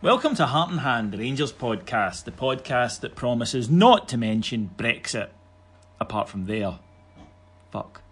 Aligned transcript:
Welcome 0.00 0.36
to 0.36 0.46
Heart 0.46 0.70
and 0.70 0.80
Hand, 0.82 1.10
the 1.10 1.18
Rangers 1.18 1.52
podcast, 1.52 2.22
the 2.22 2.30
podcast 2.30 3.00
that 3.00 3.16
promises 3.16 3.68
not 3.68 4.06
to 4.10 4.16
mention 4.16 4.70
Brexit, 4.76 5.30
apart 5.98 6.28
from 6.28 6.46
there. 6.46 6.78
Fuck. 7.72 8.02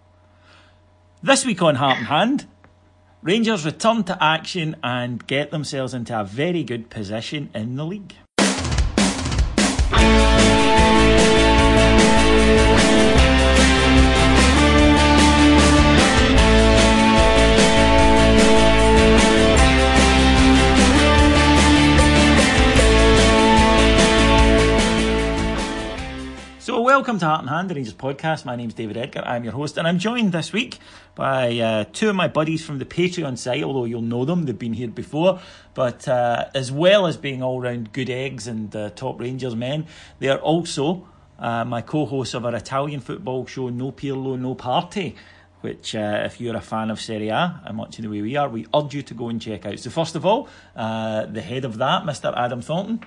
This 1.23 1.45
week 1.45 1.61
on 1.61 1.75
Heart 1.75 1.99
and 1.99 2.07
Hand, 2.07 2.47
Rangers 3.21 3.63
return 3.63 4.03
to 4.03 4.21
action 4.21 4.75
and 4.83 5.25
get 5.27 5.51
themselves 5.51 5.93
into 5.93 6.19
a 6.19 6.25
very 6.25 6.65
good 6.65 6.89
position 6.89 7.49
in 7.55 7.77
the 7.77 7.85
league. 7.85 8.15
Welcome 27.07 27.19
to 27.21 27.25
Heart 27.25 27.41
and 27.43 27.49
Hand, 27.49 27.69
the 27.69 27.75
Rangers 27.75 27.93
podcast. 27.93 28.43
My 28.43 28.57
name's 28.57 28.73
David 28.73 28.97
Edgar. 28.97 29.23
I'm 29.25 29.45
your 29.45 29.53
host, 29.53 29.77
and 29.77 29.87
I'm 29.87 29.97
joined 29.97 30.33
this 30.33 30.51
week 30.51 30.77
by 31.15 31.57
uh, 31.57 31.85
two 31.93 32.09
of 32.09 32.17
my 32.17 32.27
buddies 32.27 32.65
from 32.65 32.79
the 32.79 32.85
Patreon 32.85 33.37
site, 33.37 33.63
although 33.63 33.85
you'll 33.85 34.01
know 34.01 34.25
them, 34.25 34.43
they've 34.43 34.59
been 34.59 34.73
here 34.73 34.89
before. 34.89 35.39
But 35.73 36.05
uh, 36.05 36.49
as 36.53 36.69
well 36.69 37.07
as 37.07 37.15
being 37.15 37.41
all 37.41 37.61
round 37.61 37.93
good 37.93 38.09
eggs 38.09 38.45
and 38.45 38.75
uh, 38.75 38.89
top 38.89 39.21
Rangers 39.21 39.55
men, 39.55 39.85
they 40.19 40.27
are 40.27 40.39
also 40.39 41.07
uh, 41.39 41.63
my 41.63 41.81
co 41.81 42.05
hosts 42.05 42.33
of 42.33 42.45
our 42.45 42.53
Italian 42.53 42.99
football 42.99 43.45
show, 43.45 43.69
No 43.69 43.93
Pirlo, 43.93 44.37
No 44.37 44.53
Party. 44.53 45.15
Which, 45.61 45.95
uh, 45.95 46.23
if 46.25 46.41
you're 46.41 46.57
a 46.57 46.61
fan 46.61 46.91
of 46.91 46.99
Serie 46.99 47.29
A, 47.29 47.61
and 47.63 47.77
much 47.77 47.99
in 47.99 48.03
the 48.03 48.11
way 48.11 48.21
we 48.21 48.35
are, 48.35 48.49
we 48.49 48.67
urge 48.75 48.93
you 48.93 49.01
to 49.03 49.13
go 49.13 49.29
and 49.29 49.41
check 49.41 49.65
out. 49.65 49.79
So, 49.79 49.89
first 49.91 50.17
of 50.17 50.25
all, 50.25 50.49
uh, 50.75 51.25
the 51.25 51.41
head 51.41 51.63
of 51.63 51.77
that, 51.77 52.03
Mr. 52.03 52.37
Adam 52.37 52.61
Thornton. 52.61 52.99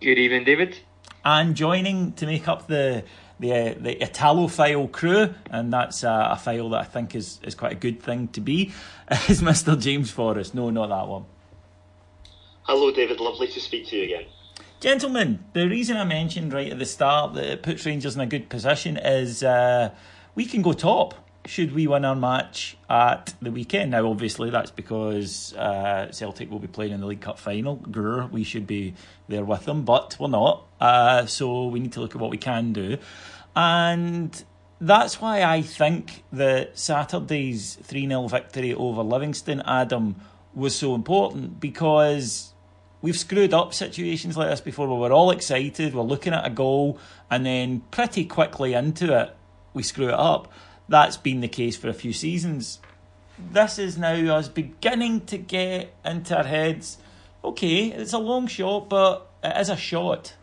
Good 0.00 0.18
evening, 0.18 0.44
David. 0.44 0.78
And 1.24 1.54
joining 1.54 2.12
to 2.12 2.26
make 2.26 2.48
up 2.48 2.66
the 2.66 3.04
the 3.40 3.52
uh, 3.52 3.74
the 3.78 3.96
Italophile 3.96 4.90
crew, 4.92 5.34
and 5.50 5.72
that's 5.72 6.04
uh, 6.04 6.28
a 6.30 6.36
file 6.36 6.70
that 6.70 6.80
I 6.80 6.84
think 6.84 7.14
is, 7.14 7.40
is 7.42 7.54
quite 7.54 7.72
a 7.72 7.76
good 7.76 8.02
thing 8.02 8.28
to 8.28 8.40
be, 8.40 8.72
is 9.28 9.42
Mr. 9.42 9.80
James 9.80 10.10
Forrest. 10.10 10.54
No, 10.54 10.70
not 10.70 10.88
that 10.88 11.08
one. 11.08 11.24
Hello, 12.62 12.90
David. 12.90 13.20
Lovely 13.20 13.48
to 13.48 13.60
speak 13.60 13.86
to 13.88 13.96
you 13.96 14.04
again. 14.04 14.24
Gentlemen, 14.80 15.44
the 15.54 15.66
reason 15.66 15.96
I 15.96 16.04
mentioned 16.04 16.52
right 16.52 16.70
at 16.70 16.78
the 16.78 16.86
start 16.86 17.34
that 17.34 17.44
it 17.44 17.62
puts 17.62 17.86
Rangers 17.86 18.14
in 18.14 18.20
a 18.20 18.26
good 18.26 18.48
position 18.48 18.96
is 18.98 19.42
uh, 19.42 19.90
we 20.34 20.44
can 20.44 20.62
go 20.62 20.72
top 20.72 21.14
should 21.46 21.74
we 21.74 21.86
win 21.86 22.04
our 22.04 22.16
match 22.16 22.76
at 22.88 23.34
the 23.42 23.50
weekend. 23.50 23.90
Now, 23.90 24.08
obviously, 24.08 24.50
that's 24.50 24.70
because 24.70 25.54
uh, 25.54 26.10
Celtic 26.10 26.50
will 26.50 26.58
be 26.58 26.68
playing 26.68 26.92
in 26.92 27.00
the 27.00 27.06
League 27.06 27.20
Cup 27.20 27.38
final. 27.38 27.76
Grr, 27.76 28.30
we 28.30 28.44
should 28.44 28.66
be 28.66 28.94
there 29.28 29.44
with 29.44 29.64
them, 29.64 29.84
but 29.84 30.16
we're 30.18 30.28
not. 30.28 30.66
Uh, 30.80 31.26
so 31.26 31.66
we 31.66 31.80
need 31.80 31.92
to 31.92 32.00
look 32.00 32.14
at 32.14 32.20
what 32.20 32.30
we 32.30 32.38
can 32.38 32.72
do. 32.72 32.96
And 33.54 34.44
that's 34.80 35.20
why 35.20 35.42
I 35.42 35.62
think 35.62 36.24
that 36.32 36.78
Saturday's 36.78 37.76
3 37.82 38.08
0 38.08 38.28
victory 38.28 38.74
over 38.74 39.02
Livingston, 39.02 39.62
Adam, 39.66 40.16
was 40.54 40.74
so 40.74 40.94
important 40.94 41.60
because 41.60 42.52
we've 43.02 43.18
screwed 43.18 43.52
up 43.52 43.74
situations 43.74 44.36
like 44.36 44.48
this 44.48 44.60
before 44.60 44.88
where 44.88 44.98
we're 44.98 45.12
all 45.12 45.30
excited, 45.30 45.94
we're 45.94 46.02
looking 46.02 46.32
at 46.32 46.46
a 46.46 46.50
goal, 46.50 46.98
and 47.30 47.44
then 47.44 47.80
pretty 47.90 48.24
quickly 48.24 48.72
into 48.72 49.18
it, 49.18 49.36
we 49.74 49.82
screw 49.82 50.08
it 50.08 50.14
up. 50.14 50.50
That's 50.88 51.16
been 51.16 51.40
the 51.40 51.48
case 51.48 51.76
for 51.76 51.88
a 51.88 51.94
few 51.94 52.12
seasons. 52.12 52.80
This 53.38 53.78
is 53.78 53.98
now 53.98 54.14
us 54.36 54.48
beginning 54.48 55.22
to 55.26 55.38
get 55.38 55.94
into 56.04 56.36
our 56.36 56.44
heads. 56.44 56.98
Okay, 57.42 57.86
it's 57.88 58.12
a 58.12 58.18
long 58.18 58.46
shot, 58.46 58.88
but 58.88 59.26
it 59.42 59.56
is 59.60 59.68
a 59.68 59.76
shot. 59.76 60.34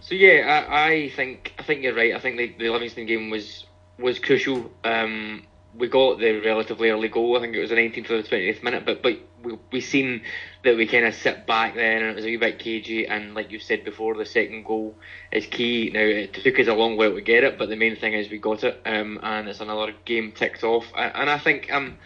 So 0.00 0.14
yeah, 0.14 0.66
I, 0.68 0.88
I 0.88 1.08
think 1.10 1.54
I 1.58 1.62
think 1.62 1.82
you're 1.82 1.94
right. 1.94 2.14
I 2.14 2.18
think 2.18 2.36
the, 2.36 2.54
the 2.58 2.70
Livingston 2.70 3.06
game 3.06 3.30
was 3.30 3.66
was 3.98 4.18
crucial. 4.18 4.70
Um, 4.84 5.44
we 5.76 5.88
got 5.88 6.18
the 6.18 6.40
relatively 6.40 6.90
early 6.90 7.08
goal. 7.08 7.36
I 7.36 7.40
think 7.40 7.54
it 7.54 7.60
was 7.60 7.70
the 7.70 7.76
19th 7.76 8.10
or 8.10 8.22
the 8.22 8.28
20th 8.28 8.62
minute, 8.62 8.84
but 8.84 9.02
but 9.02 9.18
we 9.42 9.58
we 9.70 9.80
seen 9.80 10.22
that 10.64 10.76
we 10.76 10.86
kind 10.86 11.06
of 11.06 11.14
sit 11.14 11.46
back 11.46 11.74
then, 11.74 12.02
and 12.02 12.10
it 12.10 12.16
was 12.16 12.24
a 12.24 12.28
wee 12.28 12.36
bit 12.36 12.58
cagey. 12.58 13.06
And 13.06 13.34
like 13.34 13.50
you 13.50 13.58
said 13.58 13.84
before, 13.84 14.14
the 14.14 14.26
second 14.26 14.64
goal 14.64 14.94
is 15.30 15.46
key. 15.46 15.90
Now 15.92 16.00
it 16.00 16.34
took 16.34 16.58
us 16.58 16.68
a 16.68 16.74
long 16.74 16.96
while 16.96 17.14
to 17.14 17.20
get 17.20 17.44
it, 17.44 17.58
but 17.58 17.68
the 17.68 17.76
main 17.76 17.96
thing 17.96 18.12
is 18.12 18.30
we 18.30 18.38
got 18.38 18.64
it, 18.64 18.80
um, 18.84 19.18
and 19.22 19.48
it's 19.48 19.60
another 19.60 19.94
game 20.04 20.32
ticked 20.32 20.62
off. 20.62 20.86
And 20.94 21.30
I 21.30 21.38
think 21.38 21.72
um, 21.72 21.96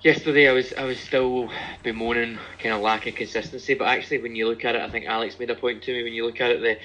yesterday 0.00 0.48
I 0.48 0.52
was 0.52 0.72
I 0.72 0.84
was 0.84 0.98
still 0.98 1.50
bemoaning 1.82 2.38
kind 2.58 2.74
of 2.74 2.80
lack 2.80 3.06
of 3.06 3.14
consistency, 3.14 3.74
but 3.74 3.88
actually 3.88 4.22
when 4.22 4.36
you 4.36 4.48
look 4.48 4.64
at 4.64 4.74
it, 4.74 4.82
I 4.82 4.90
think 4.90 5.06
Alex 5.06 5.38
made 5.38 5.50
a 5.50 5.54
point 5.54 5.82
to 5.84 5.92
me. 5.92 6.02
When 6.02 6.12
you 6.12 6.24
look 6.24 6.40
at 6.40 6.50
it, 6.50 6.60
the 6.60 6.78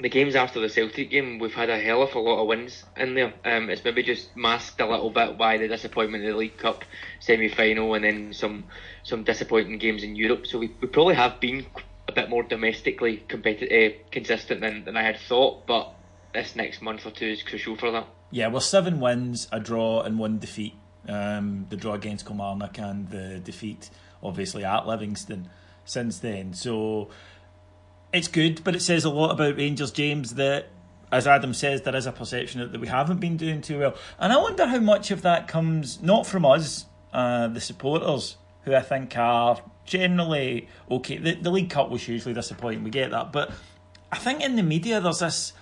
the 0.00 0.08
games 0.08 0.34
after 0.34 0.60
the 0.60 0.68
Celtic 0.68 1.10
game, 1.10 1.38
we've 1.38 1.54
had 1.54 1.70
a 1.70 1.78
hell 1.78 2.02
of 2.02 2.14
a 2.14 2.18
lot 2.18 2.40
of 2.40 2.48
wins 2.48 2.84
in 2.96 3.14
there. 3.14 3.32
Um, 3.44 3.68
it's 3.68 3.84
maybe 3.84 4.02
just 4.02 4.34
masked 4.36 4.80
a 4.80 4.88
little 4.88 5.10
bit 5.10 5.36
by 5.36 5.58
the 5.58 5.68
disappointment 5.68 6.24
of 6.24 6.32
the 6.32 6.36
League 6.36 6.56
Cup 6.56 6.84
semi 7.20 7.48
final 7.48 7.94
and 7.94 8.04
then 8.04 8.32
some 8.32 8.64
some 9.02 9.24
disappointing 9.24 9.78
games 9.78 10.02
in 10.02 10.16
Europe. 10.16 10.46
So 10.46 10.58
we, 10.58 10.72
we 10.80 10.88
probably 10.88 11.14
have 11.14 11.40
been 11.40 11.66
a 12.08 12.12
bit 12.12 12.30
more 12.30 12.42
domestically 12.42 13.18
competitive, 13.28 13.92
uh, 13.92 13.96
consistent 14.10 14.60
than, 14.60 14.84
than 14.84 14.96
I 14.96 15.02
had 15.02 15.18
thought. 15.18 15.66
But 15.66 15.92
this 16.32 16.56
next 16.56 16.82
month 16.82 17.06
or 17.06 17.10
two 17.10 17.26
is 17.26 17.42
crucial 17.42 17.76
for 17.76 17.90
that. 17.90 18.06
Yeah, 18.30 18.48
well, 18.48 18.60
seven 18.60 18.98
wins, 18.98 19.46
a 19.52 19.60
draw, 19.60 20.02
and 20.02 20.18
one 20.18 20.38
defeat. 20.38 20.74
Um, 21.06 21.66
the 21.68 21.76
draw 21.76 21.94
against 21.94 22.26
Kilmarnock 22.26 22.78
and 22.78 23.08
the 23.10 23.40
defeat, 23.40 23.90
obviously, 24.22 24.64
at 24.64 24.86
Livingston 24.86 25.50
since 25.84 26.18
then. 26.18 26.54
So 26.54 27.10
it's 28.12 28.28
good, 28.28 28.62
but 28.64 28.76
it 28.76 28.82
says 28.82 29.04
a 29.04 29.10
lot 29.10 29.30
about 29.30 29.56
Rangers, 29.56 29.90
James, 29.90 30.34
that, 30.34 30.68
as 31.10 31.26
Adam 31.26 31.54
says, 31.54 31.82
there 31.82 31.96
is 31.96 32.06
a 32.06 32.12
perception 32.12 32.70
that 32.70 32.80
we 32.80 32.88
haven't 32.88 33.20
been 33.20 33.36
doing 33.36 33.60
too 33.60 33.78
well. 33.78 33.94
And 34.18 34.32
I 34.32 34.36
wonder 34.36 34.66
how 34.66 34.80
much 34.80 35.10
of 35.10 35.22
that 35.22 35.48
comes 35.48 36.02
not 36.02 36.26
from 36.26 36.44
us, 36.44 36.86
uh, 37.12 37.48
the 37.48 37.60
supporters, 37.60 38.36
who 38.64 38.74
I 38.74 38.80
think 38.80 39.16
are 39.16 39.60
generally 39.84 40.68
okay. 40.90 41.18
The, 41.18 41.34
the 41.34 41.50
League 41.50 41.70
Cup 41.70 41.90
was 41.90 42.02
hugely 42.02 42.32
disappointing, 42.32 42.84
we 42.84 42.90
get 42.90 43.10
that. 43.10 43.32
But 43.32 43.50
I 44.10 44.18
think 44.18 44.42
in 44.42 44.56
the 44.56 44.62
media, 44.62 45.00
there's 45.00 45.20
this 45.20 45.52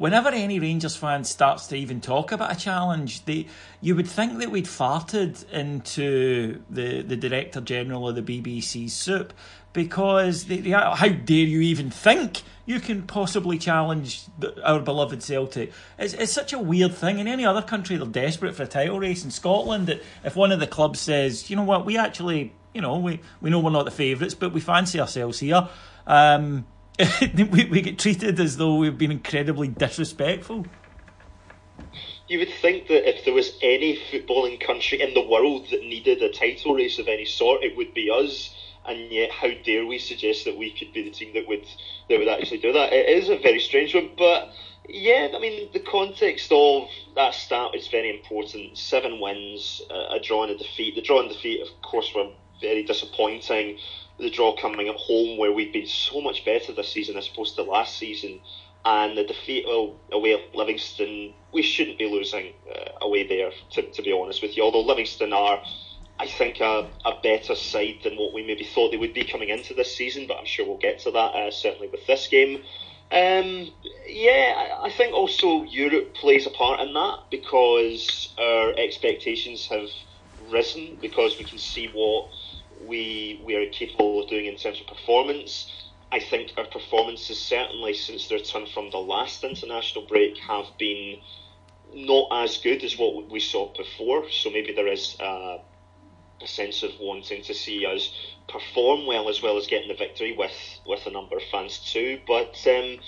whenever 0.00 0.30
any 0.30 0.58
Rangers 0.58 0.96
fan 0.96 1.24
starts 1.24 1.66
to 1.66 1.76
even 1.76 2.00
talk 2.00 2.32
about 2.32 2.50
a 2.50 2.58
challenge, 2.58 3.22
they 3.26 3.46
you 3.82 3.94
would 3.94 4.08
think 4.08 4.38
that 4.38 4.50
we'd 4.50 4.64
farted 4.64 5.46
into 5.50 6.62
the, 6.70 7.02
the 7.02 7.16
director 7.16 7.60
general 7.60 8.08
of 8.08 8.14
the 8.14 8.22
BBC 8.22 8.88
soup 8.88 9.34
because 9.74 10.46
they, 10.46 10.56
they, 10.56 10.70
how 10.70 11.08
dare 11.08 11.44
you 11.44 11.60
even 11.60 11.90
think 11.90 12.40
you 12.64 12.80
can 12.80 13.02
possibly 13.02 13.58
challenge 13.58 14.22
the, 14.38 14.66
our 14.66 14.80
beloved 14.80 15.22
Celtic? 15.22 15.70
It's, 15.98 16.14
it's 16.14 16.32
such 16.32 16.54
a 16.54 16.58
weird 16.58 16.94
thing. 16.94 17.18
In 17.18 17.28
any 17.28 17.44
other 17.44 17.62
country, 17.62 17.96
they're 17.96 18.06
desperate 18.06 18.54
for 18.54 18.62
a 18.62 18.66
title 18.66 18.98
race. 18.98 19.22
In 19.22 19.30
Scotland, 19.30 20.00
if 20.24 20.34
one 20.34 20.50
of 20.50 20.60
the 20.60 20.66
clubs 20.66 20.98
says, 20.98 21.50
you 21.50 21.56
know 21.56 21.64
what, 21.64 21.84
we 21.84 21.98
actually, 21.98 22.54
you 22.72 22.80
know, 22.80 22.98
we, 22.98 23.20
we 23.42 23.50
know 23.50 23.60
we're 23.60 23.68
not 23.68 23.84
the 23.84 23.90
favourites, 23.90 24.34
but 24.34 24.54
we 24.54 24.60
fancy 24.60 24.98
ourselves 24.98 25.38
here. 25.40 25.68
Um, 26.06 26.64
we, 27.50 27.64
we 27.64 27.82
get 27.82 27.98
treated 27.98 28.38
as 28.40 28.56
though 28.56 28.76
we've 28.76 28.98
been 28.98 29.12
incredibly 29.12 29.68
disrespectful. 29.68 30.66
You 32.28 32.38
would 32.40 32.52
think 32.60 32.88
that 32.88 33.08
if 33.08 33.24
there 33.24 33.34
was 33.34 33.52
any 33.60 33.98
footballing 34.10 34.60
country 34.60 35.00
in 35.00 35.14
the 35.14 35.26
world 35.26 35.68
that 35.70 35.80
needed 35.80 36.22
a 36.22 36.30
title 36.30 36.74
race 36.74 36.98
of 36.98 37.08
any 37.08 37.24
sort, 37.24 37.64
it 37.64 37.76
would 37.76 37.94
be 37.94 38.10
us. 38.10 38.54
And 38.86 39.10
yet, 39.10 39.30
how 39.30 39.50
dare 39.64 39.84
we 39.84 39.98
suggest 39.98 40.44
that 40.44 40.56
we 40.56 40.70
could 40.72 40.92
be 40.92 41.02
the 41.02 41.10
team 41.10 41.34
that 41.34 41.46
would 41.48 41.66
that 42.08 42.18
would 42.18 42.28
actually 42.28 42.58
do 42.58 42.72
that? 42.72 42.92
It 42.92 43.08
is 43.08 43.28
a 43.28 43.38
very 43.38 43.60
strange 43.60 43.94
one, 43.94 44.10
but 44.16 44.52
yeah, 44.88 45.28
I 45.34 45.38
mean, 45.38 45.68
the 45.72 45.80
context 45.80 46.50
of 46.50 46.88
that 47.14 47.34
start 47.34 47.74
is 47.74 47.88
very 47.88 48.10
important. 48.10 48.78
Seven 48.78 49.20
wins, 49.20 49.82
uh, 49.90 50.14
a 50.16 50.20
draw 50.20 50.44
and 50.44 50.52
a 50.52 50.58
defeat. 50.58 50.94
The 50.94 51.02
draw 51.02 51.20
and 51.20 51.28
defeat, 51.28 51.60
of 51.60 51.68
course, 51.82 52.10
were 52.14 52.30
very 52.60 52.84
disappointing 52.84 53.78
the 54.20 54.30
draw 54.30 54.54
coming 54.56 54.88
at 54.88 54.96
home 54.96 55.38
where 55.38 55.52
we've 55.52 55.72
been 55.72 55.86
so 55.86 56.20
much 56.20 56.44
better 56.44 56.72
this 56.72 56.88
season 56.88 57.16
as 57.16 57.28
opposed 57.28 57.56
to 57.56 57.62
last 57.62 57.98
season. 57.98 58.40
And 58.84 59.16
the 59.16 59.24
defeat 59.24 59.66
well, 59.66 59.96
away 60.10 60.34
at 60.34 60.54
Livingston, 60.54 61.34
we 61.52 61.62
shouldn't 61.62 61.98
be 61.98 62.06
losing 62.06 62.54
uh, 62.74 62.90
away 63.02 63.26
there, 63.26 63.50
to, 63.72 63.82
to 63.82 64.02
be 64.02 64.12
honest 64.12 64.40
with 64.40 64.56
you. 64.56 64.62
Although 64.62 64.82
Livingston 64.82 65.32
are, 65.32 65.62
I 66.18 66.26
think, 66.26 66.60
a, 66.60 66.88
a 67.04 67.20
better 67.22 67.54
side 67.54 67.98
than 68.04 68.16
what 68.16 68.32
we 68.32 68.46
maybe 68.46 68.64
thought 68.64 68.90
they 68.90 68.96
would 68.96 69.12
be 69.12 69.24
coming 69.24 69.50
into 69.50 69.74
this 69.74 69.94
season, 69.94 70.26
but 70.26 70.38
I'm 70.38 70.46
sure 70.46 70.66
we'll 70.66 70.78
get 70.78 71.00
to 71.00 71.10
that, 71.10 71.34
uh, 71.34 71.50
certainly 71.50 71.88
with 71.88 72.06
this 72.06 72.26
game. 72.28 72.62
Um, 73.12 73.70
yeah, 74.06 74.78
I 74.80 74.90
think 74.96 75.12
also 75.12 75.64
Europe 75.64 76.14
plays 76.14 76.46
a 76.46 76.50
part 76.50 76.80
in 76.80 76.94
that 76.94 77.24
because 77.30 78.32
our 78.38 78.72
expectations 78.78 79.66
have 79.66 79.88
risen 80.48 80.96
because 81.00 81.36
we 81.38 81.44
can 81.44 81.58
see 81.58 81.88
what 81.92 82.28
we 82.86 83.40
we 83.44 83.54
are 83.56 83.68
capable 83.70 84.22
of 84.22 84.28
doing 84.28 84.46
in 84.46 84.56
terms 84.56 84.80
of 84.80 84.86
performance. 84.86 85.70
I 86.12 86.18
think 86.18 86.52
our 86.56 86.66
performances, 86.66 87.38
certainly 87.38 87.94
since 87.94 88.28
the 88.28 88.36
return 88.36 88.66
from 88.66 88.90
the 88.90 88.98
last 88.98 89.44
international 89.44 90.06
break, 90.06 90.38
have 90.38 90.66
been 90.78 91.20
not 91.94 92.28
as 92.32 92.58
good 92.58 92.82
as 92.82 92.98
what 92.98 93.30
we 93.30 93.40
saw 93.40 93.72
before. 93.76 94.28
So 94.30 94.50
maybe 94.50 94.72
there 94.72 94.88
is 94.88 95.16
a 95.20 95.60
sense 96.44 96.82
of 96.82 96.90
wanting 97.00 97.42
to 97.42 97.54
see 97.54 97.86
us 97.86 98.12
perform 98.48 99.06
well 99.06 99.28
as 99.28 99.42
well 99.42 99.56
as 99.56 99.66
getting 99.66 99.88
the 99.88 99.94
victory 99.94 100.34
with, 100.36 100.52
with 100.86 101.06
a 101.06 101.10
number 101.10 101.36
of 101.36 101.42
fans 101.50 101.78
too. 101.78 102.20
But 102.26 102.56
um, 102.66 102.98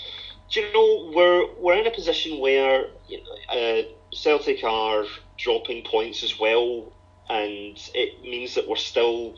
do 0.51 0.61
you 0.61 0.73
know 0.73 1.11
we're 1.15 1.55
we're 1.59 1.79
in 1.81 1.87
a 1.87 1.91
position 1.91 2.39
where 2.39 2.87
you 3.09 3.23
know, 3.23 3.55
uh, 3.55 3.83
Celtic 4.13 4.63
are 4.65 5.05
dropping 5.39 5.85
points 5.85 6.23
as 6.23 6.39
well, 6.39 6.93
and 7.29 7.79
it 7.95 8.23
means 8.23 8.55
that 8.55 8.69
we're 8.69 8.77
still 8.77 9.35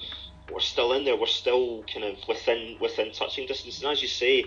we're 0.53 0.61
still 0.61 0.93
in 0.93 1.05
there. 1.05 1.17
We're 1.17 1.27
still 1.27 1.85
kind 1.93 2.05
of 2.05 2.17
within 2.29 2.77
within 2.81 3.13
touching 3.13 3.47
distance. 3.47 3.83
And 3.83 3.91
as 3.91 4.03
you 4.03 4.09
say, 4.09 4.45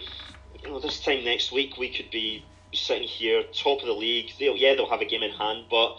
you 0.64 0.70
know, 0.70 0.80
this 0.80 1.00
time 1.00 1.24
next 1.24 1.52
week 1.52 1.78
we 1.78 1.90
could 1.90 2.12
be 2.12 2.46
sitting 2.74 3.08
here 3.08 3.44
top 3.54 3.82
of 3.82 3.88
the 3.88 3.94
league. 3.94 4.32
They'll, 4.40 4.56
yeah, 4.56 4.76
they'll 4.76 4.90
have 4.90 5.02
a 5.02 5.06
game 5.06 5.24
in 5.24 5.32
hand, 5.32 5.66
but 5.70 5.98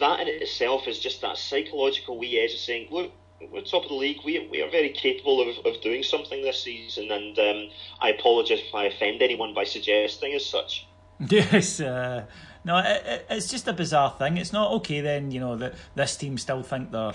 that 0.00 0.20
in 0.20 0.28
itself 0.28 0.86
is 0.86 0.98
just 0.98 1.20
that 1.22 1.36
psychological 1.36 2.18
wee 2.18 2.38
edge 2.38 2.52
of 2.52 2.58
saying, 2.58 2.88
look, 2.90 3.12
we're 3.52 3.62
top 3.62 3.82
of 3.84 3.88
the 3.88 3.94
league. 3.94 4.18
We, 4.24 4.48
we 4.50 4.62
are 4.62 4.70
very 4.70 4.90
capable 4.90 5.40
of, 5.40 5.66
of 5.66 5.80
doing 5.82 6.02
something 6.02 6.42
this 6.42 6.62
season, 6.62 7.10
and 7.10 7.38
um, 7.38 7.68
I 8.00 8.10
apologise 8.10 8.60
if 8.66 8.74
I 8.74 8.84
offend 8.84 9.22
anyone 9.22 9.54
by 9.54 9.64
suggesting 9.64 10.34
as 10.34 10.46
such. 10.46 10.86
Yes, 11.30 11.78
uh, 11.78 12.24
no, 12.64 12.78
it, 12.78 13.26
it's 13.30 13.48
just 13.48 13.68
a 13.68 13.72
bizarre 13.72 14.16
thing. 14.18 14.36
It's 14.36 14.52
not 14.52 14.72
okay 14.72 15.00
then, 15.00 15.30
you 15.30 15.38
know, 15.38 15.54
that 15.56 15.74
this 15.94 16.16
team 16.16 16.36
still 16.38 16.64
think 16.64 16.90
they're 16.90 17.14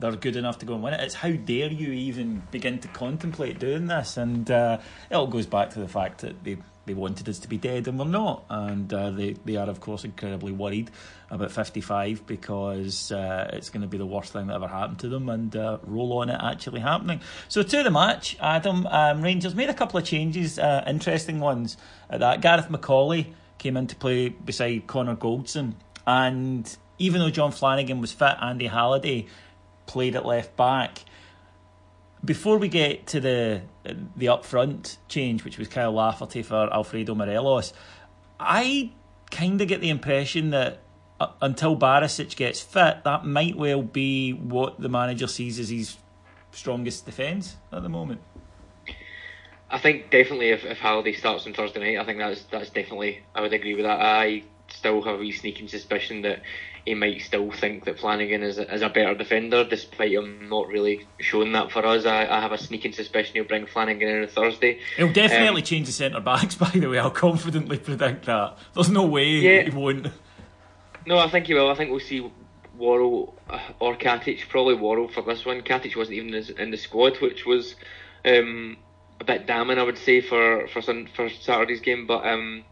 they're 0.00 0.12
good 0.12 0.36
enough 0.36 0.58
to 0.58 0.66
go 0.66 0.74
and 0.74 0.82
win 0.82 0.94
it. 0.94 1.00
It's 1.00 1.14
how 1.14 1.30
dare 1.30 1.70
you 1.70 1.92
even 1.92 2.42
begin 2.50 2.78
to 2.80 2.88
contemplate 2.88 3.58
doing 3.58 3.86
this? 3.86 4.16
And 4.16 4.50
uh, 4.50 4.78
it 5.10 5.14
all 5.14 5.26
goes 5.26 5.46
back 5.46 5.70
to 5.70 5.80
the 5.80 5.88
fact 5.88 6.20
that 6.20 6.44
they, 6.44 6.56
they 6.86 6.94
wanted 6.94 7.28
us 7.28 7.38
to 7.40 7.48
be 7.48 7.58
dead 7.58 7.88
and 7.88 7.98
we're 7.98 8.04
not. 8.04 8.44
And 8.48 8.92
uh, 8.92 9.10
they, 9.10 9.34
they 9.44 9.56
are, 9.56 9.68
of 9.68 9.80
course, 9.80 10.04
incredibly 10.04 10.52
worried 10.52 10.90
about 11.30 11.50
55 11.50 12.26
because 12.26 13.10
uh, 13.10 13.50
it's 13.52 13.70
going 13.70 13.82
to 13.82 13.88
be 13.88 13.98
the 13.98 14.06
worst 14.06 14.32
thing 14.32 14.46
that 14.46 14.54
ever 14.54 14.68
happened 14.68 15.00
to 15.00 15.08
them 15.08 15.28
and 15.28 15.54
uh, 15.56 15.78
roll 15.82 16.18
on 16.18 16.30
it 16.30 16.40
actually 16.40 16.80
happening. 16.80 17.20
So, 17.48 17.62
to 17.62 17.82
the 17.82 17.90
match, 17.90 18.36
Adam, 18.40 18.86
um, 18.86 19.20
Rangers 19.20 19.54
made 19.54 19.68
a 19.68 19.74
couple 19.74 19.98
of 19.98 20.04
changes, 20.04 20.58
uh, 20.58 20.84
interesting 20.86 21.40
ones 21.40 21.76
at 22.08 22.20
that. 22.20 22.40
Gareth 22.40 22.68
McAuley 22.68 23.32
came 23.58 23.76
in 23.76 23.88
to 23.88 23.96
play 23.96 24.28
beside 24.28 24.86
Connor 24.86 25.16
Goldson. 25.16 25.74
And 26.06 26.74
even 26.98 27.20
though 27.20 27.30
John 27.30 27.52
Flanagan 27.52 28.00
was 28.00 28.12
fit, 28.12 28.36
Andy 28.40 28.66
Halliday 28.66 29.26
played 29.88 30.14
at 30.14 30.24
left 30.24 30.56
back. 30.56 30.98
Before 32.24 32.58
we 32.58 32.68
get 32.68 33.08
to 33.08 33.20
the 33.20 33.62
the 34.16 34.26
upfront 34.26 34.98
change, 35.08 35.44
which 35.44 35.58
was 35.58 35.66
Kyle 35.66 35.92
Lafferty 35.92 36.42
for 36.42 36.72
Alfredo 36.72 37.14
Morelos, 37.14 37.72
I 38.38 38.92
kind 39.30 39.60
of 39.60 39.66
get 39.66 39.80
the 39.80 39.90
impression 39.90 40.50
that 40.50 40.80
uh, 41.20 41.28
until 41.42 41.76
Barisic 41.76 42.36
gets 42.36 42.60
fit, 42.60 43.02
that 43.04 43.24
might 43.24 43.56
well 43.56 43.82
be 43.82 44.32
what 44.32 44.80
the 44.80 44.88
manager 44.88 45.26
sees 45.26 45.58
as 45.58 45.70
his 45.70 45.96
strongest 46.52 47.06
defence 47.06 47.56
at 47.72 47.82
the 47.82 47.88
moment. 47.88 48.20
I 49.70 49.78
think 49.78 50.10
definitely 50.10 50.50
if, 50.50 50.64
if 50.64 50.78
Halliday 50.78 51.12
starts 51.12 51.46
on 51.46 51.52
Thursday 51.52 51.80
night, 51.80 52.02
I 52.02 52.06
think 52.06 52.18
that's 52.18 52.44
that's 52.44 52.70
definitely 52.70 53.22
I 53.34 53.42
would 53.42 53.52
agree 53.52 53.74
with 53.74 53.84
that. 53.84 54.00
I 54.00 54.44
still 54.68 55.02
have 55.02 55.20
a 55.20 55.30
sneaking 55.30 55.68
suspicion 55.68 56.22
that 56.22 56.42
he 56.88 56.94
might 56.94 57.20
still 57.20 57.50
think 57.52 57.84
that 57.84 57.98
Flanagan 57.98 58.42
is 58.42 58.58
a, 58.58 58.74
is 58.74 58.80
a 58.80 58.88
better 58.88 59.14
defender, 59.14 59.62
despite 59.62 60.12
him 60.12 60.48
not 60.48 60.68
really 60.68 61.06
showing 61.20 61.52
that 61.52 61.70
for 61.70 61.84
us. 61.84 62.06
I, 62.06 62.26
I 62.26 62.40
have 62.40 62.52
a 62.52 62.58
sneaking 62.58 62.92
suspicion 62.92 63.34
he'll 63.34 63.44
bring 63.44 63.66
Flanagan 63.66 64.08
in 64.08 64.22
on 64.22 64.28
Thursday. 64.28 64.80
He'll 64.96 65.12
definitely 65.12 65.60
um, 65.60 65.66
change 65.66 65.86
the 65.86 65.92
centre 65.92 66.20
backs, 66.20 66.54
by 66.56 66.70
the 66.70 66.86
way. 66.86 66.98
I'll 66.98 67.10
confidently 67.10 67.78
predict 67.78 68.24
that. 68.24 68.56
There's 68.74 68.90
no 68.90 69.04
way 69.04 69.28
yeah, 69.28 69.62
he 69.62 69.70
won't. 69.70 70.08
No, 71.06 71.18
I 71.18 71.28
think 71.28 71.46
he 71.46 71.54
will. 71.54 71.70
I 71.70 71.74
think 71.74 71.90
we'll 71.90 72.00
see 72.00 72.30
Worrall 72.76 73.34
uh, 73.50 73.60
or 73.78 73.96
Katic, 73.96 74.48
probably 74.48 74.74
Worrall 74.74 75.08
for 75.08 75.22
this 75.22 75.44
one. 75.44 75.60
Katic 75.60 75.94
wasn't 75.94 76.16
even 76.16 76.34
in 76.34 76.70
the 76.70 76.76
squad, 76.78 77.18
which 77.18 77.44
was 77.44 77.74
um, 78.24 78.78
a 79.20 79.24
bit 79.24 79.46
damning, 79.46 79.78
I 79.78 79.82
would 79.82 79.98
say, 79.98 80.22
for 80.22 80.66
for, 80.68 80.80
for 80.80 81.28
Saturday's 81.28 81.80
game. 81.80 82.06
But 82.06 82.26
um, 82.26 82.64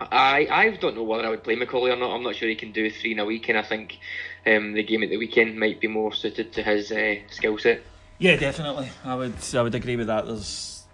I 0.00 0.46
I 0.50 0.70
don't 0.76 0.94
know 0.94 1.02
whether 1.02 1.24
I 1.24 1.30
would 1.30 1.42
play 1.44 1.56
McAuley 1.56 1.92
or 1.92 1.96
not. 1.96 2.14
I'm 2.14 2.22
not 2.22 2.36
sure 2.36 2.48
he 2.48 2.54
can 2.54 2.72
do 2.72 2.90
three 2.90 3.12
in 3.12 3.18
a 3.18 3.24
week, 3.24 3.48
and 3.48 3.58
I 3.58 3.62
think 3.62 3.98
um, 4.46 4.72
the 4.72 4.82
game 4.82 5.02
at 5.02 5.08
the 5.08 5.16
weekend 5.16 5.58
might 5.58 5.80
be 5.80 5.88
more 5.88 6.12
suited 6.12 6.52
to 6.52 6.62
his 6.62 6.92
uh, 6.92 7.16
skill 7.30 7.58
set. 7.58 7.82
Yeah, 8.18 8.36
definitely. 8.36 8.90
I 9.04 9.14
would 9.14 9.34
I 9.54 9.62
would 9.62 9.74
agree 9.74 9.96
with 9.96 10.08
that. 10.08 10.26
There's 10.26 10.84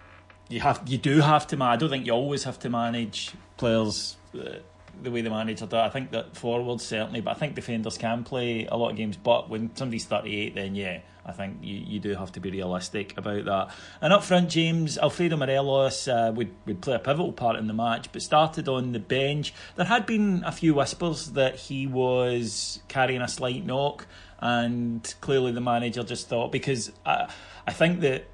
you 0.49 0.61
have 0.61 0.81
you 0.85 0.97
do 0.97 1.19
have 1.19 1.47
to. 1.47 1.61
I 1.61 1.75
don't 1.75 1.89
think 1.89 2.05
you 2.05 2.13
always 2.13 2.43
have 2.45 2.59
to 2.59 2.69
manage 2.69 3.31
players. 3.57 4.17
Uh, 4.33 4.59
the 5.01 5.11
way 5.11 5.21
the 5.21 5.29
manager 5.29 5.65
does. 5.65 5.73
I 5.73 5.89
think 5.89 6.11
that 6.11 6.35
forwards 6.35 6.83
certainly, 6.83 7.21
but 7.21 7.31
I 7.31 7.33
think 7.39 7.55
defenders 7.55 7.97
can 7.97 8.23
play 8.23 8.65
a 8.65 8.77
lot 8.77 8.91
of 8.91 8.97
games. 8.97 9.17
But 9.17 9.49
when 9.49 9.75
somebody's 9.75 10.05
38, 10.05 10.55
then 10.55 10.75
yeah, 10.75 10.99
I 11.25 11.31
think 11.31 11.57
you, 11.61 11.75
you 11.75 11.99
do 11.99 12.15
have 12.15 12.31
to 12.33 12.39
be 12.39 12.51
realistic 12.51 13.17
about 13.17 13.45
that. 13.45 13.69
And 14.01 14.13
up 14.13 14.23
front, 14.23 14.49
James, 14.49 14.97
Alfredo 14.97 15.37
Morelos 15.37 16.07
uh, 16.07 16.31
would, 16.35 16.51
would 16.65 16.81
play 16.81 16.95
a 16.95 16.99
pivotal 16.99 17.31
part 17.31 17.57
in 17.57 17.67
the 17.67 17.73
match, 17.73 18.11
but 18.11 18.21
started 18.21 18.67
on 18.67 18.91
the 18.91 18.99
bench. 18.99 19.53
There 19.75 19.85
had 19.85 20.05
been 20.05 20.43
a 20.45 20.51
few 20.51 20.73
whispers 20.73 21.31
that 21.31 21.55
he 21.55 21.87
was 21.87 22.81
carrying 22.87 23.21
a 23.21 23.27
slight 23.27 23.65
knock, 23.65 24.07
and 24.39 25.13
clearly 25.21 25.53
the 25.53 25.61
manager 25.61 26.03
just 26.03 26.27
thought, 26.27 26.51
because 26.51 26.91
I, 27.05 27.31
I 27.65 27.71
think 27.71 28.01
that 28.01 28.25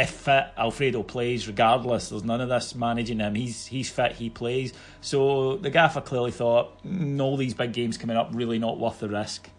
if 0.00 0.10
fit, 0.10 0.46
Alfredo 0.56 1.02
plays 1.02 1.46
regardless. 1.46 2.08
There's 2.08 2.24
none 2.24 2.40
of 2.40 2.48
this 2.48 2.74
managing 2.74 3.18
him. 3.18 3.34
He's 3.34 3.66
he's 3.66 3.90
fit, 3.90 4.12
he 4.12 4.30
plays. 4.30 4.72
So 5.00 5.56
the 5.56 5.70
gaffer 5.70 6.00
clearly 6.00 6.30
thought, 6.30 6.82
mm, 6.84 7.20
all 7.20 7.36
these 7.36 7.54
big 7.54 7.72
games 7.72 7.98
coming 7.98 8.16
up, 8.16 8.30
really 8.32 8.58
not 8.58 8.78
worth 8.78 9.00
the 9.00 9.08
risk. 9.08 9.50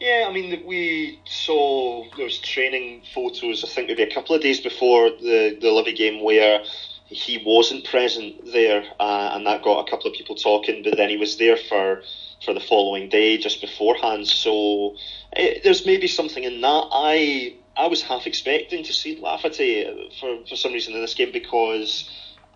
Yeah, 0.00 0.26
I 0.28 0.32
mean, 0.32 0.64
we 0.64 1.18
saw 1.24 2.04
those 2.16 2.38
training 2.38 3.02
photos. 3.12 3.64
I 3.64 3.68
think 3.68 3.88
maybe 3.88 4.04
a 4.04 4.14
couple 4.14 4.36
of 4.36 4.42
days 4.42 4.60
before 4.60 5.10
the 5.10 5.58
the 5.60 5.72
Livy 5.72 5.92
game 5.92 6.22
where 6.22 6.62
he 7.06 7.42
wasn't 7.44 7.84
present 7.84 8.52
there, 8.52 8.84
uh, 9.00 9.30
and 9.32 9.46
that 9.46 9.62
got 9.62 9.86
a 9.86 9.90
couple 9.90 10.08
of 10.10 10.16
people 10.16 10.36
talking. 10.36 10.82
But 10.84 10.96
then 10.96 11.08
he 11.08 11.16
was 11.16 11.38
there 11.38 11.56
for 11.56 12.02
for 12.44 12.54
the 12.54 12.60
following 12.60 13.08
day, 13.08 13.38
just 13.38 13.60
beforehand. 13.60 14.28
So 14.28 14.94
it, 15.32 15.56
eh, 15.56 15.60
there's 15.64 15.84
maybe 15.84 16.06
something 16.06 16.44
in 16.44 16.60
that. 16.60 16.88
I 16.92 17.54
I 17.78 17.86
was 17.86 18.02
half 18.02 18.26
expecting 18.26 18.82
to 18.84 18.92
see 18.92 19.20
Lafferty 19.20 20.10
for, 20.20 20.44
for 20.48 20.56
some 20.56 20.72
reason 20.72 20.94
in 20.94 21.00
this 21.00 21.14
game 21.14 21.30
because 21.32 22.10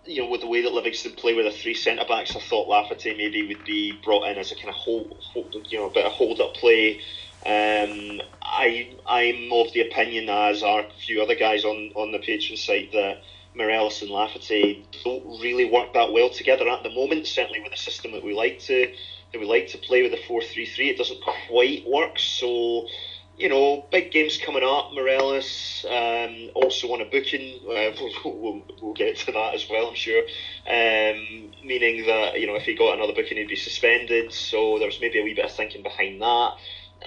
you 0.04 0.20
know, 0.20 0.28
with 0.28 0.40
the 0.40 0.48
way 0.48 0.62
that 0.62 0.72
Livingston 0.72 1.12
play 1.12 1.34
with 1.34 1.44
the 1.44 1.52
three 1.52 1.74
centre 1.74 2.04
backs, 2.04 2.34
I 2.34 2.40
thought 2.40 2.68
Lafferty 2.68 3.14
maybe 3.16 3.46
would 3.46 3.64
be 3.64 3.92
brought 4.04 4.26
in 4.28 4.36
as 4.36 4.50
a 4.50 4.56
kind 4.56 4.68
of 4.68 4.74
hold, 4.74 5.16
hold 5.20 5.54
you 5.68 5.78
know, 5.78 5.86
a 5.86 5.92
bit 5.92 6.04
of 6.04 6.12
hold 6.12 6.40
up 6.40 6.54
play. 6.54 7.00
Um, 7.44 8.20
I 8.42 8.96
I'm 9.06 9.52
of 9.52 9.72
the 9.72 9.88
opinion, 9.88 10.28
as 10.28 10.62
are 10.62 10.80
a 10.80 10.90
few 11.06 11.22
other 11.22 11.34
guys 11.34 11.64
on 11.64 11.92
on 11.94 12.12
the 12.12 12.18
Patreon 12.18 12.58
site, 12.58 12.92
that 12.92 13.22
Morelos 13.54 14.02
and 14.02 14.10
Lafferty 14.10 14.86
don't 15.04 15.40
really 15.40 15.64
work 15.64 15.94
that 15.94 16.12
well 16.12 16.30
together 16.30 16.68
at 16.68 16.82
the 16.82 16.90
moment. 16.90 17.26
Certainly 17.26 17.60
with 17.60 17.72
the 17.72 17.78
system 17.78 18.12
that 18.12 18.24
we 18.24 18.34
like 18.34 18.58
to 18.60 18.92
that 19.32 19.40
we 19.40 19.46
like 19.46 19.68
to 19.68 19.78
play 19.78 20.02
with 20.02 20.12
the 20.12 20.20
four 20.28 20.42
three 20.42 20.66
three, 20.66 20.90
it 20.90 20.98
doesn't 20.98 21.20
quite 21.48 21.84
work. 21.86 22.18
So 22.18 22.86
you 23.42 23.48
know, 23.48 23.84
big 23.90 24.12
games 24.12 24.38
coming 24.38 24.62
up. 24.62 24.92
Morelos 24.94 25.84
um, 25.90 26.50
also 26.54 26.92
on 26.92 27.00
a 27.00 27.04
booking. 27.04 27.58
Uh, 27.64 27.90
we'll, 28.24 28.38
we'll, 28.38 28.62
we'll, 28.80 28.94
get 28.94 29.16
to 29.16 29.32
that 29.32 29.54
as 29.54 29.68
well, 29.68 29.88
I'm 29.88 29.96
sure. 29.96 30.22
Um, 30.64 31.50
meaning 31.64 32.06
that 32.06 32.38
you 32.38 32.46
know, 32.46 32.54
if 32.54 32.62
he 32.62 32.76
got 32.76 32.94
another 32.94 33.12
booking, 33.12 33.38
he'd 33.38 33.48
be 33.48 33.56
suspended. 33.56 34.32
So 34.32 34.78
there 34.78 34.86
was 34.86 35.00
maybe 35.00 35.18
a 35.18 35.24
wee 35.24 35.34
bit 35.34 35.44
of 35.44 35.50
thinking 35.50 35.82
behind 35.82 36.22
that. 36.22 36.52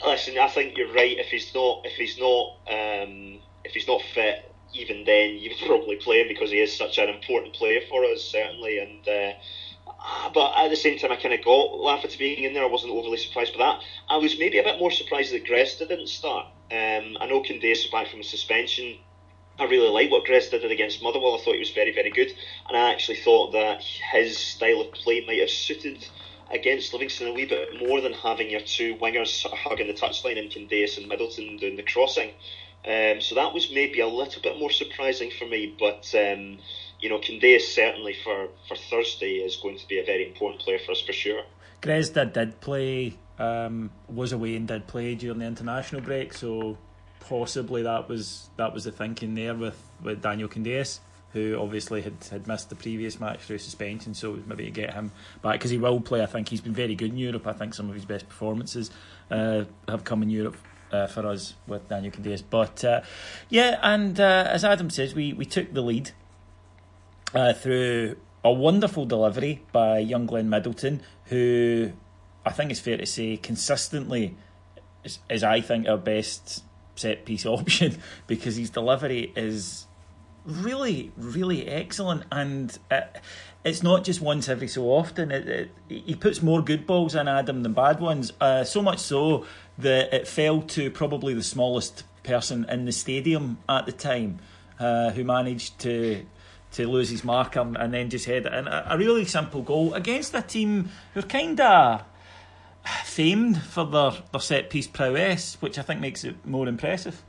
Listen, 0.05 0.37
I 0.37 0.49
think 0.49 0.77
you're 0.77 0.91
right. 0.91 1.17
If 1.17 1.27
he's 1.27 1.55
not, 1.55 1.85
if 1.85 1.93
he's 1.93 2.19
not, 2.19 2.57
um, 2.67 3.39
if 3.63 3.71
he's 3.71 3.87
not 3.87 4.01
fit, 4.13 4.51
even 4.73 5.05
then 5.05 5.35
you'd 5.35 5.57
probably 5.65 5.95
play 5.95 6.19
him 6.19 6.27
because 6.27 6.51
he 6.51 6.59
is 6.59 6.75
such 6.75 6.97
an 6.97 7.07
important 7.07 7.53
player 7.53 7.79
for 7.87 8.03
us, 8.03 8.21
certainly. 8.21 8.79
And 8.79 9.07
uh, 9.07 9.37
but 10.33 10.53
at 10.57 10.69
the 10.69 10.75
same 10.75 10.97
time, 10.97 11.11
I 11.11 11.15
kind 11.15 11.33
of 11.33 11.43
got 11.43 11.79
Lafferty 11.79 12.17
being 12.17 12.43
in 12.43 12.53
there. 12.53 12.63
I 12.63 12.67
wasn't 12.67 12.93
overly 12.93 13.17
surprised 13.17 13.57
by 13.57 13.59
that. 13.59 13.81
I 14.09 14.17
was 14.17 14.37
maybe 14.37 14.59
a 14.59 14.63
bit 14.63 14.79
more 14.79 14.91
surprised 14.91 15.33
that 15.33 15.45
Grezda 15.45 15.87
didn't 15.87 16.07
start. 16.07 16.47
Um, 16.71 17.17
I 17.19 17.27
know 17.27 17.41
Candeias 17.41 17.89
back 17.91 18.09
from 18.09 18.19
a 18.19 18.23
suspension. 18.23 18.97
I 19.57 19.65
really 19.65 19.89
like 19.89 20.11
what 20.11 20.25
Grezda 20.25 20.59
did 20.59 20.71
against 20.71 21.01
Motherwell. 21.01 21.35
I 21.35 21.37
thought 21.37 21.53
he 21.53 21.59
was 21.59 21.71
very, 21.71 21.93
very 21.93 22.09
good, 22.09 22.33
and 22.67 22.75
I 22.75 22.91
actually 22.91 23.17
thought 23.17 23.53
that 23.53 23.81
his 23.83 24.37
style 24.37 24.81
of 24.81 24.91
play 24.91 25.23
might 25.25 25.39
have 25.39 25.49
suited 25.49 26.05
against 26.51 26.93
Livingston 26.93 27.27
a 27.27 27.33
wee 27.33 27.45
bit 27.45 27.79
more 27.79 28.01
than 28.01 28.13
having 28.13 28.49
your 28.49 28.61
two 28.61 28.95
wingers 28.97 29.27
sort 29.27 29.53
of 29.53 29.59
hugging 29.59 29.87
the 29.87 29.93
touchline 29.93 30.37
and 30.37 30.51
Candeias 30.51 30.97
and 30.97 31.07
Middleton 31.07 31.57
doing 31.57 31.77
the 31.77 31.83
crossing. 31.83 32.31
Um, 32.85 33.21
so 33.21 33.35
that 33.35 33.53
was 33.53 33.71
maybe 33.71 34.01
a 34.01 34.07
little 34.07 34.41
bit 34.41 34.59
more 34.59 34.71
surprising 34.71 35.31
for 35.31 35.45
me, 35.45 35.75
but. 35.79 36.13
Um, 36.13 36.59
you 37.01 37.09
know, 37.09 37.19
Candeias 37.19 37.61
certainly 37.61 38.15
for, 38.23 38.47
for 38.67 38.75
Thursday 38.75 39.37
is 39.37 39.57
going 39.57 39.77
to 39.77 39.87
be 39.87 39.99
a 39.99 40.05
very 40.05 40.27
important 40.27 40.61
player 40.61 40.79
for 40.85 40.91
us 40.91 41.01
for 41.01 41.13
sure. 41.13 41.43
Grezda 41.81 42.31
did 42.31 42.59
play, 42.61 43.15
um, 43.37 43.91
was 44.07 44.31
away 44.31 44.55
and 44.55 44.67
did 44.67 44.87
play 44.87 45.15
during 45.15 45.39
the 45.39 45.45
international 45.45 46.01
break, 46.01 46.33
so 46.33 46.77
possibly 47.19 47.83
that 47.83 48.07
was 48.07 48.49
that 48.57 48.73
was 48.73 48.83
the 48.83 48.91
thinking 48.91 49.35
there 49.35 49.53
with, 49.53 49.79
with 50.01 50.21
Daniel 50.21 50.47
Candeias, 50.47 50.99
who 51.33 51.57
obviously 51.59 52.01
had, 52.01 52.15
had 52.31 52.47
missed 52.47 52.69
the 52.69 52.75
previous 52.75 53.19
match 53.19 53.41
through 53.41 53.57
suspension, 53.57 54.13
so 54.13 54.39
maybe 54.47 54.65
to 54.65 54.71
get 54.71 54.93
him 54.93 55.11
back 55.41 55.53
because 55.53 55.71
he 55.71 55.77
will 55.77 55.99
play. 55.99 56.23
I 56.23 56.27
think 56.27 56.49
he's 56.49 56.61
been 56.61 56.73
very 56.73 56.95
good 56.95 57.11
in 57.11 57.17
Europe. 57.17 57.45
I 57.45 57.53
think 57.53 57.73
some 57.73 57.89
of 57.89 57.95
his 57.95 58.05
best 58.05 58.27
performances 58.27 58.89
uh, 59.29 59.65
have 59.87 60.03
come 60.03 60.23
in 60.23 60.29
Europe. 60.29 60.57
Uh, 60.91 61.07
for 61.07 61.25
us 61.25 61.55
with 61.67 61.89
Daniel 61.89 62.13
Candeias, 62.13 62.43
but 62.47 62.85
uh, 62.85 63.01
yeah, 63.49 63.79
and 63.81 64.17
uh, 64.19 64.47
as 64.47 64.63
Adam 64.63 64.91
says, 64.91 65.15
we, 65.15 65.33
we 65.33 65.43
took 65.43 65.73
the 65.73 65.81
lead 65.81 66.11
uh, 67.35 67.53
through 67.53 68.15
a 68.43 68.51
wonderful 68.51 69.05
delivery 69.05 69.61
by 69.71 69.99
young 69.99 70.25
Glenn 70.25 70.49
Middleton, 70.49 71.01
who 71.25 71.91
I 72.45 72.51
think 72.51 72.71
it's 72.71 72.79
fair 72.79 72.97
to 72.97 73.05
say 73.05 73.37
consistently 73.37 74.35
is, 75.03 75.19
is 75.29 75.43
I 75.43 75.61
think 75.61 75.87
our 75.87 75.97
best 75.97 76.63
set 76.95 77.25
piece 77.25 77.45
option 77.45 77.97
because 78.27 78.55
his 78.55 78.69
delivery 78.69 79.33
is 79.35 79.85
really, 80.45 81.11
really 81.17 81.67
excellent, 81.67 82.23
and 82.31 82.77
it, 82.89 83.21
it's 83.63 83.83
not 83.83 84.03
just 84.03 84.21
once 84.21 84.47
every 84.47 84.67
so 84.67 84.83
often. 84.83 85.31
It, 85.31 85.47
it, 85.47 85.71
he 85.89 86.15
puts 86.15 86.41
more 86.41 86.61
good 86.61 86.85
balls 86.85 87.15
in 87.15 87.27
Adam 87.27 87.63
than 87.63 87.73
bad 87.73 87.99
ones. 87.99 88.31
Uh, 88.39 88.63
so 88.63 88.81
much 88.81 88.99
so 88.99 89.45
that 89.77 90.13
it 90.13 90.27
fell 90.27 90.61
to 90.61 90.91
probably 90.91 91.33
the 91.33 91.43
smallest 91.43 92.03
person 92.23 92.65
in 92.69 92.85
the 92.85 92.91
stadium 92.91 93.57
at 93.67 93.85
the 93.85 93.91
time, 93.91 94.39
uh, 94.79 95.09
who 95.11 95.23
managed 95.23 95.79
to 95.79 96.25
to 96.75 96.87
lose 96.87 97.09
his 97.09 97.23
marker 97.23 97.61
and 97.61 97.93
then 97.93 98.09
just 98.09 98.25
head 98.25 98.45
in. 98.45 98.67
A, 98.67 98.87
a 98.91 98.97
really 98.97 99.25
simple 99.25 99.61
goal 99.61 99.93
against 99.93 100.33
a 100.33 100.41
team 100.41 100.89
who 101.13 101.21
are 101.21 101.23
kind 101.23 101.59
of 101.59 102.03
famed 103.03 103.61
for 103.61 103.85
their, 103.85 104.11
their 104.31 104.41
set 104.41 104.69
piece 104.69 104.87
prowess, 104.87 105.57
which 105.61 105.79
I 105.79 105.81
think 105.81 106.01
makes 106.01 106.23
it 106.23 106.45
more 106.45 106.67
impressive. 106.67 107.23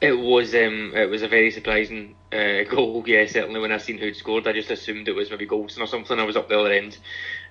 It 0.00 0.12
was 0.12 0.54
um, 0.54 0.92
it 0.94 1.10
was 1.10 1.22
a 1.22 1.28
very 1.28 1.50
surprising 1.50 2.14
uh, 2.32 2.62
goal. 2.70 3.02
Yeah, 3.06 3.26
certainly 3.26 3.58
when 3.58 3.72
I 3.72 3.78
seen 3.78 3.98
who'd 3.98 4.16
scored, 4.16 4.46
I 4.46 4.52
just 4.52 4.70
assumed 4.70 5.08
it 5.08 5.14
was 5.14 5.30
maybe 5.30 5.46
Goldson 5.46 5.80
or 5.80 5.86
something. 5.86 6.18
I 6.18 6.24
was 6.24 6.36
up 6.36 6.48
the 6.48 6.58
other 6.58 6.72
end 6.72 6.98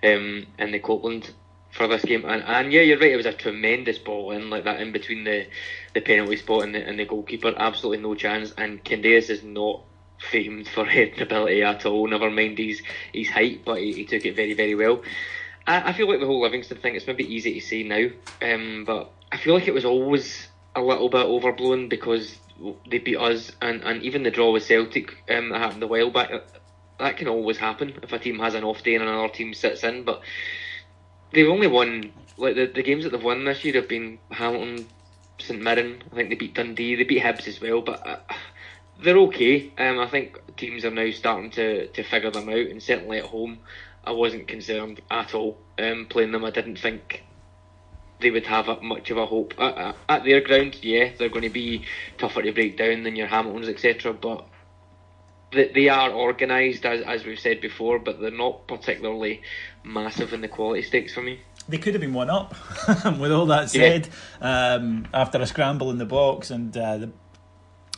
um, 0.03 0.45
in 0.57 0.71
the 0.71 0.79
Copeland 0.79 1.31
for 1.71 1.87
this 1.87 2.05
game, 2.05 2.23
and, 2.25 2.43
and 2.43 2.71
yeah, 2.71 2.81
you're 2.81 2.99
right. 2.99 3.11
It 3.11 3.17
was 3.17 3.25
a 3.25 3.33
tremendous 3.33 3.97
ball 3.97 4.31
in 4.31 4.49
like 4.49 4.63
that 4.63 4.79
in 4.79 4.93
between 4.93 5.25
the, 5.25 5.47
the 5.93 5.99
penalty 5.99 6.37
spot 6.37 6.63
and 6.63 6.73
the, 6.73 6.87
and 6.87 6.97
the 6.97 7.05
goalkeeper. 7.05 7.53
Absolutely 7.57 8.01
no 8.01 8.15
chance. 8.15 8.53
And 8.57 8.81
Candeias 8.83 9.29
is 9.29 9.43
not 9.43 9.81
famed 10.19 10.67
for 10.67 10.85
heading 10.89 11.21
ability 11.21 11.63
at 11.63 11.85
all. 11.85 12.07
Never 12.07 12.29
mind 12.29 12.57
his 12.57 12.81
his 13.13 13.29
height, 13.29 13.63
but 13.65 13.79
he, 13.79 13.93
he 13.93 14.05
took 14.05 14.25
it 14.25 14.35
very 14.35 14.53
very 14.53 14.75
well. 14.75 15.01
I, 15.65 15.89
I, 15.89 15.93
feel 15.93 16.07
like 16.07 16.19
the 16.19 16.25
whole 16.25 16.41
Livingston 16.41 16.77
thing. 16.77 16.95
It's 16.95 17.07
maybe 17.07 17.23
easy 17.23 17.53
to 17.59 17.65
say 17.65 17.83
now, 17.83 18.07
um, 18.41 18.85
but 18.85 19.11
I 19.31 19.37
feel 19.37 19.53
like 19.53 19.67
it 19.67 19.73
was 19.73 19.85
always 19.85 20.47
a 20.75 20.81
little 20.81 21.09
bit 21.09 21.25
overblown 21.25 21.89
because 21.89 22.37
they 22.89 22.99
beat 22.99 23.17
us, 23.17 23.51
and, 23.61 23.83
and 23.83 24.01
even 24.03 24.23
the 24.23 24.31
draw 24.31 24.51
with 24.51 24.63
Celtic 24.63 25.11
um, 25.29 25.49
that 25.49 25.59
happened 25.59 25.83
a 25.83 25.87
while 25.87 26.09
back. 26.09 26.31
Uh, 26.31 26.39
that 26.99 27.17
can 27.17 27.27
always 27.27 27.57
happen 27.59 27.93
if 28.01 28.11
a 28.11 28.17
team 28.17 28.39
has 28.39 28.55
an 28.55 28.63
off 28.63 28.81
day 28.81 28.95
and 28.95 29.03
another 29.03 29.29
team 29.29 29.53
sits 29.53 29.83
in. 29.83 30.03
But 30.03 30.21
they've 31.31 31.47
only 31.47 31.67
won 31.67 32.11
like 32.37 32.55
the, 32.55 32.65
the 32.65 32.81
games 32.81 33.03
that 33.03 33.11
they've 33.11 33.23
won 33.23 33.45
this 33.45 33.63
year 33.63 33.75
have 33.75 33.87
been 33.87 34.17
Hamilton, 34.31 34.87
St 35.37 35.61
Mirren. 35.61 36.01
I 36.11 36.15
think 36.15 36.29
they 36.29 36.35
beat 36.35 36.55
Dundee. 36.55 36.95
They 36.95 37.03
beat 37.03 37.21
Hibs 37.23 37.47
as 37.47 37.61
well, 37.61 37.81
but. 37.81 38.07
Uh, 38.07 38.17
they're 39.01 39.17
okay. 39.17 39.71
Um, 39.77 39.99
I 39.99 40.07
think 40.07 40.39
teams 40.57 40.85
are 40.85 40.91
now 40.91 41.09
starting 41.11 41.51
to, 41.51 41.87
to 41.87 42.03
figure 42.03 42.31
them 42.31 42.49
out, 42.49 42.55
and 42.55 42.81
certainly 42.81 43.19
at 43.19 43.25
home, 43.25 43.59
I 44.03 44.11
wasn't 44.11 44.47
concerned 44.47 45.01
at 45.11 45.33
all 45.33 45.57
um, 45.79 46.07
playing 46.09 46.31
them. 46.31 46.45
I 46.45 46.51
didn't 46.51 46.79
think 46.79 47.23
they 48.19 48.31
would 48.31 48.47
have 48.47 48.81
much 48.81 49.11
of 49.11 49.17
a 49.17 49.25
hope 49.25 49.53
at, 49.59 49.95
at, 50.09 50.23
their 50.23 50.41
ground. 50.41 50.77
Yeah, 50.81 51.11
they're 51.17 51.29
going 51.29 51.43
to 51.43 51.49
be 51.49 51.85
tougher 52.17 52.41
to 52.41 52.51
break 52.51 52.77
down 52.77 53.03
than 53.03 53.15
your 53.15 53.27
Hamiltons, 53.27 53.67
etc. 53.67 54.13
But 54.13 54.47
they, 55.51 55.69
they 55.69 55.89
are 55.89 56.11
organised, 56.11 56.85
as 56.85 57.01
as 57.01 57.25
we've 57.25 57.39
said 57.39 57.61
before, 57.61 57.99
but 57.99 58.19
they're 58.19 58.31
not 58.31 58.67
particularly 58.67 59.41
massive 59.83 60.33
in 60.33 60.41
the 60.41 60.47
quality 60.47 60.81
stakes 60.81 61.13
for 61.13 61.21
me. 61.21 61.41
They 61.69 61.77
could 61.77 61.93
have 61.93 62.01
been 62.01 62.13
one 62.13 62.29
up. 62.29 62.55
With 63.19 63.31
all 63.31 63.47
that 63.47 63.69
said, 63.69 64.07
yeah. 64.41 64.75
um, 64.75 65.05
after 65.13 65.41
a 65.41 65.45
scramble 65.45 65.91
in 65.91 65.97
the 65.97 66.05
box 66.05 66.49
and 66.49 66.75
uh, 66.75 66.97
the 66.97 67.11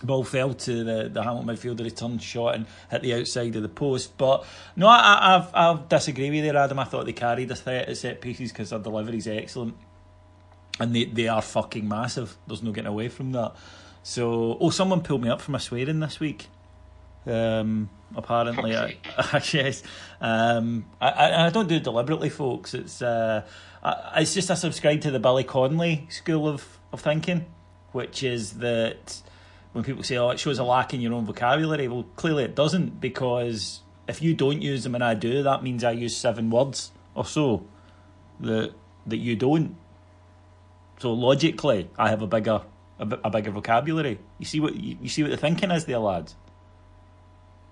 Ball 0.01 0.23
fell 0.23 0.53
to 0.53 0.83
the, 0.83 1.09
the 1.09 1.23
Hamilton 1.23 1.49
midfielder, 1.49 1.83
return 1.83 2.19
shot 2.19 2.55
and 2.55 2.65
hit 2.89 3.01
the 3.01 3.13
outside 3.15 3.55
of 3.55 3.61
the 3.61 3.69
post. 3.69 4.17
But 4.17 4.45
no, 4.75 4.87
I, 4.87 5.35
I've, 5.35 5.49
I'll 5.53 5.77
disagree 5.77 6.29
with 6.29 6.45
you, 6.45 6.57
Adam. 6.57 6.79
I 6.79 6.85
thought 6.85 7.05
they 7.05 7.13
carried 7.13 7.51
a 7.51 7.55
threat 7.55 7.89
at 7.89 7.97
set 7.97 8.21
pieces 8.21 8.51
because 8.51 8.69
their 8.69 8.79
delivery's 8.79 9.27
excellent. 9.27 9.75
And 10.79 10.95
they, 10.95 11.05
they 11.05 11.27
are 11.27 11.41
fucking 11.41 11.87
massive. 11.87 12.37
There's 12.47 12.63
no 12.63 12.71
getting 12.71 12.87
away 12.87 13.09
from 13.09 13.33
that. 13.33 13.53
So, 14.03 14.57
oh, 14.59 14.69
someone 14.69 15.01
pulled 15.01 15.21
me 15.21 15.29
up 15.29 15.41
for 15.41 15.51
my 15.51 15.57
swearing 15.57 15.99
this 15.99 16.19
week. 16.19 16.47
Um, 17.25 17.89
apparently, 18.15 18.75
I, 18.75 18.97
yes. 19.53 19.83
Um, 20.21 20.85
I, 20.99 21.09
I, 21.09 21.45
I 21.45 21.49
don't 21.49 21.69
do 21.69 21.75
it 21.75 21.83
deliberately, 21.85 22.29
folks. 22.29 22.73
It's 22.73 23.01
uh, 23.01 23.45
I, 23.81 24.19
it's 24.21 24.33
just 24.33 24.51
I 24.51 24.55
subscribe 24.55 24.99
to 25.01 25.11
the 25.11 25.19
Billy 25.19 25.45
Connolly 25.45 26.07
school 26.09 26.45
of, 26.45 26.77
of 26.91 26.99
thinking, 26.99 27.45
which 27.93 28.21
is 28.21 28.53
that 28.57 29.21
when 29.73 29.83
people 29.83 30.03
say, 30.03 30.17
"Oh, 30.17 30.29
it 30.29 30.39
shows 30.39 30.59
a 30.59 30.63
lack 30.63 30.93
in 30.93 31.01
your 31.01 31.13
own 31.13 31.25
vocabulary," 31.25 31.87
well, 31.87 32.05
clearly 32.15 32.43
it 32.43 32.55
doesn't 32.55 32.99
because 32.99 33.81
if 34.07 34.21
you 34.21 34.33
don't 34.33 34.61
use 34.61 34.83
them 34.83 34.95
and 34.95 35.03
I 35.03 35.13
do, 35.13 35.43
that 35.43 35.63
means 35.63 35.83
I 35.83 35.91
use 35.91 36.15
seven 36.15 36.49
words 36.49 36.91
or 37.15 37.25
so 37.25 37.65
that 38.39 38.73
that 39.05 39.17
you 39.17 39.35
don't. 39.35 39.75
So 40.99 41.13
logically, 41.13 41.89
I 41.97 42.09
have 42.09 42.21
a 42.21 42.27
bigger 42.27 42.61
a, 42.99 43.19
a 43.23 43.29
bigger 43.29 43.51
vocabulary. 43.51 44.19
You 44.37 44.45
see 44.45 44.59
what 44.59 44.75
you, 44.75 44.97
you 45.01 45.09
see 45.09 45.23
what 45.23 45.31
the 45.31 45.37
thinking 45.37 45.71
is 45.71 45.85
there, 45.85 45.99
lads. 45.99 46.35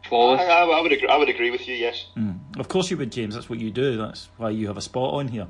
I, 0.10 0.16
I, 0.16 0.64
I, 0.64 0.82
would 0.82 0.92
agree, 0.94 1.08
I 1.10 1.18
would 1.18 1.28
agree 1.28 1.52
with 1.52 1.68
you. 1.68 1.76
Yes. 1.76 2.06
Mm. 2.16 2.58
Of 2.58 2.70
course 2.70 2.90
you 2.90 2.98
would, 2.98 3.12
James. 3.12 3.36
That's 3.36 3.50
what 3.50 3.60
you 3.60 3.72
do. 3.72 3.98
That's 3.98 4.30
why 4.38 4.52
you 4.52 4.68
have 4.68 4.78
a 4.78 4.82
spot 4.82 5.16
on 5.16 5.28
here. 5.28 5.48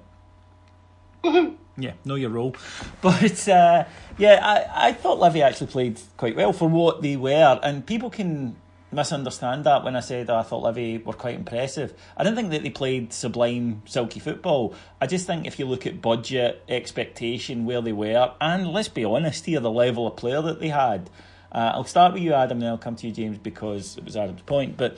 Yeah, 1.80 1.94
know 2.06 2.16
your 2.16 2.32
role. 2.32 2.56
But 3.02 3.48
uh, 3.48 3.86
yeah, 4.18 4.40
I, 4.42 4.88
I 4.90 4.94
thought 4.94 5.20
Livy 5.20 5.44
actually 5.44 5.68
played 5.68 6.00
quite 6.18 6.36
well 6.36 6.52
for 6.52 6.68
what 6.68 7.04
they 7.04 7.16
were, 7.16 7.60
and 7.62 7.86
people 7.86 8.10
can 8.10 8.56
misunderstand 8.92 9.66
that 9.66 9.84
when 9.84 9.96
I 9.96 10.00
said 10.00 10.30
I 10.30 10.44
thought 10.44 10.64
Livy 10.64 10.98
were 10.98 11.14
quite 11.14 11.36
impressive. 11.36 11.94
I 12.16 12.24
didn't 12.24 12.38
think 12.38 12.52
that 12.52 12.64
they 12.64 12.70
played 12.70 13.14
sublime, 13.14 13.84
silky 13.86 14.20
football. 14.20 14.74
I 15.00 15.08
just 15.08 15.28
think 15.28 15.46
if 15.46 15.60
you 15.60 15.66
look 15.66 15.86
at 15.86 16.02
budget, 16.02 16.64
expectation, 16.68 17.66
where 17.66 17.82
they 17.82 17.94
were, 17.94 18.34
and 18.42 18.70
let's 18.70 18.88
be 18.88 19.06
honest 19.06 19.46
here, 19.46 19.60
the 19.60 19.72
level 19.72 20.08
of 20.08 20.16
player 20.16 20.42
that 20.42 20.60
they 20.60 20.70
had. 20.70 21.10
Uh, 21.52 21.72
I'll 21.76 21.86
start 21.86 22.14
with 22.14 22.24
you, 22.24 22.34
Adam, 22.34 22.58
and 22.58 22.62
then 22.64 22.70
I'll 22.70 22.78
come 22.78 22.96
to 22.98 23.08
you, 23.08 23.14
James, 23.14 23.38
because 23.38 23.98
it 23.98 24.04
was 24.04 24.18
Adam's 24.18 24.42
point. 24.42 24.78
But 24.78 24.98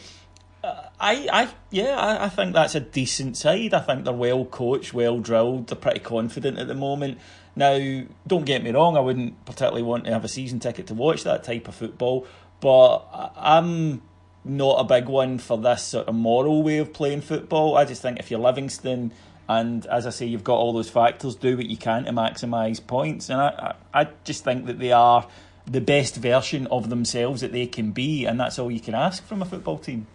I, 0.99 1.27
I, 1.31 1.49
yeah, 1.71 1.95
I, 1.97 2.25
I 2.25 2.29
think 2.29 2.53
that's 2.53 2.75
a 2.75 2.79
decent 2.79 3.37
side. 3.37 3.73
I 3.73 3.79
think 3.79 4.03
they're 4.03 4.13
well 4.13 4.45
coached, 4.45 4.93
well 4.93 5.19
drilled. 5.19 5.67
They're 5.67 5.77
pretty 5.77 5.99
confident 5.99 6.57
at 6.57 6.67
the 6.67 6.75
moment. 6.75 7.19
Now, 7.55 8.03
don't 8.27 8.45
get 8.45 8.63
me 8.63 8.71
wrong. 8.71 8.97
I 8.97 8.99
wouldn't 8.99 9.45
particularly 9.45 9.83
want 9.83 10.05
to 10.05 10.11
have 10.11 10.23
a 10.23 10.27
season 10.27 10.59
ticket 10.59 10.87
to 10.87 10.93
watch 10.93 11.23
that 11.23 11.43
type 11.43 11.67
of 11.67 11.75
football, 11.75 12.27
but 12.59 12.99
I'm 13.37 14.01
not 14.45 14.79
a 14.79 14.83
big 14.83 15.07
one 15.07 15.37
for 15.37 15.57
this 15.57 15.83
sort 15.83 16.07
of 16.07 16.15
moral 16.15 16.63
way 16.63 16.77
of 16.77 16.93
playing 16.93 17.21
football. 17.21 17.77
I 17.77 17.85
just 17.85 18.01
think 18.01 18.19
if 18.19 18.31
you're 18.31 18.39
Livingston, 18.39 19.11
and 19.47 19.85
as 19.87 20.05
I 20.05 20.11
say, 20.11 20.25
you've 20.25 20.43
got 20.43 20.57
all 20.57 20.73
those 20.73 20.89
factors, 20.89 21.35
do 21.35 21.57
what 21.57 21.65
you 21.65 21.77
can 21.77 22.05
to 22.05 22.11
maximise 22.11 22.85
points. 22.85 23.29
And 23.29 23.41
I, 23.41 23.75
I, 23.93 24.01
I 24.01 24.07
just 24.23 24.43
think 24.43 24.67
that 24.67 24.79
they 24.79 24.91
are 24.91 25.27
the 25.65 25.81
best 25.81 26.15
version 26.17 26.67
of 26.67 26.89
themselves 26.89 27.41
that 27.41 27.51
they 27.51 27.67
can 27.67 27.91
be, 27.91 28.25
and 28.25 28.39
that's 28.39 28.59
all 28.59 28.71
you 28.71 28.79
can 28.79 28.95
ask 28.95 29.25
from 29.25 29.41
a 29.41 29.45
football 29.45 29.77
team. 29.77 30.07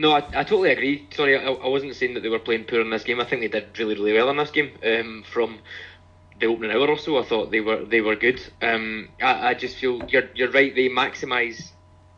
No, 0.00 0.12
I, 0.12 0.20
I 0.40 0.44
totally 0.44 0.70
agree. 0.70 1.06
Sorry, 1.12 1.36
I, 1.36 1.42
I 1.44 1.68
wasn't 1.68 1.94
saying 1.94 2.14
that 2.14 2.22
they 2.22 2.30
were 2.30 2.38
playing 2.38 2.64
poor 2.64 2.80
in 2.80 2.88
this 2.88 3.04
game. 3.04 3.20
I 3.20 3.24
think 3.26 3.42
they 3.42 3.48
did 3.48 3.78
really, 3.78 3.94
really 3.94 4.14
well 4.14 4.30
in 4.30 4.38
this 4.38 4.50
game. 4.50 4.70
Um, 4.82 5.24
from 5.30 5.58
the 6.38 6.46
opening 6.46 6.70
hour 6.70 6.88
or 6.88 6.96
so, 6.96 7.18
I 7.18 7.24
thought 7.24 7.50
they 7.50 7.60
were 7.60 7.84
they 7.84 8.00
were 8.00 8.16
good. 8.16 8.40
Um, 8.62 9.10
I, 9.20 9.50
I 9.50 9.54
just 9.54 9.76
feel 9.76 10.00
you're 10.08 10.30
you're 10.34 10.50
right. 10.52 10.74
They 10.74 10.88
maximise 10.88 11.72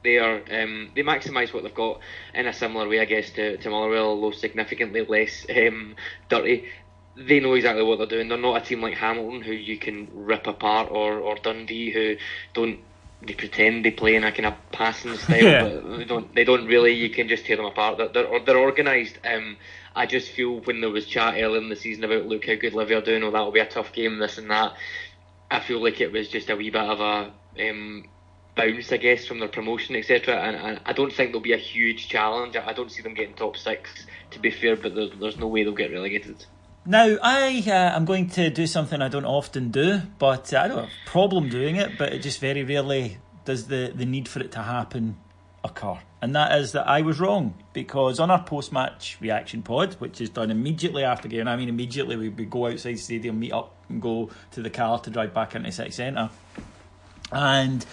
their 0.04 0.44
um, 0.62 0.92
they 0.94 1.02
maximise 1.02 1.52
what 1.52 1.64
they've 1.64 1.74
got 1.74 1.98
in 2.34 2.46
a 2.46 2.52
similar 2.52 2.88
way, 2.88 3.00
I 3.00 3.04
guess, 3.04 3.30
to 3.32 3.56
to 3.56 3.70
Motherwell, 3.70 4.10
although 4.10 4.30
significantly 4.30 5.04
less 5.04 5.44
um, 5.50 5.96
dirty 6.28 6.68
they 7.16 7.40
know 7.40 7.54
exactly 7.54 7.82
what 7.84 7.98
they're 7.98 8.06
doing. 8.06 8.28
They're 8.28 8.38
not 8.38 8.62
a 8.62 8.64
team 8.64 8.80
like 8.80 8.94
Hamilton 8.94 9.42
who 9.42 9.52
you 9.52 9.78
can 9.78 10.08
rip 10.14 10.46
apart, 10.46 10.88
or, 10.90 11.18
or 11.18 11.36
Dundee 11.36 11.90
who 11.92 12.16
don't 12.54 12.80
they 13.26 13.34
pretend 13.34 13.84
they 13.84 13.90
play 13.90 14.16
in 14.16 14.24
a 14.24 14.32
kind 14.32 14.46
of 14.46 14.54
passing 14.72 15.16
style, 15.16 15.42
yeah. 15.42 15.64
but 15.64 15.98
they 15.98 16.04
don't. 16.04 16.34
They 16.34 16.44
don't 16.44 16.66
really. 16.66 16.92
You 16.92 17.10
can 17.10 17.28
just 17.28 17.46
tear 17.46 17.56
them 17.56 17.66
apart. 17.66 17.98
They're 17.98 18.08
they're, 18.08 18.40
they're 18.40 18.58
organised. 18.58 19.18
Um, 19.24 19.56
I 19.94 20.06
just 20.06 20.30
feel 20.30 20.60
when 20.60 20.80
there 20.80 20.90
was 20.90 21.06
chat 21.06 21.34
earlier 21.34 21.60
in 21.60 21.68
the 21.68 21.76
season 21.76 22.04
about 22.04 22.26
look 22.26 22.46
how 22.46 22.54
good 22.54 22.72
Livy 22.72 22.94
are 22.94 23.02
doing, 23.02 23.22
oh, 23.22 23.30
that'll 23.30 23.52
be 23.52 23.60
a 23.60 23.66
tough 23.66 23.92
game, 23.92 24.18
this 24.18 24.38
and 24.38 24.50
that. 24.50 24.74
I 25.50 25.60
feel 25.60 25.82
like 25.82 26.00
it 26.00 26.12
was 26.12 26.28
just 26.28 26.48
a 26.48 26.56
wee 26.56 26.70
bit 26.70 26.80
of 26.80 27.00
a 27.00 27.32
um, 27.68 28.04
bounce, 28.56 28.90
I 28.90 28.96
guess, 28.96 29.26
from 29.26 29.38
their 29.38 29.48
promotion, 29.48 29.96
etc. 29.96 30.34
And, 30.34 30.56
and, 30.56 30.80
I 30.86 30.92
don't 30.92 31.12
think 31.12 31.30
there'll 31.30 31.40
be 31.40 31.52
a 31.52 31.58
huge 31.58 32.08
challenge. 32.08 32.56
I 32.56 32.72
don't 32.72 32.90
see 32.90 33.02
them 33.02 33.14
getting 33.14 33.34
top 33.34 33.56
six, 33.56 34.06
to 34.30 34.38
be 34.38 34.50
fair, 34.50 34.76
but 34.76 34.94
there's, 34.94 35.10
there's 35.20 35.36
no 35.36 35.48
way 35.48 35.62
they'll 35.62 35.74
get 35.74 35.92
relegated. 35.92 36.44
Now, 36.84 37.16
I 37.22 37.62
uh, 37.64 37.96
am 37.96 38.04
going 38.04 38.28
to 38.30 38.50
do 38.50 38.66
something 38.66 39.00
I 39.00 39.08
don't 39.08 39.24
often 39.24 39.70
do, 39.70 40.00
but 40.18 40.52
uh, 40.52 40.58
I 40.58 40.68
don't 40.68 40.78
have 40.78 40.88
a 40.88 41.10
problem 41.10 41.48
doing 41.48 41.76
it, 41.76 41.96
but 41.96 42.12
it 42.12 42.22
just 42.22 42.40
very 42.40 42.64
rarely 42.64 43.18
does 43.44 43.68
the, 43.68 43.92
the 43.94 44.04
need 44.04 44.26
for 44.26 44.40
it 44.40 44.50
to 44.52 44.62
happen 44.62 45.16
occur. 45.62 45.98
And 46.20 46.34
that 46.34 46.58
is 46.58 46.72
that 46.72 46.88
I 46.88 47.02
was 47.02 47.20
wrong, 47.20 47.54
because 47.72 48.18
on 48.18 48.32
our 48.32 48.42
post 48.42 48.72
match 48.72 49.16
reaction 49.20 49.62
pod, 49.62 49.94
which 49.94 50.20
is 50.20 50.30
done 50.30 50.50
immediately 50.50 51.04
after 51.04 51.28
game, 51.28 51.46
I 51.46 51.54
mean 51.56 51.68
immediately, 51.68 52.16
we, 52.16 52.28
we 52.30 52.46
go 52.46 52.66
outside 52.66 52.94
the 52.94 52.98
stadium, 52.98 53.38
meet 53.38 53.52
up, 53.52 53.76
and 53.88 54.02
go 54.02 54.30
to 54.50 54.60
the 54.60 54.70
car 54.70 54.98
to 55.00 55.10
drive 55.10 55.32
back 55.32 55.54
into 55.54 55.70
city 55.70 55.92
centre. 55.92 56.30
And 57.30 57.86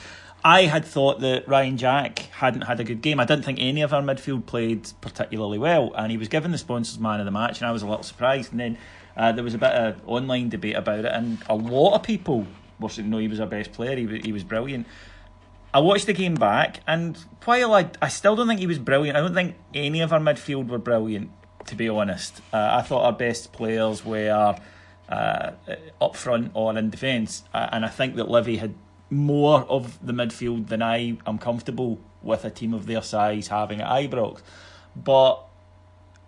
I 0.43 0.63
had 0.63 0.85
thought 0.85 1.19
that 1.19 1.47
Ryan 1.47 1.77
Jack 1.77 2.19
hadn't 2.31 2.61
had 2.61 2.79
a 2.79 2.83
good 2.83 3.01
game. 3.01 3.19
I 3.19 3.25
didn't 3.25 3.43
think 3.43 3.59
any 3.59 3.81
of 3.81 3.93
our 3.93 4.01
midfield 4.01 4.45
played 4.45 4.89
particularly 5.01 5.57
well, 5.57 5.91
and 5.95 6.11
he 6.11 6.17
was 6.17 6.29
given 6.29 6.51
the 6.51 6.57
sponsors 6.57 6.99
man 6.99 7.19
of 7.19 7.25
the 7.25 7.31
match, 7.31 7.59
and 7.59 7.67
I 7.67 7.71
was 7.71 7.81
a 7.81 7.87
little 7.87 8.03
surprised. 8.03 8.51
And 8.51 8.59
then 8.59 8.77
uh, 9.17 9.33
there 9.33 9.43
was 9.43 9.53
a 9.53 9.57
bit 9.57 9.71
of 9.71 10.01
online 10.07 10.49
debate 10.49 10.75
about 10.75 10.99
it, 10.99 11.11
and 11.11 11.39
a 11.49 11.55
lot 11.55 11.95
of 11.95 12.03
people 12.03 12.47
were 12.79 12.89
saying 12.89 13.09
no, 13.09 13.17
he 13.17 13.27
was 13.27 13.39
our 13.39 13.47
best 13.47 13.73
player. 13.73 13.97
He 13.97 14.05
was, 14.05 14.23
he 14.23 14.31
was 14.31 14.43
brilliant. 14.45 14.87
I 15.73 15.79
watched 15.79 16.05
the 16.05 16.13
game 16.13 16.35
back, 16.35 16.79
and 16.87 17.17
while 17.43 17.73
I, 17.73 17.89
I 18.01 18.07
still 18.07 18.35
don't 18.35 18.47
think 18.47 18.61
he 18.61 18.67
was 18.67 18.79
brilliant, 18.79 19.17
I 19.17 19.21
don't 19.21 19.35
think 19.35 19.55
any 19.73 19.99
of 19.99 20.13
our 20.13 20.19
midfield 20.19 20.67
were 20.69 20.79
brilliant, 20.79 21.31
to 21.67 21.75
be 21.75 21.89
honest. 21.89 22.41
Uh, 22.53 22.69
I 22.79 22.81
thought 22.81 23.03
our 23.03 23.13
best 23.13 23.51
players 23.51 24.05
were 24.05 24.57
uh, 25.09 25.51
up 26.01 26.15
front 26.15 26.51
or 26.53 26.75
in 26.77 26.89
defence, 26.89 27.43
uh, 27.53 27.69
and 27.71 27.83
I 27.83 27.89
think 27.89 28.15
that 28.15 28.29
Livy 28.29 28.57
had 28.57 28.73
more 29.09 29.61
of 29.69 30.05
the 30.05 30.13
midfield 30.13 30.67
than 30.67 30.81
I 30.81 31.17
am 31.25 31.37
comfortable 31.37 31.99
with 32.21 32.45
a 32.45 32.49
team 32.49 32.73
of 32.73 32.85
their 32.85 33.01
size 33.01 33.47
having 33.47 33.81
at 33.81 33.89
Ibrox. 33.89 34.41
But 34.95 35.45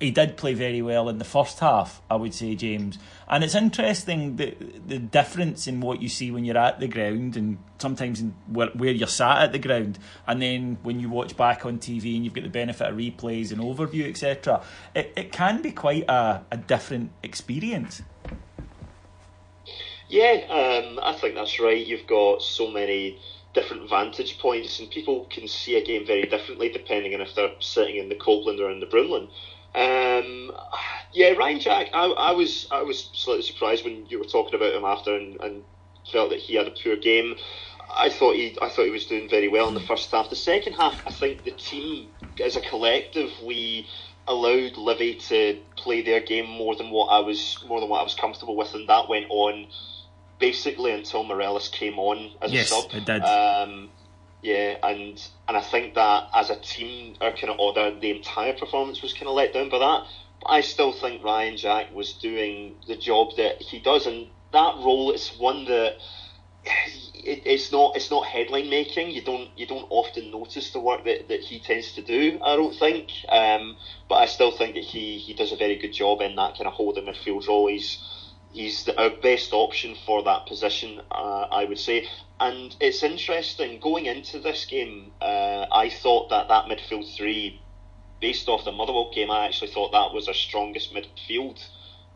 he 0.02 0.10
did 0.10 0.36
play 0.36 0.56
very 0.56 0.82
well 0.82 1.08
in 1.10 1.20
the 1.20 1.26
first 1.26 1.60
half, 1.60 2.02
I 2.10 2.16
would 2.16 2.34
say, 2.34 2.56
James. 2.56 2.98
And 3.30 3.44
it's 3.44 3.54
interesting 3.54 4.36
the 4.36 4.56
the 4.86 4.98
difference 4.98 5.68
in 5.68 5.80
what 5.80 6.02
you 6.02 6.10
see 6.10 6.32
when 6.32 6.44
you're 6.44 6.58
at 6.58 6.80
the 6.80 6.88
ground 6.88 7.38
and 7.38 7.60
sometimes 7.78 8.24
where, 8.48 8.70
where 8.70 8.92
you're 8.92 9.08
sat 9.08 9.44
at 9.44 9.52
the 9.52 9.60
ground, 9.60 10.00
and 10.28 10.42
then 10.42 10.80
when 10.82 11.00
you 11.00 11.10
watch 11.10 11.38
back 11.38 11.66
on 11.66 11.78
TV 11.78 12.16
and 12.16 12.26
you've 12.26 12.34
got 12.34 12.44
the 12.44 12.50
benefit 12.50 12.90
of 12.90 12.96
replays 12.96 13.52
and 13.52 13.62
overview, 13.62 14.10
etc. 14.10 14.64
It, 14.96 15.14
it 15.16 15.32
can 15.32 15.62
be 15.62 15.72
quite 15.72 16.06
a, 16.10 16.44
a 16.52 16.58
different 16.58 17.12
experience. 17.22 18.02
Yeah, 20.12 20.44
um, 20.50 21.00
I 21.02 21.14
think 21.14 21.36
that's 21.36 21.58
right. 21.62 21.88
You've 21.88 22.06
got 22.06 22.42
so 22.42 22.70
many 22.70 23.18
different 23.54 23.90
vantage 23.90 24.40
points, 24.40 24.78
and 24.78 24.92
people 24.92 25.26
can 25.32 25.48
see 25.48 25.78
a 25.78 25.86
game 25.86 26.06
very 26.06 26.24
differently 26.24 26.68
depending 26.68 27.14
on 27.14 27.22
if 27.22 27.34
they're 27.34 27.54
sitting 27.62 27.96
in 27.96 28.10
the 28.10 28.16
Copeland 28.16 28.60
or 28.60 28.70
in 28.70 28.82
the 28.82 28.88
Broomloan. 28.88 29.30
Um, 29.74 30.52
yeah, 31.14 31.30
Ryan 31.30 31.62
Jack, 31.62 31.92
I, 31.94 32.08
I, 32.08 32.32
was 32.34 32.68
I 32.72 32.82
was 32.82 33.10
slightly 33.14 33.44
surprised 33.44 33.86
when 33.86 34.06
you 34.08 34.20
were 34.20 34.26
talking 34.26 34.54
about 34.54 34.74
him 34.74 34.84
after 34.84 35.16
and, 35.16 35.40
and 35.40 35.64
felt 36.12 36.32
that 36.32 36.40
he 36.40 36.56
had 36.56 36.68
a 36.68 36.72
poor 36.72 36.98
game. 36.98 37.36
I 37.90 38.10
thought 38.10 38.36
he 38.36 38.58
I 38.62 38.68
thought 38.68 38.84
he 38.84 38.92
was 38.92 39.06
doing 39.06 39.30
very 39.30 39.48
well 39.48 39.70
in 39.70 39.76
the 39.76 39.80
first 39.80 40.12
half. 40.12 40.30
The 40.30 40.36
second 40.36 40.74
half, 40.74 41.00
I 41.08 41.12
think 41.12 41.46
the 41.46 41.52
team 41.52 42.10
as 42.44 42.58
a 42.58 42.62
collective 42.62 43.32
we 43.46 43.88
allowed 44.28 44.76
Livy 44.76 45.16
to 45.16 45.62
play 45.78 46.02
their 46.02 46.20
game 46.20 46.50
more 46.50 46.76
than 46.76 46.90
what 46.90 47.08
I 47.08 47.20
was 47.20 47.64
more 47.66 47.80
than 47.80 47.88
what 47.88 48.02
I 48.02 48.04
was 48.04 48.16
comfortable 48.16 48.58
with, 48.58 48.74
and 48.74 48.90
that 48.90 49.08
went 49.08 49.28
on 49.30 49.68
basically 50.42 50.92
until 50.92 51.24
Morelos 51.24 51.70
came 51.70 51.98
on 51.98 52.32
as 52.42 52.52
yes, 52.52 52.72
a 52.72 52.76
sub. 52.76 52.94
It 52.94 53.06
did. 53.06 53.22
Um, 53.22 53.90
yeah, 54.42 54.76
and 54.84 55.22
and 55.48 55.56
I 55.56 55.62
think 55.62 55.94
that 55.94 56.30
as 56.34 56.50
a 56.50 56.60
team, 56.60 57.16
our 57.22 57.32
kind 57.32 57.50
of 57.50 57.60
order, 57.60 57.98
the 57.98 58.12
entire 58.12 58.54
performance 58.54 59.02
was 59.02 59.14
kind 59.14 59.28
of 59.28 59.36
let 59.36 59.54
down 59.54 59.70
by 59.70 59.80
that. 59.80 60.08
But 60.42 60.50
I 60.50 60.62
still 60.62 60.92
think 60.92 61.24
Ryan 61.24 61.56
Jack 61.56 61.94
was 61.94 62.14
doing 62.14 62.76
the 62.88 62.98
job 62.98 63.38
that 63.38 63.62
he 63.62 63.80
does, 63.80 64.08
and 64.08 64.28
that 64.52 64.76
role 64.78 65.12
is 65.12 65.30
one 65.38 65.66
that 65.66 65.98
it, 66.66 67.44
it's 67.46 67.72
not 67.72 67.96
it's 67.96 68.10
not 68.10 68.26
headline 68.26 68.70
making. 68.70 69.12
You 69.12 69.24
don't 69.24 69.50
you 69.56 69.68
don't 69.68 69.88
often 69.90 70.32
notice 70.32 70.72
the 70.72 70.80
work 70.80 71.06
that, 71.06 71.28
that 71.28 71.42
he 71.42 71.60
tends 71.60 71.94
to 71.94 72.02
do. 72.02 72.40
I 72.44 72.56
don't 72.56 72.76
think, 72.76 73.10
um, 73.30 73.78
but 74.10 74.16
I 74.16 74.26
still 74.26 74.52
think 74.52 74.74
that 74.74 74.84
he 74.84 75.20
he 75.20 75.34
does 75.36 75.52
a 75.52 75.56
very 75.56 75.76
good 75.78 75.94
job 75.94 76.22
in 76.22 76.36
that 76.36 76.58
kind 76.58 76.68
of 76.68 76.74
holding 76.74 77.06
midfield 77.06 77.48
role. 77.48 77.68
He's 77.68 78.00
he's 78.52 78.84
the, 78.86 79.00
our 79.00 79.10
best 79.10 79.54
option 79.54 79.96
for 80.06 80.24
that 80.24 80.46
position, 80.46 81.02
uh, 81.12 81.48
I 81.52 81.66
would 81.66 81.80
say. 81.80 82.08
And 82.40 82.76
it's 82.80 83.04
interesting 83.04 83.80
going 83.80 84.06
into 84.06 84.40
this 84.40 84.66
game. 84.66 85.12
Uh, 85.22 85.66
I 85.72 85.90
thought 85.90 86.30
that 86.30 86.48
that 86.48 86.66
midfield 86.66 87.16
three, 87.16 87.62
based 88.20 88.48
off 88.48 88.66
the 88.66 88.72
Motherwell 88.72 89.12
game, 89.14 89.32
I 89.32 89.46
actually 89.46 89.72
thought 89.72 89.92
that 89.92 90.14
was 90.14 90.28
our 90.28 90.34
strongest 90.34 90.94
midfield. 90.94 91.64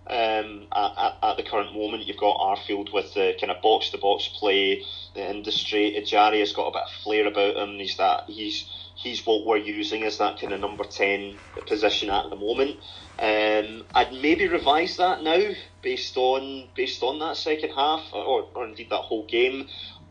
Um, 0.08 0.68
at, 0.72 1.18
at, 1.24 1.38
the 1.38 1.44
current 1.44 1.74
moment, 1.74 2.06
you've 2.06 2.18
got 2.18 2.38
Arfield 2.38 2.94
with 2.94 3.16
the 3.16 3.34
kind 3.40 3.52
of 3.52 3.62
box 3.64 3.90
to 3.90 3.98
box 3.98 4.28
play, 4.28 4.84
the 5.16 5.30
industry. 5.30 5.96
Ejaria 6.00 6.40
has 6.42 6.54
got 6.54 6.68
a 6.68 6.72
bit 6.72 6.84
of 6.84 7.04
flair 7.04 7.26
about 7.26 7.56
him. 7.56 7.80
He's 7.80 7.98
that 7.98 8.26
he's 8.28 8.70
he's 8.96 9.26
what 9.26 9.46
we're 9.46 9.58
using 9.58 10.04
as 10.04 10.18
that 10.18 10.40
kind 10.40 10.54
of 10.54 10.60
number 10.60 10.84
ten 10.84 11.38
position 11.68 12.10
at 12.10 12.30
the 12.30 12.36
moment. 12.36 12.78
Um, 13.20 13.86
I'd 13.94 14.12
maybe 14.12 14.48
revise 14.48 14.98
that 14.98 15.24
now 15.24 15.42
based 15.82 16.18
on 16.18 16.70
based 16.76 17.04
on 17.04 17.20
that 17.20 17.38
second 17.38 17.72
half 17.72 18.02
or, 18.14 18.50
or 18.56 18.66
indeed 18.66 18.90
that 18.90 18.98
whole 18.98 19.26
game. 19.26 19.68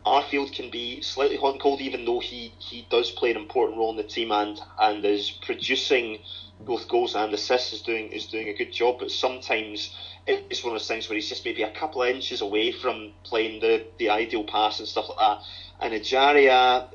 Arfield 0.06 0.54
can 0.54 0.70
be 0.70 1.00
slightly 1.00 1.38
hot 1.38 1.52
and 1.52 1.60
cold, 1.62 1.80
even 1.80 2.04
though 2.04 2.20
he, 2.20 2.52
he 2.58 2.86
does 2.90 3.10
play 3.10 3.30
an 3.30 3.38
important 3.38 3.78
role 3.78 3.90
in 3.90 3.96
the 3.96 4.02
team 4.02 4.32
and 4.32 4.60
and 4.78 5.02
is 5.04 5.30
producing 5.30 6.18
both 6.60 6.88
goals 6.88 7.14
and 7.14 7.32
assists. 7.32 7.72
is 7.72 7.80
doing 7.82 8.12
is 8.12 8.26
doing 8.26 8.48
a 8.48 8.54
good 8.54 8.70
job. 8.70 8.98
But 8.98 9.10
sometimes 9.10 9.96
it's 10.26 10.62
one 10.62 10.74
of 10.74 10.80
those 10.80 10.88
things 10.88 11.08
where 11.08 11.16
he's 11.16 11.28
just 11.28 11.44
maybe 11.44 11.62
a 11.62 11.70
couple 11.72 12.02
of 12.02 12.08
inches 12.08 12.42
away 12.42 12.72
from 12.72 13.12
playing 13.24 13.60
the, 13.60 13.86
the 13.98 14.10
ideal 14.10 14.44
pass 14.44 14.78
and 14.78 14.88
stuff 14.88 15.08
like 15.08 15.18
that. 15.18 15.38
And 15.80 15.94
Ejaria, 15.94 16.88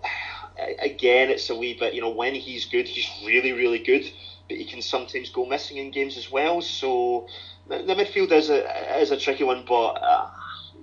again, 0.80 1.30
it's 1.30 1.50
a 1.50 1.56
wee 1.56 1.76
bit. 1.80 1.94
You 1.94 2.02
know, 2.02 2.10
when 2.10 2.36
he's 2.36 2.66
good, 2.66 2.88
he's 2.88 3.10
really 3.26 3.52
really 3.52 3.80
good 3.80 4.06
but 4.50 4.58
he 4.58 4.66
can 4.66 4.82
sometimes 4.82 5.30
go 5.30 5.46
missing 5.46 5.78
in 5.78 5.92
games 5.92 6.18
as 6.18 6.30
well. 6.30 6.60
So 6.62 7.28
the, 7.68 7.78
midfield 7.78 8.32
is 8.32 8.50
a 8.50 9.00
is 9.00 9.12
a 9.12 9.18
tricky 9.18 9.44
one, 9.44 9.64
but 9.66 9.92
uh, 10.02 10.28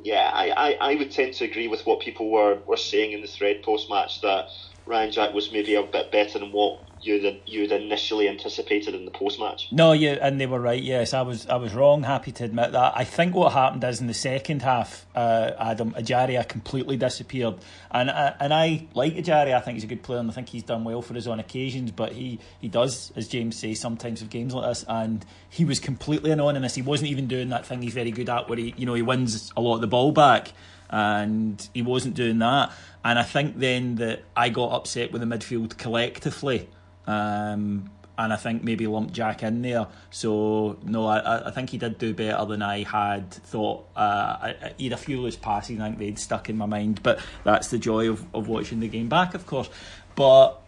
yeah, 0.03 0.31
I, 0.33 0.51
I, 0.51 0.93
I 0.93 0.95
would 0.95 1.11
tend 1.11 1.35
to 1.35 1.45
agree 1.45 1.67
with 1.67 1.85
what 1.85 2.01
people 2.01 2.31
were, 2.31 2.61
were 2.65 2.77
saying 2.77 3.12
in 3.12 3.21
the 3.21 3.27
thread 3.27 3.62
post 3.62 3.91
match 3.91 4.21
that 4.21 4.47
Ryan 4.87 5.11
Jack 5.11 5.35
was 5.35 5.51
maybe 5.53 5.75
a 5.75 5.83
bit 5.83 6.12
better 6.12 6.38
than 6.38 6.53
what 6.53 6.81
you'd 7.03 7.40
you'd 7.46 7.72
initially 7.72 8.29
anticipated 8.29 8.94
in 8.94 9.05
the 9.05 9.11
post 9.11 9.38
match. 9.38 9.68
No, 9.70 9.92
yeah, 9.92 10.18
and 10.20 10.40
they 10.40 10.46
were 10.46 10.61
right. 10.61 10.83
Yes, 10.83 11.12
I 11.12 11.22
was 11.22 11.46
I 11.49 11.57
was 11.57 11.75
wrong. 11.75 12.05
Happy 12.05 12.33
to 12.33 12.44
admit 12.44 12.72
that. 12.72 12.92
I 12.96 13.05
think 13.05 13.35
what 13.35 13.53
happened 13.53 13.85
is 13.85 14.01
in 14.01 14.07
the 14.07 14.14
second 14.14 14.62
half, 14.62 15.07
uh, 15.14 15.51
Adam 15.59 15.92
Ejaria 15.92 16.46
completely 16.49 16.96
disappeared, 16.96 17.57
and 17.90 18.11
uh, 18.11 18.35
and 18.40 18.55
I 18.55 18.87
like 18.94 19.14
Ejaria. 19.14 19.55
I 19.55 19.61
think 19.61 19.77
he's 19.77 19.85
a 19.85 19.88
good 19.88 20.03
player, 20.03 20.20
and 20.20 20.31
I 20.31 20.35
think 20.35 20.49
he's 20.49 20.62
done 20.62 20.85
well 20.85 21.03
for 21.03 21.16
us 21.16 21.27
on 21.27 21.40
occasions. 21.40 21.90
But 21.90 22.12
he 22.12 22.38
he 22.61 22.68
does, 22.68 23.12
as 23.16 23.29
James 23.29 23.57
says, 23.57 23.81
sometimes 23.81 24.22
of 24.22 24.31
games 24.31 24.55
like 24.55 24.68
this, 24.68 24.85
and 24.88 25.25
he 25.51 25.64
was 25.64 25.81
completely 25.81 26.31
anonymous. 26.31 26.75
He 26.75 26.83
wasn't 26.83 27.11
even 27.11 27.27
doing 27.27 27.49
that 27.51 27.66
thing 27.66 27.83
he's 27.83 27.94
very 27.94 28.11
good 28.11 28.29
at, 28.29 28.49
where 28.49 28.59
he 28.59 28.75
you 28.77 28.87
know 28.87 28.94
he 28.94 29.03
wins 29.03 29.53
a 29.57 29.61
lot 29.61 29.77
of 29.77 29.81
the 29.81 29.88
ball 29.88 30.12
back 30.12 30.53
and 30.90 31.68
he 31.75 31.83
wasn't 31.83 32.14
doing 32.14 32.38
that. 32.38 32.72
And 33.07 33.21
I 33.21 33.23
think 33.23 33.57
then 33.57 33.95
that 33.97 34.25
I 34.35 34.49
got 34.49 34.73
upset 34.73 35.12
with 35.12 35.21
the 35.21 35.29
midfield 35.29 35.79
collectively 35.79 36.69
um, 37.07 37.88
and 38.19 38.33
I 38.33 38.37
think 38.37 38.64
maybe 38.64 38.88
lumped 38.88 39.12
Jack 39.12 39.45
in 39.45 39.62
there. 39.62 39.87
So 40.11 40.77
no, 40.83 41.07
I, 41.07 41.47
I 41.47 41.51
think 41.53 41.71
he 41.71 41.79
did 41.79 41.99
do 41.99 42.12
better 42.14 42.45
than 42.47 42.62
I 42.62 42.83
had 42.83 43.31
thought. 43.31 43.87
Uh, 43.95 44.01
I, 44.01 44.73
he 44.77 44.87
had 44.87 44.92
a 44.92 44.97
few 44.97 45.21
loose 45.21 45.37
passes, 45.37 45.79
I 45.79 45.85
think 45.85 45.99
they'd 45.99 46.19
stuck 46.19 46.51
in 46.51 46.57
my 46.57 46.66
mind. 46.66 47.01
But 47.05 47.21
that's 47.45 47.69
the 47.69 47.79
joy 47.79 48.11
of, 48.11 48.27
of 48.35 48.49
watching 48.49 48.81
the 48.81 48.88
game 48.88 49.09
back, 49.09 49.35
of 49.35 49.47
course. 49.47 49.71
But 50.16 50.61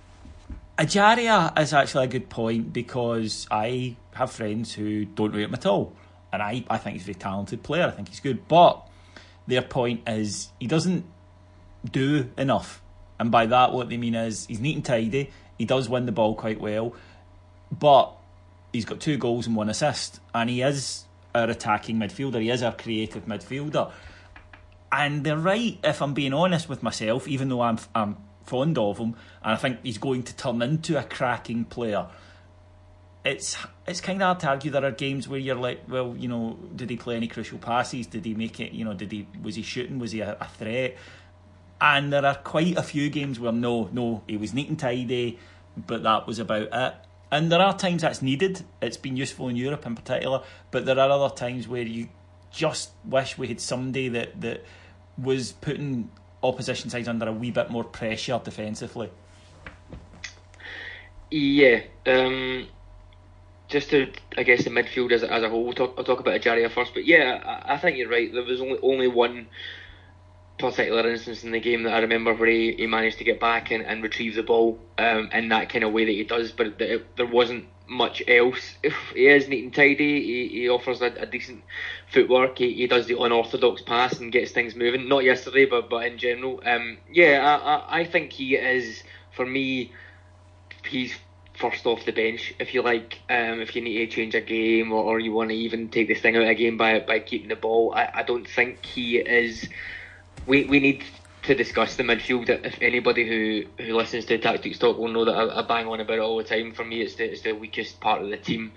Ejaria 0.78 1.58
is 1.58 1.74
actually 1.74 2.04
a 2.04 2.08
good 2.08 2.28
point 2.28 2.72
because 2.72 3.48
I 3.50 3.96
have 4.14 4.30
friends 4.30 4.72
who 4.72 5.06
don't 5.06 5.34
rate 5.34 5.42
him 5.42 5.54
at 5.54 5.66
all, 5.66 5.92
and 6.32 6.40
I, 6.40 6.64
I 6.70 6.78
think 6.78 6.92
he's 6.94 7.02
a 7.02 7.06
very 7.06 7.14
talented 7.16 7.64
player. 7.64 7.88
I 7.88 7.90
think 7.90 8.10
he's 8.10 8.20
good, 8.20 8.46
but 8.46 8.86
their 9.48 9.62
point 9.62 10.02
is 10.06 10.50
he 10.60 10.68
doesn't 10.68 11.04
do 11.84 12.30
enough. 12.36 12.82
And 13.18 13.30
by 13.30 13.46
that, 13.46 13.72
what 13.72 13.88
they 13.88 13.96
mean 13.96 14.14
is 14.14 14.46
he's 14.46 14.60
neat 14.60 14.76
and 14.76 14.84
tidy. 14.84 15.30
He 15.56 15.64
does 15.64 15.88
win 15.88 16.06
the 16.06 16.12
ball 16.12 16.34
quite 16.34 16.60
well, 16.60 16.94
but 17.72 18.12
he's 18.72 18.84
got 18.84 19.00
two 19.00 19.16
goals 19.16 19.46
and 19.46 19.56
one 19.56 19.68
assist, 19.68 20.20
and 20.34 20.48
he 20.48 20.62
is 20.62 21.04
our 21.34 21.50
attacking 21.50 21.96
midfielder. 21.96 22.40
He 22.40 22.50
is 22.50 22.62
our 22.62 22.72
creative 22.72 23.26
midfielder. 23.26 23.90
And 24.90 25.24
they're 25.24 25.36
right, 25.36 25.78
if 25.84 26.00
I'm 26.00 26.14
being 26.14 26.32
honest 26.32 26.68
with 26.68 26.82
myself, 26.82 27.28
even 27.28 27.48
though 27.48 27.60
I'm 27.60 27.78
I'm 27.94 28.16
fond 28.44 28.78
of 28.78 28.98
him, 28.98 29.14
and 29.42 29.52
I 29.52 29.56
think 29.56 29.80
he's 29.82 29.98
going 29.98 30.22
to 30.22 30.36
turn 30.36 30.62
into 30.62 30.98
a 30.98 31.02
cracking 31.02 31.64
player. 31.64 32.06
It's 33.24 33.58
it's 33.86 34.00
kind 34.00 34.22
of 34.22 34.26
hard 34.26 34.40
to 34.40 34.48
argue 34.48 34.70
there 34.70 34.84
are 34.84 34.92
games 34.92 35.28
where 35.28 35.38
you're 35.40 35.56
like, 35.56 35.82
well, 35.88 36.14
you 36.16 36.28
know, 36.28 36.58
did 36.74 36.88
he 36.88 36.96
play 36.96 37.16
any 37.16 37.26
crucial 37.26 37.58
passes? 37.58 38.06
Did 38.06 38.24
he 38.24 38.34
make 38.34 38.60
it? 38.60 38.72
You 38.72 38.84
know, 38.84 38.94
did 38.94 39.12
he 39.12 39.26
was 39.42 39.56
he 39.56 39.62
shooting? 39.62 39.98
Was 39.98 40.12
he 40.12 40.20
a, 40.20 40.38
a 40.40 40.46
threat? 40.46 40.96
And 41.80 42.12
there 42.12 42.26
are 42.26 42.34
quite 42.34 42.76
a 42.76 42.82
few 42.82 43.08
games 43.08 43.38
where 43.38 43.52
no, 43.52 43.88
no, 43.92 44.22
he 44.26 44.36
was 44.36 44.52
neat 44.52 44.68
and 44.68 44.78
tidy, 44.78 45.38
but 45.76 46.02
that 46.02 46.26
was 46.26 46.38
about 46.38 46.68
it. 46.72 46.94
And 47.30 47.52
there 47.52 47.60
are 47.60 47.76
times 47.76 48.02
that's 48.02 48.22
needed. 48.22 48.64
It's 48.80 48.96
been 48.96 49.16
useful 49.16 49.48
in 49.48 49.56
Europe 49.56 49.86
in 49.86 49.94
particular, 49.94 50.42
but 50.70 50.86
there 50.86 50.98
are 50.98 51.10
other 51.10 51.34
times 51.34 51.68
where 51.68 51.82
you 51.82 52.08
just 52.50 52.90
wish 53.04 53.38
we 53.38 53.48
had 53.48 53.60
somebody 53.60 54.08
that, 54.08 54.40
that 54.40 54.64
was 55.16 55.52
putting 55.52 56.10
opposition 56.42 56.90
sides 56.90 57.06
under 57.06 57.28
a 57.28 57.32
wee 57.32 57.50
bit 57.50 57.70
more 57.70 57.84
pressure 57.84 58.40
defensively. 58.42 59.10
Yeah. 61.30 61.82
Um, 62.06 62.68
just 63.68 63.90
to, 63.90 64.10
I 64.36 64.42
guess, 64.44 64.64
the 64.64 64.70
midfield 64.70 65.12
as, 65.12 65.22
as 65.22 65.42
a 65.42 65.48
whole, 65.48 65.64
we'll 65.64 65.74
talk, 65.74 65.94
I'll 65.98 66.04
talk 66.04 66.20
about 66.20 66.40
Ejaria 66.40 66.70
first, 66.70 66.94
but 66.94 67.04
yeah, 67.04 67.42
I, 67.44 67.74
I 67.74 67.76
think 67.78 67.98
you're 67.98 68.08
right. 68.08 68.32
There 68.32 68.42
was 68.42 68.60
only, 68.60 68.78
only 68.82 69.08
one 69.08 69.48
particular 70.58 71.08
instance 71.08 71.44
in 71.44 71.52
the 71.52 71.60
game 71.60 71.84
that 71.84 71.94
I 71.94 72.00
remember 72.00 72.34
where 72.34 72.48
he, 72.48 72.72
he 72.72 72.86
managed 72.86 73.18
to 73.18 73.24
get 73.24 73.40
back 73.40 73.70
and, 73.70 73.84
and 73.84 74.02
retrieve 74.02 74.34
the 74.34 74.42
ball 74.42 74.78
um, 74.98 75.30
in 75.32 75.48
that 75.50 75.68
kind 75.70 75.84
of 75.84 75.92
way 75.92 76.04
that 76.04 76.12
he 76.12 76.24
does, 76.24 76.52
but 76.52 76.78
there 76.78 77.26
wasn't 77.26 77.66
much 77.88 78.22
else. 78.28 78.74
If 78.82 78.94
he 79.14 79.28
is 79.28 79.48
neat 79.48 79.64
and 79.64 79.74
tidy, 79.74 80.22
he, 80.22 80.48
he 80.60 80.68
offers 80.68 81.00
a, 81.00 81.06
a 81.06 81.26
decent 81.26 81.62
footwork. 82.12 82.58
He, 82.58 82.74
he 82.74 82.86
does 82.86 83.06
the 83.06 83.18
unorthodox 83.20 83.82
pass 83.82 84.18
and 84.20 84.32
gets 84.32 84.52
things 84.52 84.74
moving. 84.74 85.08
Not 85.08 85.24
yesterday, 85.24 85.64
but 85.64 85.88
but 85.88 86.06
in 86.06 86.18
general, 86.18 86.60
um, 86.64 86.98
yeah, 87.10 87.40
I, 87.44 87.74
I, 87.74 88.00
I 88.00 88.04
think 88.04 88.32
he 88.32 88.56
is 88.56 89.02
for 89.34 89.46
me. 89.46 89.92
He's 90.84 91.14
first 91.54 91.86
off 91.86 92.04
the 92.04 92.12
bench, 92.12 92.54
if 92.60 92.72
you 92.72 92.82
like. 92.82 93.18
Um, 93.28 93.60
if 93.60 93.74
you 93.74 93.82
need 93.82 93.98
to 93.98 94.06
change 94.06 94.34
a 94.34 94.40
game 94.40 94.92
or, 94.92 95.02
or 95.02 95.20
you 95.20 95.32
want 95.32 95.50
to 95.50 95.56
even 95.56 95.88
take 95.88 96.08
this 96.08 96.20
thing 96.20 96.36
out 96.36 96.42
of 96.42 96.48
a 96.48 96.54
game 96.54 96.76
by 96.76 97.00
by 97.00 97.18
keeping 97.18 97.48
the 97.48 97.56
ball, 97.56 97.92
I, 97.94 98.10
I 98.14 98.22
don't 98.22 98.48
think 98.48 98.84
he 98.84 99.18
is 99.18 99.68
we 100.48 100.64
we 100.64 100.80
need 100.80 101.04
to 101.42 101.54
discuss 101.54 101.96
the 101.96 102.02
midfield. 102.02 102.48
If 102.48 102.78
anybody 102.82 103.26
who, 103.28 103.84
who 103.84 103.94
listens 103.94 104.24
to 104.26 104.38
Tactics 104.38 104.78
Talk 104.78 104.98
will 104.98 105.08
know 105.08 105.24
that 105.24 105.32
I, 105.32 105.60
I, 105.60 105.62
bang 105.62 105.86
on 105.86 106.00
about 106.00 106.18
it 106.18 106.20
all 106.20 106.36
the 106.36 106.44
time. 106.44 106.72
For 106.72 106.84
me, 106.84 107.00
it's 107.00 107.14
the, 107.14 107.30
it's 107.30 107.42
the 107.42 107.52
weakest 107.52 108.00
part 108.00 108.22
of 108.22 108.28
the 108.28 108.36
team. 108.36 108.72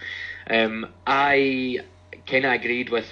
Um, 0.49 0.87
I 1.07 1.79
kind 2.27 2.45
of 2.45 2.51
agreed 2.51 2.89
with. 2.89 3.07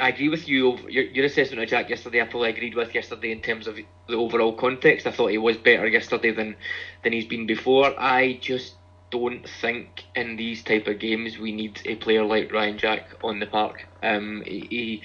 I 0.00 0.08
agree 0.08 0.28
with 0.28 0.48
you. 0.48 0.78
Your, 0.88 1.04
your 1.04 1.24
assessment 1.26 1.62
of 1.62 1.68
Jack 1.68 1.88
yesterday, 1.88 2.20
I 2.20 2.24
probably 2.24 2.50
agreed 2.50 2.74
with 2.74 2.94
yesterday 2.94 3.30
in 3.30 3.40
terms 3.42 3.68
of 3.68 3.76
the 3.76 4.14
overall 4.14 4.52
context. 4.52 5.06
I 5.06 5.12
thought 5.12 5.30
he 5.30 5.38
was 5.38 5.56
better 5.56 5.86
yesterday 5.86 6.32
than 6.32 6.56
than 7.02 7.12
he's 7.12 7.26
been 7.26 7.46
before. 7.46 7.94
I 7.98 8.38
just 8.40 8.74
don't 9.10 9.48
think 9.60 10.02
in 10.16 10.34
these 10.34 10.64
type 10.64 10.88
of 10.88 10.98
games 10.98 11.38
we 11.38 11.52
need 11.52 11.80
a 11.84 11.94
player 11.94 12.24
like 12.24 12.52
Ryan 12.52 12.78
Jack 12.78 13.06
on 13.22 13.38
the 13.38 13.46
park. 13.46 13.86
Um, 14.02 14.42
he, 14.44 14.66
he 14.68 15.02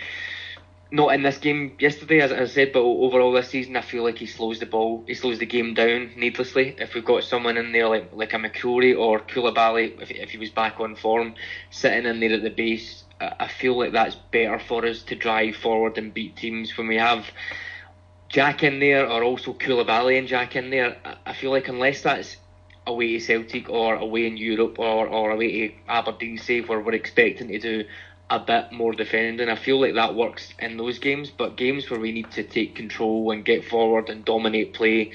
not 0.91 1.13
in 1.13 1.21
this 1.21 1.38
game 1.38 1.75
yesterday, 1.80 2.19
as 2.19 2.32
I 2.32 2.45
said, 2.45 2.73
but 2.73 2.80
overall 2.80 3.32
this 3.32 3.49
season, 3.49 3.78
I 3.78 3.82
feel 3.82 4.04
like 4.04 4.17
he 4.17 4.25
slows 4.25 4.60
the 4.60 4.65
ball, 4.65 5.04
he 5.06 5.13
slows 5.13 5.38
the 5.38 5.45
game 5.45 5.73
down 5.75 6.12
needlessly. 6.15 6.75
If 6.80 6.95
we've 6.95 7.06
got 7.06 7.23
someone 7.23 7.58
in 7.58 7.71
there 7.71 7.88
like 7.88 8.12
like 8.13 8.34
a 8.34 8.38
McCrorie 8.38 8.97
or 8.97 9.19
Coulibaly, 9.19 10.02
if, 10.02 10.10
if 10.10 10.32
he 10.32 10.38
was 10.38 10.49
back 10.49 10.80
on 10.80 10.95
form, 10.95 11.36
sitting 11.69 12.06
in 12.06 12.19
there 12.19 12.34
at 12.34 12.43
the 12.43 12.49
base, 12.49 13.04
I 13.21 13.47
feel 13.47 13.78
like 13.78 13.91
that's 13.91 14.15
better 14.15 14.60
for 14.60 14.86
us 14.86 15.04
to 15.04 15.15
drive 15.15 15.58
forward 15.58 15.97
and 15.97 16.13
beat 16.13 16.38
teams 16.38 16.75
when 16.78 16.88
we 16.88 16.97
have 16.97 17.25
Jack 18.30 18.63
in 18.63 18.80
there 18.80 19.08
or 19.08 19.23
also 19.23 19.54
Coulibaly 19.54 20.17
and 20.17 20.28
Jack 20.28 20.56
in 20.56 20.69
there. 20.69 20.97
I 21.25 21.34
feel 21.34 21.52
like 21.52 21.67
unless 21.67 22.02
that's 22.02 22.38
away 22.88 23.13
to 23.13 23.19
Celtic 23.19 23.69
or 23.69 23.95
away 23.95 24.25
in 24.25 24.38
Europe 24.38 24.80
or, 24.80 25.08
or 25.08 25.32
away 25.32 25.67
to 25.67 25.73
Aberdeen, 25.88 26.38
say, 26.38 26.62
where 26.62 26.80
we're 26.80 26.93
expecting 26.93 27.49
to 27.49 27.60
do 27.60 27.84
a 28.30 28.39
bit 28.39 28.72
more 28.72 28.94
defending. 28.94 29.50
I 29.50 29.56
feel 29.56 29.80
like 29.82 29.96
that 29.96 30.15
works 30.15 30.54
in 30.60 30.78
those 30.78 31.00
games, 31.00 31.32
but 31.32 31.58
games 31.58 31.89
where 31.89 32.00
we 32.00 32.12
need 32.12 32.32
to 32.32 32.44
take 32.44 32.76
control 32.76 33.32
and 33.32 33.44
get 33.44 33.65
forward 33.65 34.10
and 34.10 34.24
dominate 34.24 34.74
play, 34.74 35.12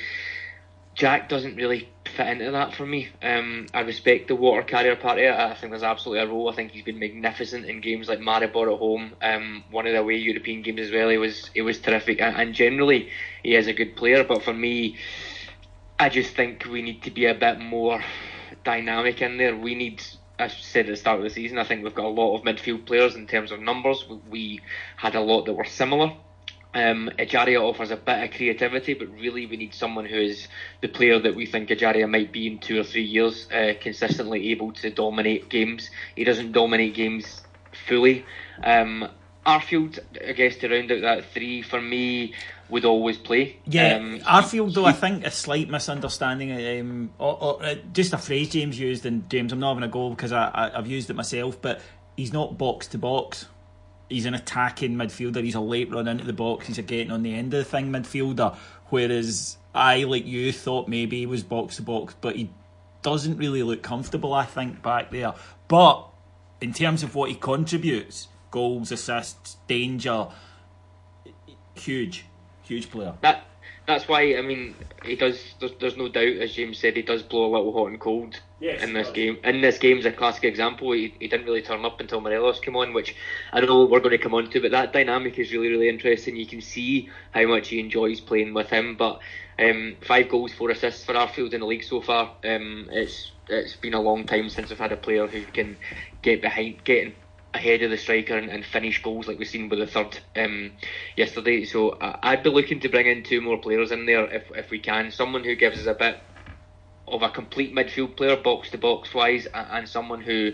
Jack 0.94 1.28
doesn't 1.28 1.56
really 1.56 1.88
fit 2.16 2.28
into 2.28 2.50
that 2.50 2.74
for 2.74 2.86
me. 2.86 3.08
Um, 3.22 3.66
I 3.74 3.80
respect 3.80 4.28
the 4.28 4.36
water 4.36 4.62
carrier 4.62 4.96
part 4.96 5.18
of 5.18 5.24
it. 5.24 5.30
I 5.30 5.54
think 5.54 5.70
there's 5.70 5.82
absolutely 5.82 6.24
a 6.24 6.28
role. 6.28 6.48
I 6.48 6.54
think 6.54 6.72
he's 6.72 6.84
been 6.84 6.98
magnificent 6.98 7.66
in 7.66 7.80
games 7.80 8.08
like 8.08 8.20
Maribor 8.20 8.72
at 8.72 8.78
home. 8.78 9.14
Um, 9.20 9.64
one 9.70 9.86
of 9.86 9.92
the 9.92 10.00
away 10.00 10.16
European 10.16 10.62
games 10.62 10.80
as 10.80 10.92
well. 10.92 11.08
He 11.08 11.18
was 11.18 11.50
he 11.54 11.60
was 11.62 11.80
terrific, 11.80 12.20
and, 12.20 12.36
and 12.36 12.54
generally 12.54 13.10
he 13.42 13.56
is 13.56 13.66
a 13.66 13.72
good 13.72 13.96
player. 13.96 14.22
But 14.24 14.42
for 14.42 14.52
me, 14.52 14.96
I 15.98 16.08
just 16.08 16.34
think 16.34 16.64
we 16.66 16.82
need 16.82 17.02
to 17.04 17.10
be 17.10 17.26
a 17.26 17.34
bit 17.34 17.58
more 17.58 18.02
dynamic 18.64 19.20
in 19.22 19.36
there. 19.36 19.56
We 19.56 19.74
need 19.74 20.02
I 20.38 20.48
said 20.48 20.86
at 20.86 20.92
the 20.92 20.96
start 20.96 21.18
of 21.18 21.24
the 21.24 21.30
season, 21.30 21.58
I 21.58 21.64
think 21.64 21.84
we've 21.84 21.94
got 21.94 22.06
a 22.06 22.08
lot 22.08 22.36
of 22.36 22.42
midfield 22.42 22.86
players 22.86 23.14
in 23.14 23.26
terms 23.26 23.52
of 23.52 23.60
numbers. 23.60 24.04
We 24.28 24.60
had 24.96 25.14
a 25.14 25.20
lot 25.20 25.46
that 25.46 25.52
were 25.54 25.64
similar. 25.64 26.12
Um, 26.74 27.08
Ejaria 27.20 27.60
offers 27.60 27.92
a 27.92 27.96
bit 27.96 28.24
of 28.24 28.30
creativity, 28.32 28.94
but 28.94 29.08
really 29.12 29.46
we 29.46 29.56
need 29.56 29.74
someone 29.74 30.06
who 30.06 30.16
is 30.16 30.48
the 30.80 30.88
player 30.88 31.20
that 31.20 31.36
we 31.36 31.46
think 31.46 31.68
Ejaria 31.68 32.10
might 32.10 32.32
be 32.32 32.48
in 32.48 32.58
two 32.58 32.80
or 32.80 32.84
three 32.84 33.04
years, 33.04 33.48
uh, 33.52 33.74
consistently 33.80 34.50
able 34.50 34.72
to 34.72 34.90
dominate 34.90 35.48
games. 35.48 35.88
He 36.16 36.24
doesn't 36.24 36.50
dominate 36.50 36.94
games 36.94 37.42
fully. 37.86 38.26
Um, 38.64 39.08
Arfield, 39.46 39.98
I 40.26 40.32
guess, 40.32 40.56
to 40.56 40.68
round 40.68 40.90
out 40.90 41.02
that 41.02 41.24
three, 41.32 41.62
for 41.62 41.80
me, 41.80 42.34
would 42.68 42.84
always 42.84 43.18
play. 43.18 43.58
Yeah, 43.66 43.96
um, 43.96 44.20
Arfield, 44.20 44.74
though, 44.74 44.84
he, 44.84 44.88
I 44.88 44.92
think 44.92 45.26
a 45.26 45.30
slight 45.30 45.68
misunderstanding. 45.68 46.80
Um, 46.80 47.10
or, 47.18 47.42
or, 47.42 47.64
uh, 47.64 47.74
just 47.92 48.12
a 48.12 48.18
phrase 48.18 48.50
James 48.50 48.78
used, 48.78 49.04
and 49.06 49.28
James, 49.28 49.52
I'm 49.52 49.60
not 49.60 49.74
having 49.74 49.88
a 49.88 49.92
go 49.92 50.10
because 50.10 50.32
I, 50.32 50.48
I, 50.48 50.78
I've 50.78 50.86
used 50.86 51.10
it 51.10 51.14
myself, 51.14 51.60
but 51.60 51.80
he's 52.16 52.32
not 52.32 52.56
box 52.56 52.86
to 52.88 52.98
box. 52.98 53.46
He's 54.08 54.26
an 54.26 54.34
attacking 54.34 54.94
midfielder. 54.96 55.42
He's 55.42 55.54
a 55.54 55.60
late 55.60 55.90
run 55.90 56.08
into 56.08 56.24
the 56.24 56.32
box. 56.32 56.66
He's 56.66 56.78
a 56.78 56.82
getting 56.82 57.10
on 57.10 57.22
the 57.22 57.34
end 57.34 57.52
of 57.54 57.58
the 57.58 57.64
thing 57.64 57.90
midfielder. 57.90 58.56
Whereas 58.88 59.56
I, 59.74 60.04
like 60.04 60.26
you, 60.26 60.52
thought 60.52 60.88
maybe 60.88 61.20
he 61.20 61.26
was 61.26 61.42
box 61.42 61.76
to 61.76 61.82
box, 61.82 62.14
but 62.20 62.36
he 62.36 62.50
doesn't 63.02 63.36
really 63.36 63.62
look 63.62 63.82
comfortable, 63.82 64.32
I 64.32 64.44
think, 64.44 64.82
back 64.82 65.10
there. 65.10 65.34
But 65.68 66.06
in 66.60 66.72
terms 66.72 67.02
of 67.02 67.14
what 67.14 67.30
he 67.30 67.36
contributes, 67.36 68.28
goals, 68.54 68.92
assists, 68.92 69.56
danger, 69.66 70.28
huge 71.74 72.24
huge 72.62 72.88
player. 72.88 73.14
That 73.20 73.44
that's 73.86 74.06
why 74.08 74.36
I 74.36 74.42
mean 74.42 74.76
he 75.04 75.16
does. 75.16 75.54
There's, 75.58 75.72
there's 75.80 75.96
no 75.96 76.08
doubt, 76.08 76.36
as 76.38 76.54
James 76.54 76.78
said, 76.78 76.96
he 76.96 77.02
does 77.02 77.22
blow 77.22 77.46
a 77.46 77.50
little 77.52 77.72
hot 77.72 77.90
and 77.90 78.00
cold 78.00 78.40
yes, 78.60 78.82
in 78.82 78.92
this 78.94 79.10
game. 79.10 79.38
In 79.44 79.60
this 79.60 79.78
game's 79.78 80.06
a 80.06 80.12
classic 80.12 80.44
example. 80.44 80.92
He, 80.92 81.12
he 81.18 81.28
didn't 81.28 81.46
really 81.46 81.62
turn 81.62 81.84
up 81.84 82.00
until 82.00 82.20
Morelos 82.20 82.60
came 82.60 82.76
on, 82.76 82.94
which 82.94 83.14
I 83.52 83.60
know 83.60 83.84
we're 83.84 84.00
going 84.00 84.16
to 84.16 84.18
come 84.18 84.34
on 84.34 84.50
to, 84.50 84.60
but 84.60 84.70
that 84.70 84.92
dynamic 84.92 85.38
is 85.38 85.52
really, 85.52 85.68
really 85.68 85.88
interesting. 85.88 86.36
You 86.36 86.46
can 86.46 86.62
see 86.62 87.10
how 87.32 87.46
much 87.46 87.68
he 87.68 87.80
enjoys 87.80 88.20
playing 88.20 88.54
with 88.54 88.70
him. 88.70 88.96
But 88.96 89.20
um, 89.58 89.96
five 90.00 90.28
goals, 90.28 90.54
four 90.54 90.70
assists 90.70 91.04
for 91.04 91.14
Arfield 91.14 91.52
in 91.52 91.60
the 91.60 91.66
league 91.66 91.84
so 91.84 92.00
far. 92.00 92.30
Um, 92.44 92.88
it's 92.90 93.32
it's 93.48 93.76
been 93.76 93.94
a 93.94 94.00
long 94.00 94.24
time 94.24 94.48
since 94.48 94.70
we've 94.70 94.78
had 94.78 94.92
a 94.92 94.96
player 94.96 95.26
who 95.26 95.42
can 95.44 95.76
get 96.22 96.40
behind, 96.40 96.82
getting 96.84 97.14
ahead 97.54 97.82
of 97.82 97.90
the 97.90 97.96
striker 97.96 98.36
and, 98.36 98.50
and 98.50 98.64
finish 98.64 99.00
goals 99.02 99.28
like 99.28 99.38
we've 99.38 99.48
seen 99.48 99.68
with 99.68 99.78
the 99.78 99.86
third 99.86 100.18
um, 100.36 100.72
yesterday. 101.16 101.64
So 101.64 101.90
uh, 101.90 102.18
I'd 102.22 102.42
be 102.42 102.50
looking 102.50 102.80
to 102.80 102.88
bring 102.88 103.06
in 103.06 103.22
two 103.22 103.40
more 103.40 103.58
players 103.58 103.92
in 103.92 104.06
there 104.06 104.26
if 104.30 104.50
if 104.54 104.70
we 104.70 104.80
can. 104.80 105.10
Someone 105.10 105.44
who 105.44 105.54
gives 105.54 105.78
us 105.78 105.86
a 105.86 105.94
bit 105.94 106.20
of 107.06 107.22
a 107.22 107.30
complete 107.30 107.74
midfield 107.74 108.16
player, 108.16 108.36
box 108.36 108.70
to 108.70 108.78
box 108.78 109.14
wise, 109.14 109.46
and 109.54 109.88
someone 109.88 110.20
who 110.20 110.52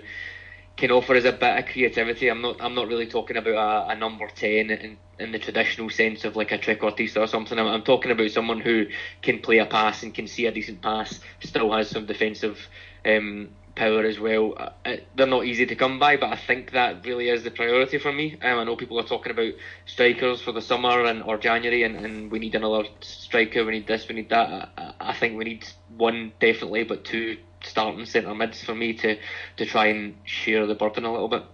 can 0.76 0.90
offer 0.90 1.14
us 1.14 1.24
a 1.24 1.32
bit 1.32 1.58
of 1.58 1.66
creativity. 1.66 2.28
I'm 2.28 2.42
not 2.42 2.56
I'm 2.60 2.74
not 2.74 2.88
really 2.88 3.06
talking 3.06 3.36
about 3.36 3.88
a, 3.88 3.92
a 3.92 3.96
number 3.96 4.28
ten 4.28 4.70
in, 4.70 4.96
in 5.18 5.32
the 5.32 5.38
traditional 5.38 5.90
sense 5.90 6.24
of 6.24 6.36
like 6.36 6.52
a 6.52 6.58
trequartista 6.58 7.20
or 7.20 7.26
something. 7.26 7.58
I'm, 7.58 7.66
I'm, 7.66 7.82
talking 7.82 8.10
about 8.10 8.30
someone 8.30 8.60
who 8.60 8.86
can 9.22 9.40
play 9.40 9.58
a 9.58 9.66
pass 9.66 10.02
and 10.02 10.14
can 10.14 10.26
see 10.26 10.46
a 10.46 10.52
decent 10.52 10.82
pass, 10.82 11.20
still 11.40 11.72
has 11.72 11.90
some 11.90 12.06
defensive 12.06 12.58
um, 13.04 13.50
power 13.74 14.04
as 14.04 14.18
well. 14.18 14.54
Uh, 14.58 14.96
they're 15.16 15.26
not 15.26 15.44
easy 15.44 15.66
to 15.66 15.74
come 15.74 15.98
by, 15.98 16.16
but 16.16 16.32
I 16.32 16.36
think 16.36 16.72
that 16.72 17.04
really 17.04 17.28
is 17.28 17.42
the 17.42 17.50
priority 17.50 17.98
for 17.98 18.12
me. 18.12 18.38
Um, 18.42 18.58
I 18.58 18.64
know 18.64 18.76
people 18.76 18.98
are 18.98 19.04
talking 19.04 19.32
about 19.32 19.52
strikers 19.86 20.40
for 20.40 20.52
the 20.52 20.62
summer 20.62 21.04
and 21.04 21.22
or 21.22 21.38
January, 21.38 21.82
and, 21.82 21.96
and 21.96 22.30
we 22.30 22.38
need 22.38 22.54
another 22.54 22.88
striker. 23.00 23.64
We 23.64 23.72
need 23.72 23.86
this. 23.86 24.08
We 24.08 24.14
need 24.14 24.30
that. 24.30 24.70
I, 24.76 24.94
I 25.00 25.14
think 25.14 25.36
we 25.36 25.44
need 25.44 25.66
one 25.96 26.32
definitely, 26.40 26.84
but 26.84 27.04
two 27.04 27.38
starting 27.62 28.06
centre 28.06 28.34
mids 28.34 28.62
for 28.62 28.74
me 28.74 28.94
to 28.94 29.18
to 29.56 29.66
try 29.66 29.86
and 29.86 30.16
share 30.24 30.66
the 30.66 30.74
burden 30.74 31.04
a 31.04 31.12
little 31.12 31.28
bit. 31.28 31.44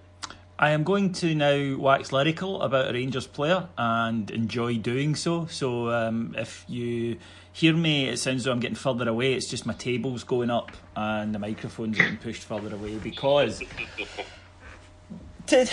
I 0.58 0.70
am 0.70 0.84
going 0.84 1.12
to 1.14 1.34
now 1.34 1.76
wax 1.76 2.12
lyrical 2.12 2.62
about 2.62 2.88
a 2.88 2.92
Rangers 2.94 3.26
player 3.26 3.68
and 3.76 4.30
enjoy 4.30 4.78
doing 4.78 5.14
so. 5.14 5.46
So 5.46 5.90
um, 5.90 6.34
if 6.38 6.64
you 6.66 7.18
hear 7.56 7.74
me, 7.74 8.06
it 8.06 8.18
sounds 8.18 8.46
like 8.46 8.52
I'm 8.52 8.60
getting 8.60 8.76
further 8.76 9.08
away. 9.08 9.32
It's 9.32 9.48
just 9.48 9.64
my 9.64 9.72
table's 9.72 10.24
going 10.24 10.50
up 10.50 10.72
and 10.94 11.34
the 11.34 11.38
microphone's 11.38 11.96
getting 11.96 12.18
pushed 12.18 12.42
further 12.42 12.74
away 12.74 12.96
because. 12.96 13.62
To, 15.46 15.64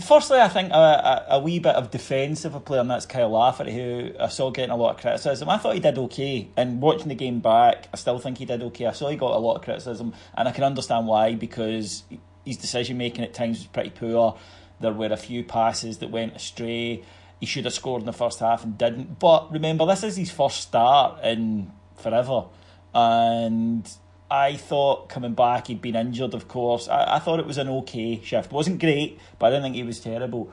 firstly, 0.00 0.40
I 0.40 0.48
think 0.48 0.72
a, 0.72 0.74
a, 0.74 1.26
a, 1.32 1.38
wee 1.38 1.58
bit 1.58 1.74
of 1.74 1.90
defence 1.90 2.46
of 2.46 2.54
a 2.54 2.60
player, 2.60 2.80
and 2.80 2.90
that's 2.90 3.04
Kyle 3.04 3.28
Lafferty, 3.28 3.74
who 3.74 4.12
I 4.18 4.28
saw 4.28 4.50
getting 4.50 4.70
a 4.70 4.76
lot 4.76 4.94
of 4.94 5.00
criticism. 5.02 5.46
I 5.50 5.58
thought 5.58 5.74
he 5.74 5.80
did 5.80 5.98
okay, 5.98 6.48
and 6.56 6.80
watching 6.80 7.08
the 7.08 7.14
game 7.14 7.40
back, 7.40 7.86
I 7.92 7.98
still 7.98 8.18
think 8.18 8.38
he 8.38 8.46
did 8.46 8.62
okay. 8.62 8.86
I 8.86 8.92
saw 8.92 9.10
he 9.10 9.18
got 9.18 9.32
a 9.32 9.38
lot 9.38 9.56
of 9.56 9.62
criticism, 9.62 10.14
and 10.34 10.48
I 10.48 10.52
can 10.52 10.64
understand 10.64 11.06
why 11.06 11.34
because 11.34 12.04
his 12.46 12.56
decision 12.56 12.96
making 12.96 13.24
at 13.24 13.34
times 13.34 13.58
was 13.58 13.66
pretty 13.66 13.90
poor. 13.90 14.38
There 14.80 14.90
were 14.90 15.12
a 15.12 15.18
few 15.18 15.44
passes 15.44 15.98
that 15.98 16.10
went 16.10 16.34
astray 16.34 17.04
he 17.44 17.46
should 17.46 17.66
have 17.66 17.74
scored 17.74 18.00
in 18.00 18.06
the 18.06 18.12
first 18.12 18.40
half 18.40 18.64
and 18.64 18.78
didn't. 18.78 19.18
But 19.18 19.52
remember, 19.52 19.84
this 19.84 20.02
is 20.02 20.16
his 20.16 20.30
first 20.30 20.62
start 20.62 21.22
in 21.22 21.70
forever. 21.94 22.46
And 22.94 23.86
I 24.30 24.56
thought 24.56 25.10
coming 25.10 25.34
back, 25.34 25.66
he'd 25.66 25.82
been 25.82 25.94
injured, 25.94 26.32
of 26.32 26.48
course. 26.48 26.88
I, 26.88 27.16
I 27.16 27.18
thought 27.18 27.40
it 27.40 27.46
was 27.46 27.58
an 27.58 27.68
okay 27.68 28.18
shift. 28.22 28.46
It 28.46 28.52
wasn't 28.52 28.80
great, 28.80 29.20
but 29.38 29.46
I 29.46 29.50
didn't 29.50 29.64
think 29.64 29.76
he 29.76 29.82
was 29.82 30.00
terrible. 30.00 30.50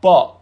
But 0.00 0.36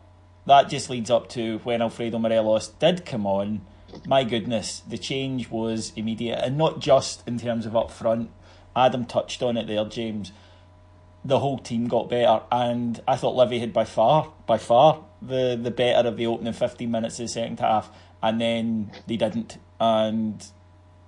that 0.47 0.69
just 0.69 0.91
leads 0.91 1.11
up 1.11 1.31
to 1.31 1.59
when 1.65 1.81
Alfredo 1.81 2.19
Morelos 2.19 2.69
did 2.69 3.07
come 3.07 3.27
on. 3.27 3.63
My 4.07 4.25
goodness, 4.25 4.81
the 4.81 4.99
change 4.99 5.49
was 5.49 5.95
immediate, 5.97 6.39
and 6.45 6.59
not 6.59 6.81
just 6.81 7.27
in 7.27 7.39
terms 7.39 7.65
of 7.65 7.75
up 7.75 7.91
front. 7.91 8.31
Adam 8.77 9.07
touched 9.07 9.43
on 9.43 9.57
it 9.57 9.67
there, 9.67 9.87
James. 9.87 10.33
The 11.25 11.39
whole 11.39 11.59
team 11.59 11.89
got 11.89 12.11
better, 12.11 12.43
and 12.53 13.01
I 13.09 13.17
thought 13.17 13.35
Livy 13.35 13.59
had 13.59 13.73
by 13.73 13.87
far, 13.87 14.35
by 14.47 14.59
far, 14.59 15.05
the 15.21 15.59
the 15.61 15.71
better 15.71 16.09
of 16.09 16.17
the 16.17 16.27
opening 16.27 16.53
15 16.53 16.91
minutes 16.91 17.19
of 17.19 17.25
the 17.25 17.29
second 17.29 17.61
half, 17.61 17.91
and 18.23 18.41
then 18.41 18.93
they 19.07 19.17
didn't. 19.17 19.59
And 19.81 20.45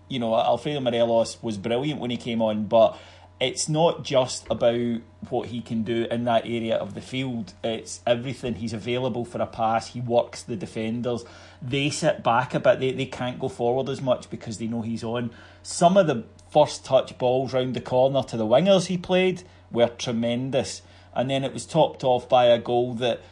you 0.09 0.19
know, 0.19 0.35
Alfredo 0.35 0.81
Morelos 0.81 1.43
was 1.43 1.57
brilliant 1.57 2.01
when 2.01 2.11
he 2.11 2.17
came 2.17 2.43
on, 2.43 2.67
but 2.67 2.99
it's 3.41 3.71
not 3.71 4.05
just 4.05 4.47
about 4.51 5.01
what 5.31 5.49
he 5.49 5.63
can 5.63 5.83
do 5.83 6.07
in 6.11 6.25
that 6.25 6.45
area 6.45 6.77
of 6.77 6.93
the 6.93 7.01
field. 7.01 7.55
It's 7.65 8.01
everything. 8.07 8.57
He's 8.57 8.75
available 8.75 9.25
for 9.25 9.41
a 9.41 9.47
pass. 9.47 9.89
He 9.89 10.01
works 10.01 10.43
the 10.43 10.57
defenders. 10.57 11.25
They 11.63 11.89
sit 11.89 12.23
back 12.23 12.55
a 12.55 12.61
bit. 12.61 12.81
They, 12.81 12.93
they 12.93 13.07
can't 13.07 13.39
go 13.39 13.49
forward 13.49 13.89
as 13.89 14.03
much 14.03 14.29
because 14.29 14.59
they 14.59 14.67
know 14.67 14.83
he's 14.83 15.03
on. 15.03 15.31
Some 15.63 15.97
of 15.97 16.07
the 16.07 16.25
first 16.51 16.85
touch 16.85 17.17
balls 17.17 17.55
round 17.55 17.75
the 17.75 17.81
corner 17.81 18.23
to 18.25 18.37
the 18.37 18.47
wingers 18.47 18.87
he 18.87 18.99
played 18.99 19.45
were 19.71 19.89
tremendous. 19.89 20.83
And 21.15 21.31
then 21.31 21.43
it 21.43 21.55
was 21.55 21.65
topped 21.65 22.05
off 22.05 22.29
by 22.29 22.47
a 22.47 22.59
goal 22.59 22.95
that 22.95 23.23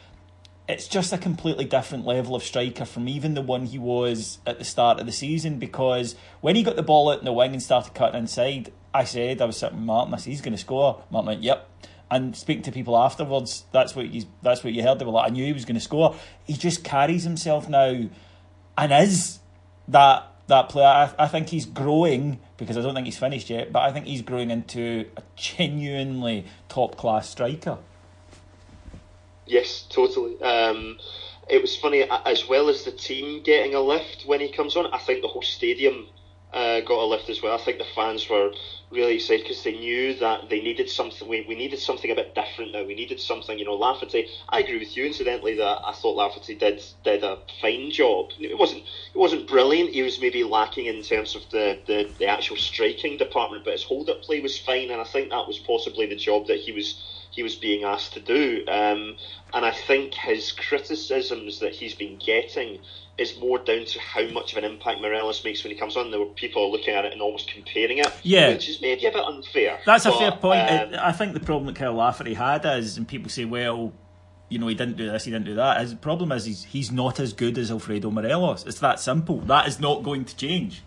it's 0.69 0.87
just 0.87 1.11
a 1.11 1.17
completely 1.17 1.65
different 1.65 2.05
level 2.05 2.35
of 2.35 2.43
striker 2.43 2.85
from 2.85 3.09
even 3.09 3.33
the 3.33 3.41
one 3.41 3.65
he 3.65 3.79
was 3.79 4.37
at 4.45 4.59
the 4.59 4.63
start 4.63 4.99
of 4.99 5.07
the 5.07 5.11
season 5.11 5.57
because 5.57 6.15
when 6.41 6.55
he 6.55 6.61
got 6.61 6.75
the 6.75 6.83
ball 6.83 7.09
out 7.09 7.17
in 7.17 7.25
the 7.25 7.33
wing 7.33 7.53
and 7.53 7.61
started 7.61 7.95
cutting 7.95 8.19
inside, 8.19 8.71
I 8.93 9.03
said, 9.03 9.41
I 9.41 9.45
was 9.45 9.57
sitting 9.57 9.83
Martin, 9.83 10.13
I 10.13 10.17
said, 10.17 10.29
he's 10.29 10.41
going 10.41 10.53
to 10.53 10.59
score. 10.59 11.03
Martin 11.09 11.27
went, 11.27 11.43
yep. 11.43 11.67
And 12.11 12.35
speaking 12.35 12.61
to 12.63 12.71
people 12.71 12.95
afterwards, 12.95 13.65
that's 13.71 13.95
what 13.95 14.09
you 14.09 14.25
that's 14.43 14.63
what 14.63 14.73
you 14.73 14.83
heard. 14.83 14.99
They 14.99 15.05
were 15.05 15.11
like, 15.11 15.31
I 15.31 15.33
knew 15.33 15.43
he 15.43 15.53
was 15.53 15.65
going 15.65 15.75
to 15.75 15.81
score. 15.81 16.15
He 16.45 16.53
just 16.53 16.83
carries 16.83 17.23
himself 17.23 17.67
now 17.67 18.09
and 18.77 18.91
is 18.93 19.39
that 19.87 20.31
that 20.47 20.69
player. 20.69 20.85
I, 20.85 21.13
I 21.17 21.27
think 21.27 21.49
he's 21.49 21.65
growing 21.65 22.39
because 22.57 22.77
I 22.77 22.81
don't 22.81 22.93
think 22.93 23.05
he's 23.05 23.17
finished 23.17 23.49
yet, 23.49 23.71
but 23.71 23.79
I 23.79 23.91
think 23.91 24.05
he's 24.05 24.21
growing 24.21 24.51
into 24.51 25.05
a 25.17 25.23
genuinely 25.35 26.45
top 26.67 26.95
class 26.95 27.29
striker. 27.29 27.79
Yes, 29.49 29.85
totally. 29.89 30.39
Um, 30.41 30.97
it 31.49 31.61
was 31.61 31.75
funny 31.75 32.05
as 32.25 32.47
well 32.47 32.69
as 32.69 32.83
the 32.83 32.91
team 32.91 33.41
getting 33.41 33.73
a 33.73 33.81
lift 33.81 34.23
when 34.25 34.39
he 34.39 34.49
comes 34.49 34.75
on. 34.75 34.87
I 34.93 34.99
think 34.99 35.21
the 35.21 35.27
whole 35.27 35.41
stadium 35.41 36.07
uh, 36.53 36.81
got 36.81 37.01
a 37.01 37.05
lift 37.05 37.29
as 37.29 37.41
well. 37.41 37.55
I 37.55 37.57
think 37.57 37.79
the 37.79 37.85
fans 37.95 38.29
were 38.29 38.51
really 38.91 39.15
excited 39.15 39.43
because 39.43 39.63
they 39.63 39.73
knew 39.73 40.13
that 40.15 40.49
they 40.49 40.59
needed 40.61 40.87
something. 40.89 41.27
We, 41.27 41.41
we 41.41 41.55
needed 41.55 41.79
something 41.79 42.11
a 42.11 42.15
bit 42.15 42.35
different 42.35 42.73
now. 42.73 42.83
We 42.83 42.93
needed 42.93 43.19
something, 43.19 43.57
you 43.57 43.65
know. 43.65 43.73
Lafferty. 43.75 44.27
I 44.49 44.59
agree 44.59 44.77
with 44.79 44.95
you, 44.95 45.05
incidentally, 45.05 45.55
that 45.55 45.79
I 45.83 45.93
thought 45.93 46.15
Lafferty 46.15 46.55
did 46.55 46.83
did 47.03 47.23
a 47.23 47.39
fine 47.61 47.89
job. 47.91 48.27
It 48.39 48.57
wasn't 48.57 48.83
it 48.83 49.17
wasn't 49.17 49.47
brilliant. 49.47 49.91
He 49.91 50.03
was 50.03 50.19
maybe 50.19 50.43
lacking 50.43 50.85
in 50.85 51.01
terms 51.01 51.35
of 51.35 51.49
the, 51.49 51.77
the, 51.87 52.07
the 52.19 52.27
actual 52.27 52.57
striking 52.57 53.17
department, 53.17 53.63
but 53.63 53.73
his 53.73 53.83
hold 53.83 54.09
up 54.09 54.21
play 54.21 54.41
was 54.41 54.57
fine, 54.59 54.91
and 54.91 55.01
I 55.01 55.05
think 55.05 55.29
that 55.31 55.47
was 55.47 55.57
possibly 55.59 56.05
the 56.07 56.15
job 56.15 56.47
that 56.47 56.59
he 56.59 56.71
was 56.71 56.95
he 57.31 57.43
was 57.43 57.55
being 57.55 57.83
asked 57.83 58.13
to 58.13 58.19
do. 58.19 58.63
Um, 58.67 59.15
and 59.53 59.65
I 59.65 59.71
think 59.71 60.13
his 60.13 60.51
criticisms 60.51 61.59
that 61.59 61.73
he's 61.73 61.93
been 61.93 62.17
getting 62.17 62.79
is 63.17 63.37
more 63.37 63.59
down 63.59 63.85
to 63.85 63.99
how 63.99 64.25
much 64.29 64.53
of 64.53 64.63
an 64.63 64.63
impact 64.63 65.01
Morelos 65.01 65.43
makes 65.43 65.63
when 65.63 65.73
he 65.73 65.79
comes 65.79 65.97
on. 65.97 66.11
There 66.11 66.19
were 66.19 66.27
people 66.27 66.71
looking 66.71 66.93
at 66.93 67.05
it 67.05 67.13
and 67.13 67.21
almost 67.21 67.51
comparing 67.51 67.97
it, 67.97 68.11
yeah, 68.23 68.49
which 68.49 68.69
is 68.69 68.81
maybe 68.81 69.05
a 69.05 69.11
bit 69.11 69.23
unfair. 69.23 69.79
That's 69.85 70.05
but, 70.05 70.15
a 70.15 70.17
fair 70.17 70.31
point. 70.31 70.69
Um, 70.69 70.99
I 70.99 71.11
think 71.11 71.33
the 71.33 71.39
problem 71.39 71.67
that 71.67 71.75
Kyle 71.75 71.93
Lafferty 71.93 72.33
had 72.33 72.65
is, 72.65 72.97
and 72.97 73.07
people 73.07 73.29
say, 73.29 73.45
well, 73.45 73.93
you 74.47 74.57
know, 74.57 74.67
he 74.67 74.75
didn't 74.75 74.97
do 74.97 75.11
this, 75.11 75.25
he 75.25 75.31
didn't 75.31 75.45
do 75.45 75.55
that. 75.55 75.81
His 75.81 75.93
problem 75.93 76.31
is 76.31 76.45
he's 76.45 76.63
he's 76.63 76.91
not 76.91 77.19
as 77.19 77.33
good 77.33 77.57
as 77.57 77.69
Alfredo 77.69 78.09
Morelos. 78.09 78.65
It's 78.65 78.79
that 78.79 78.99
simple. 78.99 79.39
That 79.41 79.67
is 79.67 79.79
not 79.79 80.03
going 80.03 80.25
to 80.25 80.35
change. 80.35 80.83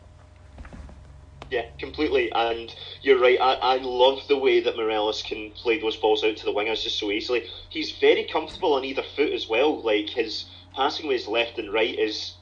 Yeah, 1.52 1.66
completely. 1.78 2.32
And 2.34 2.74
you're 3.02 3.20
right. 3.20 3.38
I, 3.38 3.52
I 3.52 3.76
love 3.76 4.20
the 4.26 4.38
way 4.38 4.60
that 4.60 4.74
Morelos 4.74 5.22
can 5.22 5.50
play 5.50 5.78
those 5.78 5.98
balls 5.98 6.24
out 6.24 6.38
to 6.38 6.46
the 6.46 6.50
wingers 6.50 6.82
just 6.82 6.98
so 6.98 7.10
easily. 7.10 7.44
He's 7.68 7.92
very 8.00 8.24
comfortable 8.24 8.72
on 8.72 8.86
either 8.86 9.02
foot 9.02 9.34
as 9.34 9.46
well. 9.50 9.82
Like 9.82 10.08
his 10.08 10.46
passing 10.74 11.10
his 11.10 11.28
left 11.28 11.58
and 11.58 11.70
right 11.70 11.98
is, 11.98 12.36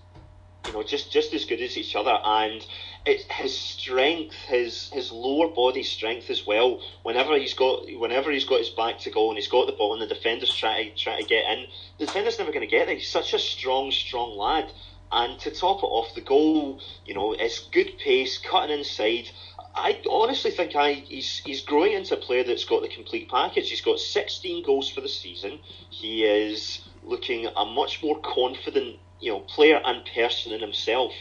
you 0.64 0.72
know, 0.72 0.84
just 0.84 1.10
just 1.10 1.34
as 1.34 1.44
good 1.44 1.60
as 1.60 1.76
each 1.76 1.96
other. 1.96 2.16
And 2.24 2.64
it's 3.04 3.24
his 3.24 3.58
strength, 3.58 4.36
his 4.46 4.90
his 4.92 5.10
lower 5.10 5.48
body 5.48 5.82
strength 5.82 6.30
as 6.30 6.46
well. 6.46 6.80
Whenever 7.02 7.36
he's 7.36 7.54
got 7.54 7.86
whenever 7.98 8.30
he's 8.30 8.44
got 8.44 8.60
his 8.60 8.70
back 8.70 9.00
to 9.00 9.10
goal 9.10 9.30
and 9.30 9.38
he's 9.38 9.48
got 9.48 9.66
the 9.66 9.72
ball 9.72 9.92
and 9.92 10.00
the 10.00 10.14
defenders 10.14 10.54
try 10.54 10.84
to 10.84 10.94
try 10.94 11.20
to 11.20 11.26
get 11.26 11.50
in, 11.50 11.66
the 11.98 12.06
defender's 12.06 12.38
never 12.38 12.52
going 12.52 12.68
to 12.68 12.70
get 12.70 12.86
there. 12.86 12.94
He's 12.94 13.10
such 13.10 13.34
a 13.34 13.40
strong, 13.40 13.90
strong 13.90 14.38
lad. 14.38 14.72
And 15.12 15.38
to 15.40 15.50
top 15.50 15.78
it 15.82 15.86
off, 15.86 16.14
the 16.14 16.20
goal, 16.20 16.80
you 17.04 17.14
know, 17.14 17.32
it's 17.32 17.58
good 17.58 17.98
pace, 17.98 18.38
cutting 18.38 18.78
inside. 18.78 19.28
I 19.74 20.00
honestly 20.08 20.50
think 20.50 20.74
I 20.76 20.92
he's 20.92 21.40
he's 21.44 21.62
growing 21.62 21.92
into 21.92 22.14
a 22.14 22.20
player 22.20 22.44
that's 22.44 22.64
got 22.64 22.82
the 22.82 22.88
complete 22.88 23.28
package. 23.28 23.70
He's 23.70 23.80
got 23.80 23.98
16 23.98 24.64
goals 24.64 24.90
for 24.90 25.00
the 25.00 25.08
season. 25.08 25.60
He 25.90 26.24
is 26.24 26.80
looking 27.02 27.46
a 27.46 27.64
much 27.64 28.02
more 28.02 28.20
confident, 28.20 28.98
you 29.20 29.32
know, 29.32 29.40
player 29.40 29.80
and 29.84 30.04
person 30.14 30.52
in 30.52 30.60
himself. 30.60 31.12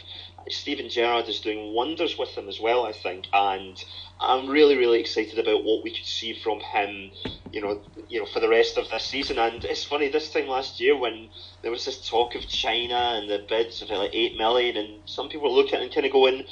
Steven 0.48 0.88
Gerrard 0.88 1.28
is 1.28 1.40
doing 1.40 1.74
wonders 1.74 2.16
with 2.18 2.30
him 2.30 2.48
as 2.48 2.60
well, 2.60 2.84
I 2.84 2.92
think, 2.92 3.26
and 3.32 3.82
I'm 4.20 4.48
really, 4.48 4.76
really 4.76 5.00
excited 5.00 5.38
about 5.38 5.64
what 5.64 5.82
we 5.82 5.94
could 5.94 6.04
see 6.04 6.34
from 6.34 6.60
him, 6.60 7.10
you 7.52 7.62
know, 7.62 7.80
you 8.08 8.20
know, 8.20 8.26
for 8.26 8.40
the 8.40 8.48
rest 8.50 8.76
of 8.76 8.90
this 8.90 9.04
season. 9.04 9.38
And 9.38 9.64
it's 9.64 9.84
funny, 9.84 10.08
this 10.10 10.30
time 10.30 10.46
last 10.46 10.78
year 10.78 10.96
when 10.96 11.30
there 11.62 11.70
was 11.70 11.86
this 11.86 12.06
talk 12.06 12.34
of 12.34 12.46
China 12.46 12.94
and 12.94 13.30
the 13.30 13.44
bids 13.48 13.80
of 13.80 13.88
like 13.90 14.10
eight 14.14 14.36
million, 14.36 14.76
and 14.76 15.08
some 15.08 15.30
people 15.30 15.54
looking 15.54 15.74
at 15.74 15.80
it 15.80 15.84
and 15.84 15.94
kind 15.94 16.06
of 16.06 16.12
going, 16.12 16.44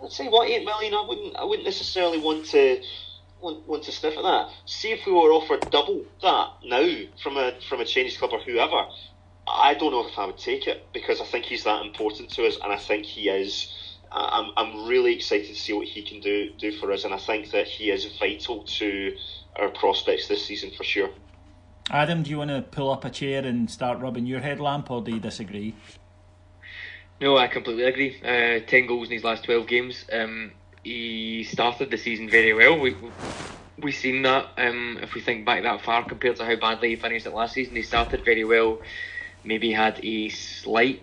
let's 0.00 0.16
say 0.16 0.28
what 0.28 0.48
eight 0.48 0.64
million. 0.64 0.94
I 0.94 1.04
wouldn't 1.06 1.36
I 1.36 1.44
wouldn't 1.44 1.66
necessarily 1.66 2.18
want 2.18 2.46
to 2.46 2.80
want, 3.40 3.66
want 3.66 3.82
to 3.84 3.92
sniff 3.92 4.16
at 4.16 4.22
that. 4.22 4.48
See 4.64 4.92
if 4.92 5.04
we 5.04 5.12
were 5.12 5.32
offered 5.32 5.70
double 5.70 6.04
that 6.22 6.48
now 6.64 6.88
from 7.22 7.36
a 7.36 7.54
from 7.68 7.80
a 7.80 7.84
Chinese 7.84 8.16
club 8.18 8.32
or 8.32 8.40
whoever. 8.40 8.84
I 9.48 9.74
don't 9.74 9.92
know 9.92 10.06
if 10.06 10.18
I 10.18 10.26
would 10.26 10.38
take 10.38 10.66
it 10.66 10.88
because 10.92 11.20
I 11.20 11.24
think 11.24 11.44
he's 11.44 11.64
that 11.64 11.84
important 11.84 12.30
to 12.32 12.46
us, 12.46 12.56
and 12.62 12.72
I 12.72 12.76
think 12.76 13.04
he 13.04 13.28
is. 13.28 13.68
I'm, 14.12 14.52
I'm 14.56 14.86
really 14.86 15.14
excited 15.14 15.48
to 15.48 15.54
see 15.54 15.72
what 15.72 15.86
he 15.86 16.02
can 16.02 16.20
do 16.20 16.50
do 16.58 16.72
for 16.72 16.92
us, 16.92 17.04
and 17.04 17.12
I 17.12 17.18
think 17.18 17.50
that 17.50 17.66
he 17.66 17.90
is 17.90 18.06
vital 18.18 18.62
to 18.62 19.16
our 19.56 19.68
prospects 19.68 20.28
this 20.28 20.44
season 20.44 20.70
for 20.76 20.84
sure. 20.84 21.10
Adam, 21.90 22.22
do 22.22 22.30
you 22.30 22.38
want 22.38 22.50
to 22.50 22.62
pull 22.62 22.90
up 22.90 23.04
a 23.04 23.10
chair 23.10 23.44
and 23.44 23.70
start 23.70 24.00
rubbing 24.00 24.26
your 24.26 24.40
headlamp, 24.40 24.90
or 24.90 25.02
do 25.02 25.12
you 25.12 25.20
disagree? 25.20 25.74
No, 27.20 27.36
I 27.36 27.46
completely 27.46 27.84
agree. 27.84 28.20
Uh, 28.22 28.60
Ten 28.66 28.86
goals 28.86 29.08
in 29.08 29.14
his 29.14 29.24
last 29.24 29.44
twelve 29.44 29.66
games. 29.66 30.04
Um, 30.12 30.52
he 30.82 31.44
started 31.44 31.90
the 31.90 31.98
season 31.98 32.28
very 32.28 32.52
well. 32.54 32.78
We 32.78 32.96
we 33.78 33.92
seen 33.92 34.22
that. 34.22 34.46
Um, 34.56 34.98
if 35.02 35.14
we 35.14 35.20
think 35.20 35.44
back 35.44 35.62
that 35.62 35.82
far 35.82 36.04
compared 36.04 36.36
to 36.36 36.44
how 36.44 36.56
badly 36.56 36.90
he 36.90 36.96
finished 36.96 37.26
it 37.26 37.34
last 37.34 37.54
season, 37.54 37.76
he 37.76 37.82
started 37.82 38.24
very 38.24 38.44
well. 38.44 38.80
Maybe 39.44 39.72
had 39.72 40.04
a 40.04 40.28
slight. 40.28 41.02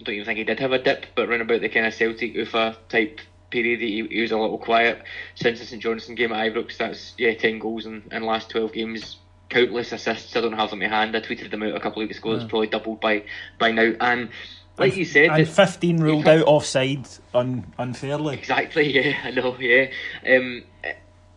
I 0.00 0.02
don't 0.04 0.14
even 0.14 0.26
think 0.26 0.38
he 0.38 0.44
did 0.44 0.60
have 0.60 0.72
a 0.72 0.78
dip, 0.78 1.06
but 1.14 1.28
around 1.28 1.42
about 1.42 1.60
the 1.60 1.68
kind 1.68 1.86
of 1.86 1.94
Celtic 1.94 2.34
Ufa 2.34 2.76
type 2.88 3.20
period, 3.50 3.80
he, 3.80 4.06
he 4.06 4.20
was 4.20 4.30
a 4.30 4.38
little 4.38 4.58
quiet. 4.58 5.02
Since 5.34 5.58
the 5.58 5.66
St 5.66 5.82
Johnstone 5.82 6.14
game 6.14 6.32
at 6.32 6.52
Ibrox, 6.52 6.76
that's 6.76 7.14
yeah, 7.18 7.34
ten 7.34 7.58
goals 7.58 7.86
in, 7.86 8.02
in 8.10 8.22
last 8.22 8.50
twelve 8.50 8.72
games 8.72 9.18
countless 9.50 9.92
assists. 9.92 10.34
I 10.34 10.40
don't 10.40 10.52
have 10.52 10.70
them 10.70 10.80
in 10.80 10.90
hand. 10.90 11.14
I 11.14 11.20
tweeted 11.20 11.50
them 11.50 11.62
out 11.62 11.74
a 11.74 11.80
couple 11.80 12.00
of 12.00 12.08
weeks 12.08 12.18
ago. 12.18 12.32
It's 12.32 12.44
probably 12.44 12.68
doubled 12.68 13.00
by 13.00 13.24
by 13.58 13.72
now. 13.72 13.92
And 14.00 14.30
like 14.78 14.96
you 14.96 15.04
said, 15.04 15.30
and 15.30 15.46
fifteen 15.46 15.98
ruled 15.98 16.26
out 16.26 16.46
offside 16.46 17.06
un, 17.34 17.70
unfairly. 17.76 18.38
Exactly. 18.38 18.90
Yeah, 18.94 19.18
I 19.22 19.30
know. 19.32 19.56
Yeah. 19.58 19.90
Um, 20.26 20.62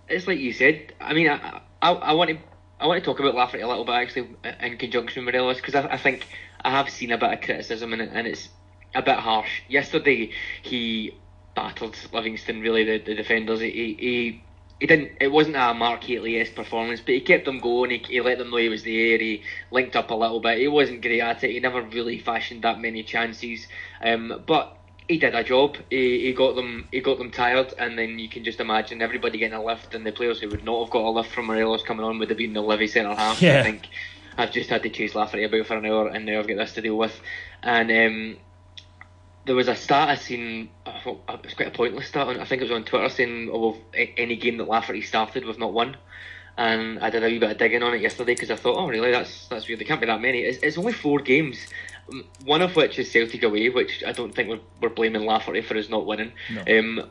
it's 0.08 0.28
like 0.28 0.40
you 0.40 0.54
said. 0.54 0.94
I 1.02 1.14
mean, 1.14 1.30
I, 1.30 1.62
I, 1.82 1.92
I 1.92 2.14
want 2.14 2.30
to. 2.30 2.38
I 2.80 2.88
want 2.88 3.04
to 3.04 3.06
talk 3.06 3.20
about 3.20 3.36
Lafferty 3.36 3.64
a 3.64 3.68
little 3.68 3.86
bit 3.86 3.94
actually 3.94 4.30
in 4.60 4.78
conjunction 4.78 5.26
with 5.26 5.34
Morelos 5.34 5.58
because 5.58 5.76
I, 5.76 5.94
I 5.94 5.98
think 5.98 6.26
I 6.64 6.72
have 6.72 6.90
seen 6.90 7.12
a 7.12 7.18
bit 7.18 7.34
of 7.34 7.42
criticism 7.42 7.94
and, 7.94 8.02
and 8.02 8.28
it's 8.28 8.50
a 8.96 9.02
bit 9.02 9.18
harsh. 9.18 9.62
Yesterday 9.68 10.32
he 10.62 11.16
battled 11.56 11.98
Livingston 12.12 12.62
really 12.62 12.84
the, 12.84 12.98
the 13.04 13.16
defenders. 13.16 13.60
He, 13.60 13.70
he 13.72 14.44
he 14.80 14.88
didn't. 14.88 15.12
It 15.22 15.32
wasn't 15.32 15.56
a 15.56 15.74
Mark 15.74 16.04
Hateley 16.04 16.44
performance, 16.54 17.00
but 17.00 17.14
he 17.14 17.22
kept 17.22 17.46
them 17.46 17.60
going. 17.60 17.92
He, 17.92 17.98
he 18.00 18.22
let 18.22 18.38
them 18.38 18.52
know 18.52 18.58
he 18.58 18.68
was 18.68 18.84
there. 18.84 19.18
He 19.18 19.44
linked 19.72 19.96
up 19.96 20.12
a 20.12 20.16
little 20.16 20.42
bit. 20.42 20.58
He 20.58 20.68
wasn't 20.68 21.02
great 21.02 21.22
at 21.22 21.44
it. 21.44 21.52
He 21.52 21.60
never 21.62 21.82
really 21.82 22.20
fashioned 22.20 22.64
that 22.64 22.82
many 22.82 23.02
chances. 23.04 23.68
Um, 24.04 24.44
but 24.46 24.76
he 25.08 25.20
did 25.20 25.36
a 25.36 25.44
job. 25.44 25.78
He, 25.90 26.26
he 26.26 26.34
got 26.34 26.56
them. 26.56 26.88
He 26.92 27.00
got 27.00 27.18
them 27.18 27.32
tired, 27.32 27.74
and 27.78 27.98
then 27.98 28.20
you 28.20 28.28
can 28.28 28.44
just 28.44 28.60
imagine 28.60 29.02
everybody 29.02 29.38
getting 29.38 29.58
a 29.58 29.64
lift, 29.64 29.96
and 29.96 30.06
the 30.06 30.12
players 30.12 30.42
who 30.42 30.50
would 30.50 30.66
not 30.66 30.84
have 30.84 30.92
got 30.92 31.04
a 31.04 31.10
lift 31.10 31.32
from 31.32 31.46
Morelos 31.46 31.84
coming 31.84 32.06
on 32.06 32.20
would 32.20 32.30
have 32.30 32.38
been 32.38 32.54
the 32.54 32.62
Livy 32.62 32.88
centre 32.88 33.16
half. 33.16 33.42
Yeah. 33.42 33.60
I 33.60 33.64
think 33.64 33.88
I've 34.38 34.52
just 34.52 34.70
had 34.70 34.84
to 34.84 34.90
chase 34.90 35.16
Lafferty 35.16 35.44
about 35.44 35.66
for 35.68 35.78
an 35.78 35.86
hour, 35.86 36.08
and 36.08 36.26
now 36.26 36.40
I've 36.40 36.48
got 36.48 36.58
this 36.58 36.74
to 36.74 36.82
deal 36.82 36.98
with. 36.98 37.20
And 37.62 37.92
um, 37.92 38.38
there 39.46 39.56
was 39.56 39.68
a 39.68 39.76
stat 39.76 40.10
I 40.10 40.16
seen. 40.16 40.70
It 40.86 41.06
was 41.06 41.54
quite 41.56 41.68
a 41.68 41.72
pointless 41.72 42.08
stat. 42.08 42.28
I 42.28 42.46
think 42.46 42.62
it 42.62 42.66
was 42.66 42.72
on 42.72 42.86
Twitter 42.86 43.10
saying, 43.10 43.50
"Oh, 43.52 43.78
any 43.94 44.36
game 44.36 44.58
that 44.58 44.68
Lafferty 44.68 45.02
started, 45.02 45.46
we've 45.46 45.60
not 45.60 45.74
won." 45.74 45.98
And 46.56 47.00
I 47.00 47.10
did 47.10 47.24
a 47.24 47.28
wee 47.28 47.40
bit 47.40 47.52
of 47.52 47.58
digging 47.58 47.82
on 47.82 47.96
it 47.96 48.02
yesterday 48.02 48.34
because 48.36 48.52
I 48.52 48.56
thought, 48.56 48.78
"Oh, 48.78 48.88
really? 48.88 49.12
That's 49.12 49.48
that's 49.48 49.68
weird. 49.68 49.80
There 49.80 49.88
can't 49.88 50.02
be 50.02 50.08
that 50.08 50.22
many." 50.22 50.40
It's, 50.40 50.64
it's 50.64 50.78
only 50.78 50.94
four 50.94 51.20
games, 51.20 51.58
one 52.46 52.62
of 52.62 52.76
which 52.76 53.00
is 53.00 53.12
Celtic 53.12 53.44
away, 53.44 53.70
which 53.70 54.04
I 54.06 54.12
don't 54.12 54.34
think 54.34 54.50
we're, 54.50 54.60
we're 54.82 54.94
blaming 54.94 55.26
Lafferty 55.26 55.62
for 55.62 55.78
us 55.78 55.90
not 55.90 56.06
winning. 56.06 56.34
No. 56.52 56.80
Um, 56.80 57.10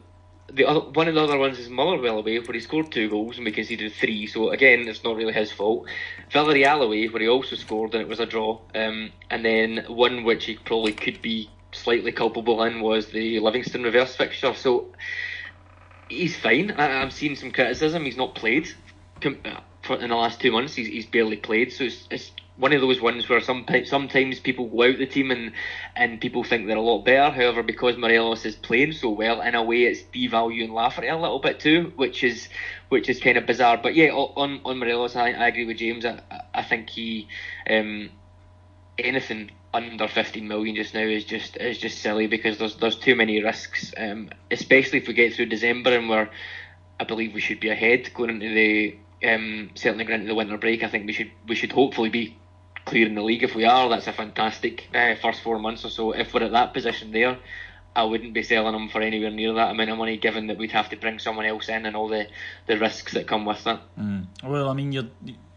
the 0.55 0.67
other, 0.67 0.81
one 0.81 1.09
of 1.09 1.15
the 1.15 1.23
other 1.23 1.39
ones 1.39 1.59
is 1.59 1.69
Motherwell 1.69 2.19
away, 2.19 2.39
where 2.39 2.53
he 2.53 2.61
scored 2.61 2.93
two 2.93 3.09
goals 3.09 3.37
and 3.37 3.45
we 3.45 3.53
conceded 3.53 3.93
three. 3.93 4.27
So 4.27 4.51
again, 4.51 4.87
it's 4.87 5.03
not 5.03 5.17
really 5.17 5.33
his 5.33 5.51
fault. 5.51 5.87
Villarreal 6.31 6.85
away, 6.85 7.09
where 7.09 7.23
he 7.23 7.29
also 7.29 7.57
scored 7.57 7.95
and 7.95 8.03
it 8.03 8.09
was 8.09 8.21
a 8.21 8.27
draw. 8.27 8.61
Um, 8.75 9.13
and 9.31 9.45
then 9.45 9.85
one 9.89 10.25
which 10.25 10.45
he 10.45 10.57
probably 10.57 10.93
could 10.93 11.23
be 11.23 11.49
slightly 11.73 12.13
culpable 12.13 12.63
in 12.65 12.81
was 12.81 13.07
the 13.09 13.41
Livingston 13.41 13.83
reverse 13.83 14.15
fixture. 14.15 14.55
So 14.55 14.89
he's 16.09 16.37
fine. 16.37 16.73
I, 16.73 17.01
I'm 17.01 17.11
seeing 17.11 17.37
some 17.37 17.51
criticism. 17.51 18.05
He's 18.05 18.17
not 18.17 18.35
played 18.35 18.69
for, 19.21 19.97
in 19.97 20.11
the 20.11 20.17
last 20.17 20.41
two 20.41 20.53
months. 20.53 20.75
He's, 20.75 20.89
he's 20.89 21.07
barely 21.07 21.37
played. 21.37 21.73
So 21.73 21.85
it's, 21.85 22.07
it's 22.11 22.31
one 22.57 22.73
of 22.73 22.81
those 22.81 23.01
ones 23.01 23.29
where 23.29 23.41
some, 23.41 23.67
sometimes 23.85 24.39
people 24.39 24.67
go 24.67 24.85
out 24.85 24.99
the 24.99 25.07
team 25.07 25.31
and, 25.31 25.53
and 25.97 26.21
people 26.21 26.45
think 26.45 26.67
they're 26.67 26.77
a 26.77 26.81
lot 26.81 27.05
better. 27.05 27.35
However, 27.35 27.63
because 27.63 27.97
Morelos 27.97 28.45
is 28.45 28.55
playing 28.55 28.93
so 28.93 29.11
well, 29.11 29.41
in 29.41 29.55
a 29.55 29.63
way, 29.63 29.85
it's 29.85 30.03
devaluing 30.03 30.71
Lafferty 30.71 31.09
a 31.09 31.17
little 31.17 31.39
bit 31.39 31.61
too, 31.61 31.93
which 31.97 32.23
is 32.23 32.49
which 32.89 33.09
is 33.09 33.21
kind 33.21 33.39
of 33.39 33.47
bizarre. 33.47 33.79
But 33.83 33.95
yeah, 33.95 34.11
on 34.11 34.61
on 34.65 34.79
Morelos, 34.79 35.17
I, 35.17 35.31
I 35.31 35.49
agree 35.49 35.65
with 35.65 35.79
James. 35.79 36.05
I, 36.05 36.21
I 36.53 36.63
think 36.63 36.91
he 36.91 37.29
um, 37.69 38.11
anything 38.99 39.51
under 39.75 40.07
15 40.07 40.47
million 40.47 40.77
just 40.77 40.93
now 40.93 41.01
is 41.01 41.25
just 41.25 41.57
is 41.57 41.79
just 41.79 41.99
silly 41.99 42.27
because 42.27 42.59
there's 42.59 42.77
there's 42.77 42.97
too 42.97 43.15
many 43.17 43.43
risks, 43.43 43.95
um, 43.97 44.31
especially 44.51 44.99
if 44.99 45.09
we 45.09 45.15
get 45.15 45.35
through 45.35 45.47
December 45.47 45.97
and 45.97 46.09
we're 46.09 46.29
I 47.01 47.05
believe 47.05 47.35
we 47.35 47.41
should 47.41 47.61
be 47.61 47.71
ahead 47.71 48.13
going 48.15 48.31
into 48.31 48.53
the 48.55 48.97
um, 49.27 49.71
certainly 49.75 50.05
going 50.05 50.21
into 50.21 50.29
the 50.29 50.35
winter 50.35 50.59
break. 50.59 50.83
I 50.83 50.89
think 50.89 51.07
we 51.07 51.13
should 51.13 51.31
we 51.49 51.55
should 51.55 51.73
hopefully 51.73 52.11
be 52.11 52.37
clear 52.85 53.07
in 53.07 53.15
the 53.15 53.23
league. 53.23 53.43
If 53.43 53.55
we 53.55 53.65
are, 53.65 53.89
that's 53.89 54.07
a 54.07 54.13
fantastic 54.13 54.89
uh, 54.95 55.15
first 55.21 55.43
four 55.43 55.59
months 55.59 55.85
or 55.85 55.91
so. 55.91 56.13
If 56.13 56.35
we're 56.35 56.45
at 56.45 56.53
that 56.53 56.75
position 56.75 57.13
there, 57.13 57.39
I 57.95 58.05
wouldn't 58.05 58.33
be 58.33 58.43
selling 58.43 58.75
him 58.75 58.89
for 58.89 59.03
anywhere 59.03 59.31
near 59.31 59.53
that 59.55 59.71
amount 59.71 59.91
of 59.91 59.99
money, 59.99 60.17
given 60.17 60.47
that 60.47 60.59
we'd 60.59 60.73
have 60.73 60.89
to 60.91 60.97
bring 60.97 61.19
someone 61.19 61.47
else 61.47 61.69
in 61.69 61.85
and 61.85 61.95
all 61.95 62.09
the, 62.09 62.27
the 62.67 62.79
risks 62.79 63.13
that 63.13 63.27
come 63.27 63.45
with 63.45 63.63
that. 63.65 63.81
Mm. 63.99 64.27
Well, 64.45 64.69
I 64.69 64.73
mean, 64.73 64.93
you're 64.93 65.09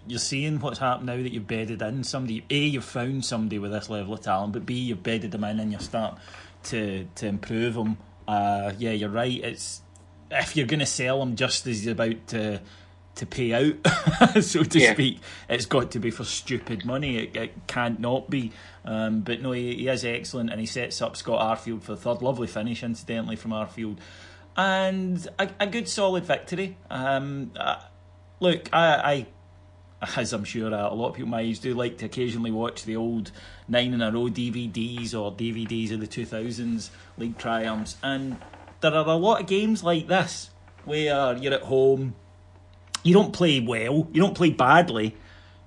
you're 0.08 0.20
seeing 0.20 0.60
what's 0.60 0.80
happened 0.80 1.08
now 1.08 1.16
that 1.16 1.32
you've 1.32 1.48
bedded 1.48 1.82
in 1.82 2.04
somebody. 2.04 2.46
A, 2.50 2.58
you've 2.58 2.86
found 2.86 3.26
somebody 3.26 3.58
with 3.58 3.72
this 3.72 3.90
level 3.90 4.14
of 4.14 4.22
talent, 4.22 4.54
but 4.54 4.66
B, 4.66 4.76
you've 4.76 5.02
bedded 5.02 5.32
them 5.32 5.44
in 5.44 5.60
and 5.60 5.72
you 5.72 5.80
start 5.80 6.18
to 6.66 7.08
to 7.16 7.28
improve 7.28 7.74
them. 7.74 7.98
Uh, 8.28 8.74
yeah, 8.78 8.92
you're 8.92 9.10
right. 9.10 9.44
It's 9.44 9.82
if 10.30 10.56
you're 10.56 10.68
going 10.68 10.80
to 10.80 10.86
sell 10.86 11.20
them 11.20 11.36
just 11.36 11.66
as 11.68 11.80
he's 11.80 11.88
about 11.88 12.28
to 12.28 12.62
to 13.16 13.26
pay 13.26 13.54
out, 13.54 14.42
so 14.44 14.64
to 14.64 14.80
Yeah. 14.80 14.94
speak, 14.94 15.20
it's 15.50 15.66
got 15.66 15.92
to 15.92 16.00
be 16.00 16.12
for 16.12 16.24
stupid 16.24 16.86
money. 16.86 17.18
It, 17.18 17.36
it 17.36 17.68
can't 17.68 18.00
not 18.00 18.30
be. 18.30 18.52
Um, 18.84 19.22
but 19.22 19.42
no, 19.42 19.52
he, 19.54 19.76
he 19.76 19.88
is 19.88 20.04
excellent, 20.06 20.50
and 20.52 20.60
he 20.60 20.66
sets 20.66 21.02
up 21.02 21.16
Scott 21.16 21.40
Arfield 21.58 21.82
for 21.84 21.94
the 21.94 21.98
third. 22.02 22.22
Lovely 22.22 22.48
finish, 22.48 22.84
incidentally, 22.84 23.36
from 23.36 23.52
Arfield, 23.52 23.98
and 24.58 25.28
a, 25.40 25.50
a 25.60 25.68
good 25.68 25.88
solid 25.88 26.26
victory. 26.26 26.78
Um, 26.90 27.52
uh, 27.60 27.78
look, 28.40 28.70
I, 28.74 29.26
I 30.02 30.12
as 30.18 30.34
I'm 30.34 30.44
sure 30.44 30.74
uh, 30.74 30.90
a 30.90 30.94
lot 30.94 31.10
of 31.10 31.16
people 31.16 31.30
my 31.30 31.42
age 31.42 31.62
do 31.62 31.74
like 31.74 31.98
to 32.00 32.06
occasionally 32.06 32.52
watch 32.52 32.84
the 32.84 32.96
old 32.96 33.32
nine 33.68 33.94
in 33.94 34.02
a 34.02 34.12
row 34.12 34.26
DVDs 34.26 35.14
or 35.20 35.32
DVDs 35.32 35.92
of 35.92 36.00
the 36.00 36.08
2000s 36.08 36.90
league 37.18 37.38
triumphs, 37.38 37.96
and 38.04 38.38
there 38.82 38.94
are 38.94 39.08
a 39.08 39.16
lot 39.16 39.42
of 39.42 39.48
games 39.48 39.84
like 39.84 40.08
this 40.08 40.50
where 40.84 41.36
you're 41.38 41.54
at 41.54 41.64
home, 41.64 42.14
you 43.06 43.14
don't 43.14 43.32
play 43.32 43.60
well, 43.60 44.08
you 44.12 44.20
don't 44.22 44.36
play 44.36 44.50
badly, 44.50 45.16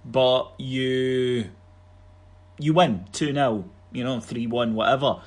but 0.05 0.53
you 0.59 1.49
you 2.59 2.75
win 2.75 3.05
two 3.13 3.33
0 3.33 3.65
you 3.93 4.05
know 4.05 4.21
three 4.21 4.47
one 4.47 4.75
whatever. 4.75 5.21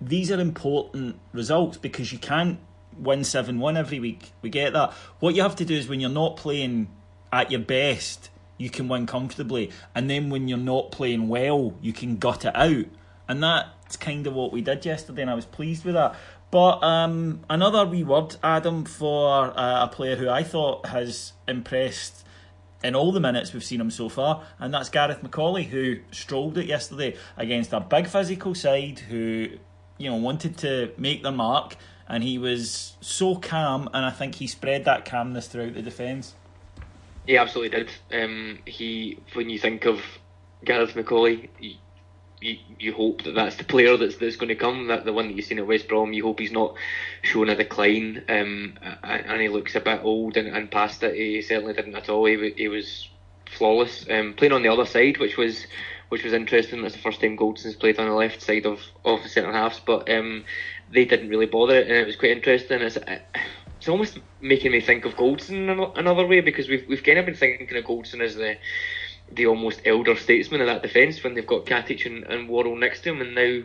These 0.00 0.30
are 0.30 0.40
important 0.40 1.18
results 1.32 1.76
because 1.76 2.12
you 2.12 2.18
can't 2.18 2.60
win 2.96 3.24
seven 3.24 3.58
one 3.58 3.76
every 3.76 3.98
week. 3.98 4.32
We 4.42 4.48
get 4.48 4.72
that. 4.74 4.92
What 5.18 5.34
you 5.34 5.42
have 5.42 5.56
to 5.56 5.64
do 5.64 5.74
is 5.74 5.88
when 5.88 5.98
you're 5.98 6.08
not 6.08 6.36
playing 6.36 6.88
at 7.32 7.50
your 7.50 7.60
best, 7.60 8.30
you 8.56 8.70
can 8.70 8.88
win 8.88 9.06
comfortably, 9.06 9.72
and 9.92 10.08
then 10.08 10.30
when 10.30 10.46
you're 10.46 10.56
not 10.56 10.92
playing 10.92 11.28
well, 11.28 11.74
you 11.82 11.92
can 11.92 12.16
gut 12.16 12.44
it 12.44 12.54
out, 12.54 12.86
and 13.28 13.42
that's 13.42 13.96
kind 13.96 14.28
of 14.28 14.34
what 14.34 14.52
we 14.52 14.62
did 14.62 14.84
yesterday, 14.86 15.22
and 15.22 15.30
I 15.30 15.34
was 15.34 15.46
pleased 15.46 15.84
with 15.84 15.94
that. 15.94 16.14
But 16.50 16.82
um, 16.82 17.40
another 17.48 17.86
wee 17.86 18.02
word, 18.02 18.36
Adam, 18.42 18.84
for 18.84 19.56
uh, 19.56 19.84
a 19.84 19.88
player 19.88 20.16
who 20.16 20.28
I 20.28 20.42
thought 20.42 20.86
has 20.86 21.32
impressed 21.46 22.26
in 22.82 22.94
all 22.94 23.12
the 23.12 23.20
minutes 23.20 23.52
we've 23.52 23.64
seen 23.64 23.80
him 23.80 23.90
so 23.90 24.08
far, 24.08 24.42
and 24.58 24.72
that's 24.72 24.88
Gareth 24.88 25.22
McAuley, 25.22 25.66
who 25.66 25.98
strolled 26.10 26.58
it 26.58 26.66
yesterday 26.66 27.16
against 27.36 27.72
a 27.72 27.80
big 27.80 28.06
physical 28.06 28.54
side 28.54 28.98
who, 28.98 29.48
you 29.98 30.10
know, 30.10 30.16
wanted 30.16 30.56
to 30.58 30.92
make 30.96 31.22
their 31.22 31.32
mark, 31.32 31.76
and 32.08 32.24
he 32.24 32.38
was 32.38 32.96
so 33.00 33.36
calm, 33.36 33.88
and 33.92 34.04
I 34.04 34.10
think 34.10 34.36
he 34.36 34.46
spread 34.46 34.86
that 34.86 35.04
calmness 35.04 35.46
throughout 35.46 35.74
the 35.74 35.82
defence. 35.82 36.34
He 37.26 37.36
absolutely 37.36 37.84
did. 37.84 37.90
Um, 38.12 38.58
he, 38.64 39.18
when 39.34 39.50
you 39.50 39.58
think 39.58 39.84
of 39.84 40.00
Gareth 40.64 40.94
McAuley, 40.94 41.48
you, 42.40 42.58
you, 42.78 42.92
hope 42.92 43.22
that 43.24 43.34
that's 43.34 43.56
the 43.56 43.64
player 43.64 43.96
that's 43.96 44.16
that's 44.16 44.36
going 44.36 44.48
to 44.48 44.54
come. 44.54 44.86
That 44.86 45.04
the 45.04 45.12
one 45.12 45.28
that 45.28 45.36
you've 45.36 45.44
seen 45.44 45.58
at 45.58 45.66
West 45.66 45.88
Brom. 45.88 46.12
You 46.12 46.24
hope 46.24 46.40
he's 46.40 46.52
not 46.52 46.74
showing 47.22 47.50
a 47.50 47.56
decline. 47.56 48.24
Um, 48.28 48.78
and, 49.02 49.40
he 49.40 49.48
looks 49.48 49.74
a 49.74 49.80
bit 49.80 50.00
old 50.02 50.36
and, 50.36 50.48
and 50.48 50.70
past 50.70 51.02
it. 51.02 51.14
He 51.14 51.42
certainly 51.42 51.74
didn't 51.74 51.96
at 51.96 52.08
all. 52.08 52.24
He, 52.24 52.52
he 52.56 52.68
was 52.68 53.08
flawless. 53.46 54.06
Um, 54.08 54.34
playing 54.34 54.52
on 54.52 54.62
the 54.62 54.72
other 54.72 54.86
side, 54.86 55.18
which 55.18 55.36
was 55.36 55.66
which 56.08 56.24
was 56.24 56.32
interesting. 56.32 56.82
That's 56.82 56.94
the 56.94 57.00
first 57.00 57.20
time 57.20 57.36
Goldson's 57.36 57.76
played 57.76 57.98
on 57.98 58.08
the 58.08 58.14
left 58.14 58.42
side 58.42 58.66
of, 58.66 58.80
of 59.04 59.22
the 59.22 59.28
centre 59.28 59.52
halves. 59.52 59.80
But 59.84 60.10
um, 60.10 60.44
they 60.92 61.04
didn't 61.04 61.28
really 61.28 61.46
bother 61.46 61.76
it, 61.76 61.88
and 61.88 61.96
it 61.96 62.06
was 62.06 62.16
quite 62.16 62.32
interesting. 62.32 62.80
It's, 62.80 62.98
it's 63.80 63.88
almost 63.88 64.18
making 64.40 64.72
me 64.72 64.80
think 64.80 65.04
of 65.04 65.14
Goldson 65.14 65.70
in 65.70 65.98
another 65.98 66.26
way 66.26 66.40
because 66.40 66.68
we've 66.68 66.86
we've 66.88 67.02
kind 67.02 67.18
of 67.18 67.26
been 67.26 67.34
thinking 67.34 67.76
of 67.76 67.84
Goldson 67.84 68.20
as 68.20 68.34
the 68.34 68.56
the 69.32 69.46
almost 69.46 69.80
elder 69.84 70.16
statesman 70.16 70.60
of 70.60 70.66
that 70.66 70.82
defence 70.82 71.22
when 71.22 71.34
they've 71.34 71.46
got 71.46 71.66
Katic 71.66 72.06
and, 72.06 72.24
and 72.24 72.48
Worrall 72.48 72.76
next 72.76 73.02
to 73.02 73.10
him, 73.10 73.20
and 73.20 73.34
now 73.34 73.62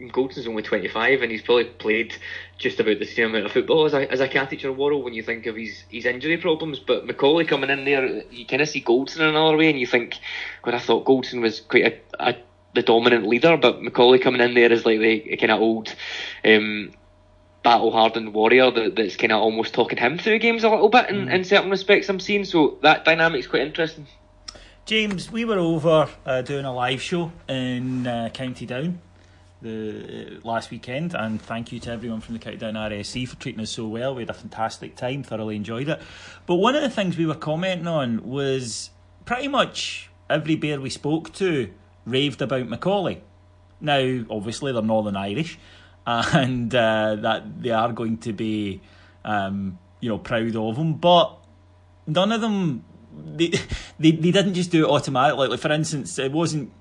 Goldson's 0.00 0.46
only 0.46 0.62
25 0.62 1.22
and 1.22 1.30
he's 1.30 1.42
probably 1.42 1.64
played 1.64 2.16
just 2.58 2.80
about 2.80 2.98
the 2.98 3.06
same 3.06 3.30
amount 3.30 3.46
of 3.46 3.52
football 3.52 3.84
as 3.84 3.94
a, 3.94 4.10
as 4.10 4.20
a 4.20 4.28
Katic 4.28 4.64
or 4.64 4.72
Worrall 4.72 5.02
when 5.02 5.14
you 5.14 5.22
think 5.22 5.46
of 5.46 5.56
his, 5.56 5.84
his 5.88 6.04
injury 6.04 6.36
problems. 6.36 6.80
But 6.80 7.06
McAuley 7.06 7.46
coming 7.46 7.70
in 7.70 7.84
there, 7.84 8.24
you 8.30 8.46
kind 8.46 8.62
of 8.62 8.68
see 8.68 8.82
Goldson 8.82 9.20
in 9.20 9.28
another 9.28 9.56
way 9.56 9.70
and 9.70 9.78
you 9.78 9.86
think, 9.86 10.16
God, 10.62 10.74
I 10.74 10.78
thought 10.78 11.06
Goldson 11.06 11.40
was 11.40 11.60
quite 11.60 12.02
a, 12.18 12.30
a 12.30 12.36
the 12.74 12.82
dominant 12.82 13.26
leader, 13.26 13.56
but 13.56 13.80
McAuley 13.80 14.20
coming 14.20 14.40
in 14.40 14.54
there 14.54 14.72
is 14.72 14.84
like 14.84 14.98
the 14.98 15.36
kind 15.36 15.52
of 15.52 15.60
old 15.60 15.94
um, 16.44 16.92
battle 17.62 17.92
hardened 17.92 18.34
warrior 18.34 18.70
that, 18.72 18.96
that's 18.96 19.14
kind 19.14 19.32
of 19.32 19.40
almost 19.40 19.74
talking 19.74 19.96
him 19.96 20.18
through 20.18 20.40
games 20.40 20.64
a 20.64 20.68
little 20.68 20.88
bit 20.88 21.08
in, 21.08 21.26
mm. 21.26 21.32
in 21.32 21.44
certain 21.44 21.70
respects 21.70 22.08
I'm 22.08 22.18
seeing. 22.18 22.44
So 22.44 22.78
that 22.82 23.04
dynamic's 23.04 23.46
quite 23.46 23.62
interesting. 23.62 24.08
James, 24.86 25.32
we 25.32 25.46
were 25.46 25.58
over 25.58 26.10
uh, 26.26 26.42
doing 26.42 26.66
a 26.66 26.74
live 26.74 27.00
show 27.00 27.32
in 27.48 28.06
uh, 28.06 28.28
County 28.34 28.66
Down 28.66 29.00
the 29.62 30.36
uh, 30.36 30.46
last 30.46 30.70
weekend, 30.70 31.14
and 31.14 31.40
thank 31.40 31.72
you 31.72 31.80
to 31.80 31.90
everyone 31.90 32.20
from 32.20 32.34
the 32.34 32.38
County 32.38 32.58
Down 32.58 32.74
RSC 32.74 33.26
for 33.26 33.36
treating 33.36 33.62
us 33.62 33.70
so 33.70 33.88
well. 33.88 34.14
We 34.14 34.20
had 34.20 34.28
a 34.28 34.34
fantastic 34.34 34.94
time, 34.94 35.22
thoroughly 35.22 35.56
enjoyed 35.56 35.88
it. 35.88 36.02
But 36.44 36.56
one 36.56 36.76
of 36.76 36.82
the 36.82 36.90
things 36.90 37.16
we 37.16 37.24
were 37.24 37.34
commenting 37.34 37.86
on 37.86 38.28
was 38.28 38.90
pretty 39.24 39.48
much 39.48 40.10
every 40.28 40.54
bear 40.54 40.78
we 40.78 40.90
spoke 40.90 41.32
to 41.36 41.70
raved 42.04 42.42
about 42.42 42.66
McAuley. 42.66 43.20
Now, 43.80 44.26
obviously, 44.28 44.70
they're 44.70 44.82
Northern 44.82 45.16
Irish, 45.16 45.58
and 46.06 46.74
uh, 46.74 47.16
that 47.16 47.62
they 47.62 47.70
are 47.70 47.90
going 47.94 48.18
to 48.18 48.34
be, 48.34 48.82
um, 49.24 49.78
you 50.00 50.10
know, 50.10 50.18
proud 50.18 50.54
of 50.54 50.76
him. 50.76 50.92
But 50.92 51.38
none 52.06 52.32
of 52.32 52.42
them, 52.42 52.84
they, 53.24 53.48
they, 53.98 54.10
they 54.12 54.30
didn't 54.30 54.54
just 54.54 54.70
do 54.70 54.84
it 54.84 54.90
automatically. 54.90 55.48
Like, 55.48 55.60
for 55.60 55.72
instance, 55.72 56.18
it 56.18 56.32
wasn't 56.32 56.72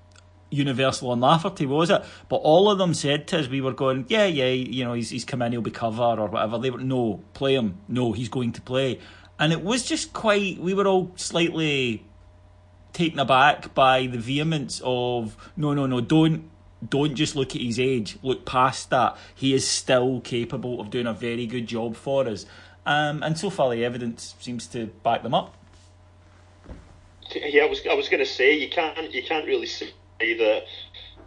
universal 0.53 1.11
on 1.11 1.19
Lafferty, 1.19 1.65
was 1.65 1.89
it? 1.89 2.03
But 2.29 2.37
all 2.37 2.69
of 2.69 2.77
them 2.77 2.93
said 2.93 3.27
to 3.27 3.39
us, 3.39 3.47
we 3.47 3.61
were 3.61 3.73
going, 3.73 4.05
yeah, 4.07 4.25
yeah, 4.25 4.49
you 4.49 4.83
know, 4.83 4.93
he's, 4.93 5.09
he's 5.09 5.25
come 5.25 5.41
in, 5.41 5.51
he'll 5.51 5.61
be 5.61 5.71
cover 5.71 6.03
or 6.03 6.27
whatever. 6.27 6.57
They 6.57 6.69
were, 6.69 6.79
no, 6.79 7.23
play 7.33 7.55
him. 7.55 7.79
No, 7.87 8.11
he's 8.11 8.29
going 8.29 8.51
to 8.53 8.61
play. 8.61 8.99
And 9.39 9.51
it 9.51 9.63
was 9.63 9.83
just 9.83 10.13
quite, 10.13 10.59
we 10.59 10.73
were 10.73 10.87
all 10.87 11.11
slightly 11.15 12.05
taken 12.93 13.19
aback 13.19 13.73
by 13.73 14.05
the 14.05 14.19
vehemence 14.19 14.81
of, 14.83 15.35
no, 15.57 15.73
no, 15.73 15.85
no, 15.85 16.01
don't. 16.01 16.49
Don't 16.87 17.15
just 17.15 17.37
look 17.37 17.55
at 17.55 17.61
his 17.61 17.79
age. 17.79 18.17
Look 18.21 18.45
past 18.45 18.89
that. 18.89 19.15
He 19.33 19.53
is 19.53 19.65
still 19.65 20.19
capable 20.19 20.81
of 20.81 20.89
doing 20.89 21.07
a 21.07 21.13
very 21.13 21.47
good 21.47 21.65
job 21.65 21.95
for 21.95 22.27
us, 22.27 22.45
um, 22.85 23.23
and 23.23 23.37
so 23.39 23.49
far 23.49 23.73
the 23.73 23.85
evidence 23.85 24.35
seems 24.41 24.67
to 24.67 24.87
back 24.87 25.23
them 25.23 25.33
up. 25.33 25.55
Yeah, 27.35 27.63
I 27.63 27.67
was 27.67 27.81
I 27.89 27.93
was 27.93 28.09
going 28.09 28.23
to 28.23 28.29
say 28.29 28.53
you 28.53 28.69
can't 28.69 29.13
you 29.13 29.23
can't 29.23 29.45
really 29.45 29.65
say 29.65 29.91
that 30.19 30.63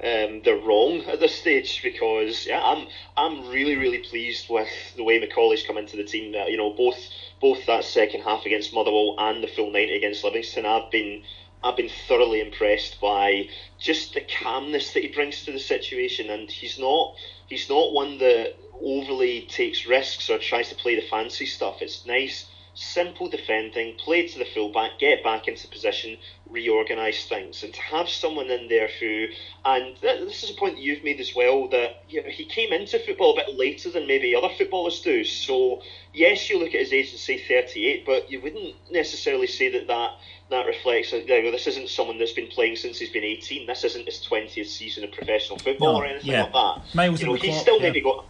um, 0.02 0.42
they're 0.44 0.56
wrong 0.56 1.02
at 1.06 1.20
this 1.20 1.34
stage 1.34 1.80
because 1.82 2.46
yeah, 2.46 2.60
I'm 2.62 2.86
I'm 3.16 3.48
really 3.48 3.76
really 3.76 3.98
pleased 3.98 4.48
with 4.48 4.68
the 4.96 5.04
way 5.04 5.20
McAuley's 5.20 5.62
come 5.62 5.78
into 5.78 5.96
the 5.96 6.04
team. 6.04 6.32
That 6.32 6.50
you 6.50 6.56
know 6.56 6.70
both 6.70 6.98
both 7.40 7.66
that 7.66 7.84
second 7.84 8.22
half 8.22 8.44
against 8.44 8.72
Motherwell 8.72 9.16
and 9.18 9.42
the 9.42 9.48
full 9.48 9.70
ninety 9.70 9.96
against 9.96 10.24
Livingston, 10.24 10.66
I've 10.66 10.90
been 10.90 11.22
I've 11.62 11.76
been 11.76 11.90
thoroughly 12.08 12.40
impressed 12.40 13.00
by 13.00 13.48
just 13.78 14.14
the 14.14 14.20
calmness 14.20 14.92
that 14.92 15.02
he 15.02 15.08
brings 15.08 15.44
to 15.44 15.52
the 15.52 15.58
situation, 15.58 16.30
and 16.30 16.50
he's 16.50 16.78
not 16.78 17.14
he's 17.48 17.68
not 17.68 17.92
one 17.92 18.18
that 18.18 18.54
overly 18.80 19.42
takes 19.42 19.86
risks 19.86 20.28
or 20.28 20.38
tries 20.38 20.68
to 20.68 20.74
play 20.74 20.94
the 20.94 21.06
fancy 21.06 21.46
stuff. 21.46 21.80
It's 21.80 22.04
nice 22.04 22.46
simple 22.76 23.28
defending, 23.28 23.96
play 23.96 24.28
to 24.28 24.38
the 24.38 24.44
fullback, 24.44 24.98
get 24.98 25.24
back 25.24 25.48
into 25.48 25.66
position, 25.68 26.18
reorganise 26.50 27.24
things. 27.24 27.62
And 27.62 27.72
to 27.72 27.80
have 27.80 28.08
someone 28.08 28.50
in 28.50 28.68
there 28.68 28.88
who, 29.00 29.28
and 29.64 29.96
this 30.02 30.44
is 30.44 30.50
a 30.50 30.54
point 30.54 30.76
that 30.76 30.82
you've 30.82 31.02
made 31.02 31.18
as 31.18 31.34
well, 31.34 31.68
that 31.68 32.04
you 32.08 32.22
know, 32.22 32.28
he 32.28 32.44
came 32.44 32.74
into 32.74 32.98
football 32.98 33.32
a 33.32 33.44
bit 33.44 33.56
later 33.56 33.90
than 33.90 34.06
maybe 34.06 34.36
other 34.36 34.50
footballers 34.56 35.00
do. 35.00 35.24
So, 35.24 35.82
yes, 36.12 36.50
you 36.50 36.58
look 36.58 36.74
at 36.74 36.80
his 36.80 36.92
age 36.92 37.10
and 37.10 37.18
say 37.18 37.38
38, 37.38 38.04
but 38.04 38.30
you 38.30 38.42
wouldn't 38.42 38.74
necessarily 38.90 39.46
say 39.46 39.70
that 39.70 39.86
that, 39.86 40.10
that 40.50 40.66
reflects, 40.66 41.12
you 41.12 41.26
know, 41.26 41.50
this 41.50 41.66
isn't 41.66 41.88
someone 41.88 42.18
that's 42.18 42.32
been 42.32 42.48
playing 42.48 42.76
since 42.76 42.98
he's 42.98 43.10
been 43.10 43.24
18. 43.24 43.66
This 43.66 43.84
isn't 43.84 44.04
his 44.04 44.24
20th 44.30 44.66
season 44.66 45.02
of 45.02 45.12
professional 45.12 45.58
football 45.58 45.94
no, 45.94 46.00
or 46.00 46.04
anything 46.04 46.30
yeah. 46.30 46.42
like 46.42 46.52
that. 46.52 46.94
Miles 46.94 47.22
you 47.22 47.26
know, 47.28 47.34
he's 47.34 47.58
still 47.58 47.78
yeah. 47.78 47.84
maybe 47.84 48.02
got 48.02 48.26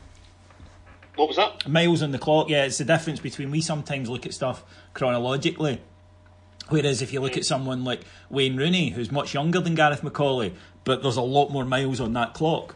what 1.16 1.28
was 1.28 1.36
that? 1.36 1.68
Miles 1.68 2.02
on 2.02 2.12
the 2.12 2.18
clock. 2.18 2.48
Yeah, 2.48 2.64
it's 2.64 2.78
the 2.78 2.84
difference 2.84 3.20
between 3.20 3.50
we 3.50 3.60
sometimes 3.60 4.08
look 4.08 4.26
at 4.26 4.34
stuff 4.34 4.64
chronologically. 4.94 5.80
Whereas 6.68 7.00
if 7.00 7.12
you 7.12 7.20
look 7.20 7.36
at 7.36 7.44
someone 7.44 7.84
like 7.84 8.02
Wayne 8.28 8.56
Rooney, 8.56 8.90
who's 8.90 9.12
much 9.12 9.34
younger 9.34 9.60
than 9.60 9.74
Gareth 9.74 10.02
McAuley, 10.02 10.54
but 10.84 11.02
there's 11.02 11.16
a 11.16 11.22
lot 11.22 11.50
more 11.50 11.64
miles 11.64 12.00
on 12.00 12.12
that 12.14 12.34
clock. 12.34 12.74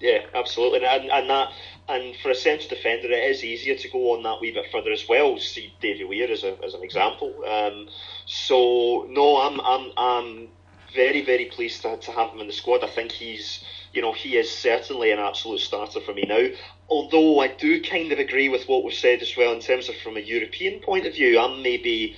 Yeah, 0.00 0.26
absolutely, 0.34 0.84
and, 0.84 1.10
and 1.10 1.30
that 1.30 1.48
and 1.88 2.16
for 2.16 2.30
a 2.30 2.34
central 2.34 2.68
defender, 2.68 3.10
it 3.10 3.30
is 3.30 3.44
easier 3.44 3.74
to 3.76 3.88
go 3.90 4.14
on 4.14 4.22
that 4.22 4.40
wee 4.40 4.50
bit 4.50 4.66
further 4.70 4.90
as 4.90 5.06
well. 5.08 5.38
See 5.38 5.72
Davy 5.80 6.04
Weir 6.04 6.30
as, 6.30 6.44
a, 6.44 6.56
as 6.64 6.74
an 6.74 6.82
example. 6.82 7.32
Um, 7.46 7.88
so 8.26 9.06
no, 9.10 9.36
I'm 9.38 9.60
I'm 9.60 9.92
I'm 9.96 10.48
very 10.94 11.24
very 11.24 11.46
pleased 11.46 11.82
to, 11.82 11.96
to 11.96 12.12
have 12.12 12.30
him 12.30 12.40
in 12.40 12.46
the 12.46 12.52
squad. 12.52 12.84
I 12.84 12.88
think 12.88 13.12
he's 13.12 13.64
you 13.94 14.02
know, 14.02 14.12
he 14.12 14.36
is 14.36 14.50
certainly 14.50 15.12
an 15.12 15.20
absolute 15.20 15.60
starter 15.60 16.00
for 16.00 16.12
me 16.12 16.24
now. 16.26 16.48
Although 16.88 17.38
I 17.40 17.48
do 17.48 17.80
kind 17.80 18.10
of 18.12 18.18
agree 18.18 18.48
with 18.48 18.68
what 18.68 18.84
was 18.84 18.98
said 18.98 19.22
as 19.22 19.36
well 19.36 19.52
in 19.52 19.60
terms 19.60 19.88
of 19.88 19.96
from 19.96 20.16
a 20.16 20.20
European 20.20 20.80
point 20.80 21.06
of 21.06 21.14
view, 21.14 21.38
I'm 21.38 21.62
maybe 21.62 22.16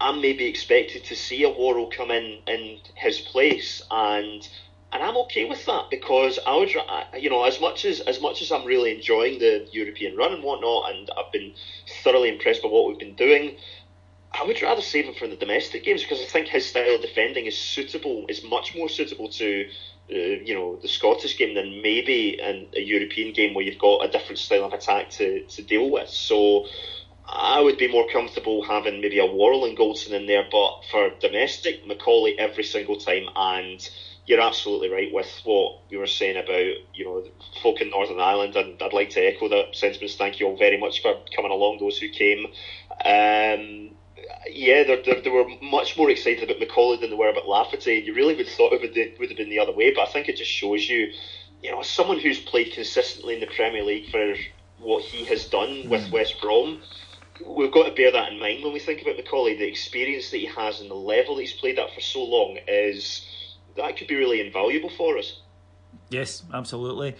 I'm 0.00 0.20
maybe 0.20 0.46
expected 0.46 1.04
to 1.04 1.16
see 1.16 1.42
a 1.42 1.50
Worrall 1.50 1.90
come 1.90 2.12
in 2.12 2.38
in 2.46 2.78
his 2.94 3.18
place 3.18 3.82
and 3.90 4.48
and 4.92 5.02
I'm 5.02 5.16
okay 5.18 5.44
with 5.44 5.66
that 5.66 5.90
because 5.90 6.38
I 6.46 6.56
would, 6.56 6.72
you 7.18 7.28
know, 7.28 7.44
as 7.44 7.60
much 7.60 7.84
as 7.84 8.00
as 8.00 8.20
much 8.20 8.40
as 8.40 8.52
I'm 8.52 8.64
really 8.64 8.94
enjoying 8.94 9.40
the 9.40 9.68
European 9.72 10.16
run 10.16 10.32
and 10.32 10.42
whatnot, 10.42 10.94
and 10.94 11.10
I've 11.18 11.32
been 11.32 11.52
thoroughly 12.04 12.28
impressed 12.30 12.62
by 12.62 12.68
what 12.68 12.86
we've 12.86 12.98
been 12.98 13.16
doing. 13.16 13.56
I 14.32 14.44
would 14.44 14.62
rather 14.62 14.82
save 14.82 15.06
him 15.06 15.14
for 15.14 15.26
the 15.26 15.36
domestic 15.36 15.84
games 15.84 16.02
because 16.02 16.20
I 16.20 16.26
think 16.26 16.48
his 16.48 16.64
style 16.66 16.94
of 16.94 17.02
defending 17.02 17.46
is 17.46 17.58
suitable, 17.58 18.26
is 18.28 18.44
much 18.44 18.74
more 18.74 18.88
suitable 18.88 19.28
to 19.30 19.68
uh, 20.10 20.14
you 20.14 20.54
know 20.54 20.76
the 20.76 20.88
Scottish 20.88 21.36
game 21.38 21.54
than 21.54 21.82
maybe 21.82 22.38
in 22.40 22.66
a 22.74 22.80
European 22.80 23.32
game 23.32 23.54
where 23.54 23.64
you've 23.64 23.78
got 23.78 24.04
a 24.04 24.08
different 24.08 24.38
style 24.38 24.64
of 24.64 24.72
attack 24.72 25.10
to, 25.10 25.42
to 25.42 25.62
deal 25.62 25.90
with. 25.90 26.08
So 26.08 26.66
I 27.26 27.60
would 27.60 27.76
be 27.76 27.88
more 27.88 28.08
comfortable 28.10 28.62
having 28.62 29.02
maybe 29.02 29.18
a 29.18 29.26
Worrall 29.26 29.66
and 29.66 29.76
Goldson 29.76 30.12
in 30.12 30.26
there, 30.26 30.46
but 30.50 30.80
for 30.90 31.10
domestic, 31.20 31.84
McAuley 31.84 32.36
every 32.38 32.64
single 32.64 32.96
time. 32.96 33.28
And 33.36 33.86
you're 34.24 34.40
absolutely 34.40 34.90
right 34.90 35.12
with 35.12 35.30
what 35.44 35.80
you 35.88 35.98
were 35.98 36.06
saying 36.06 36.36
about 36.36 36.74
you 36.94 37.04
know 37.04 37.24
folk 37.62 37.80
in 37.80 37.90
Northern 37.90 38.20
Ireland, 38.20 38.56
and 38.56 38.80
I'd 38.82 38.92
like 38.92 39.10
to 39.10 39.20
echo 39.20 39.48
that 39.48 39.74
sentiments. 39.74 40.16
Thank 40.16 40.40
you 40.40 40.46
all 40.46 40.56
very 40.56 40.78
much 40.78 41.02
for 41.02 41.18
coming 41.34 41.50
along, 41.50 41.78
those 41.78 41.98
who 41.98 42.08
came. 42.08 42.46
Um, 43.04 43.87
yeah, 44.50 44.84
they 44.84 45.30
were 45.30 45.46
much 45.62 45.96
more 45.96 46.10
excited 46.10 46.50
about 46.50 46.60
McAuley 46.60 47.00
than 47.00 47.10
they 47.10 47.16
were 47.16 47.30
about 47.30 47.48
Lafferty. 47.48 48.02
You 48.04 48.14
really 48.14 48.34
would 48.34 48.46
have 48.46 48.54
thought 48.54 48.72
it 48.72 48.80
would, 48.80 49.18
would 49.18 49.28
have 49.28 49.36
been 49.36 49.50
the 49.50 49.58
other 49.58 49.72
way, 49.72 49.92
but 49.94 50.08
I 50.08 50.12
think 50.12 50.28
it 50.28 50.36
just 50.36 50.50
shows 50.50 50.88
you, 50.88 51.12
you 51.62 51.70
know, 51.70 51.82
someone 51.82 52.18
who's 52.18 52.38
played 52.38 52.72
consistently 52.72 53.34
in 53.34 53.40
the 53.40 53.46
Premier 53.46 53.84
League 53.84 54.10
for 54.10 54.34
what 54.78 55.02
he 55.02 55.24
has 55.26 55.46
done 55.46 55.88
with 55.88 56.02
mm. 56.02 56.12
West 56.12 56.40
Brom. 56.40 56.80
We've 57.44 57.72
got 57.72 57.84
to 57.84 57.94
bear 57.94 58.12
that 58.12 58.32
in 58.32 58.40
mind 58.40 58.64
when 58.64 58.72
we 58.72 58.80
think 58.80 59.02
about 59.02 59.16
McAuley. 59.16 59.58
The 59.58 59.66
experience 59.66 60.30
that 60.30 60.38
he 60.38 60.46
has 60.46 60.80
and 60.80 60.90
the 60.90 60.94
level 60.94 61.36
that 61.36 61.42
he's 61.42 61.52
played 61.52 61.78
at 61.78 61.92
for 61.94 62.00
so 62.00 62.24
long 62.24 62.58
is 62.66 63.26
that 63.76 63.96
could 63.96 64.08
be 64.08 64.16
really 64.16 64.44
invaluable 64.44 64.90
for 64.90 65.18
us. 65.18 65.40
Yes, 66.10 66.42
absolutely. 66.52 67.14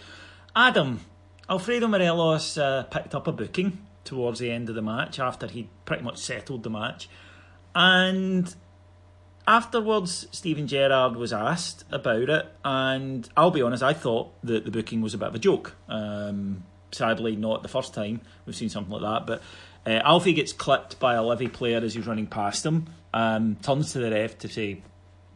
Adam, 0.56 1.00
Alfredo 1.48 1.86
Morelos 1.86 2.59
uh, 2.59 2.84
picked 2.84 3.14
up 3.14 3.26
a 3.26 3.32
booking 3.32 3.78
towards 4.09 4.40
the 4.40 4.50
end 4.50 4.68
of 4.70 4.74
the 4.74 4.82
match 4.82 5.20
after 5.20 5.46
he'd 5.46 5.68
pretty 5.84 6.02
much 6.02 6.16
settled 6.16 6.62
the 6.62 6.70
match. 6.70 7.09
And 7.74 8.52
afterwards, 9.46 10.26
Steven 10.32 10.66
Gerrard 10.66 11.14
was 11.14 11.32
asked 11.32 11.84
about 11.92 12.30
it, 12.30 12.46
and 12.64 13.28
I'll 13.36 13.50
be 13.50 13.62
honest, 13.62 13.82
I 13.82 13.92
thought 13.92 14.32
that 14.42 14.64
the 14.64 14.70
booking 14.70 15.02
was 15.02 15.12
a 15.12 15.18
bit 15.18 15.28
of 15.28 15.34
a 15.34 15.38
joke. 15.38 15.76
Um, 15.88 16.64
sadly, 16.90 17.36
not 17.36 17.62
the 17.62 17.68
first 17.68 17.92
time 17.92 18.22
we've 18.46 18.56
seen 18.56 18.70
something 18.70 18.92
like 18.92 19.02
that, 19.02 19.26
but 19.26 19.42
uh, 19.86 20.00
Alfie 20.02 20.32
gets 20.32 20.54
clipped 20.54 20.98
by 20.98 21.14
a 21.14 21.22
Livy 21.22 21.48
player 21.48 21.78
as 21.78 21.94
he's 21.94 22.06
running 22.06 22.26
past 22.26 22.64
him, 22.64 22.86
um, 23.12 23.56
turns 23.62 23.92
to 23.92 23.98
the 23.98 24.11
ref 24.11 24.38
to 24.38 24.48
say, 24.48 24.82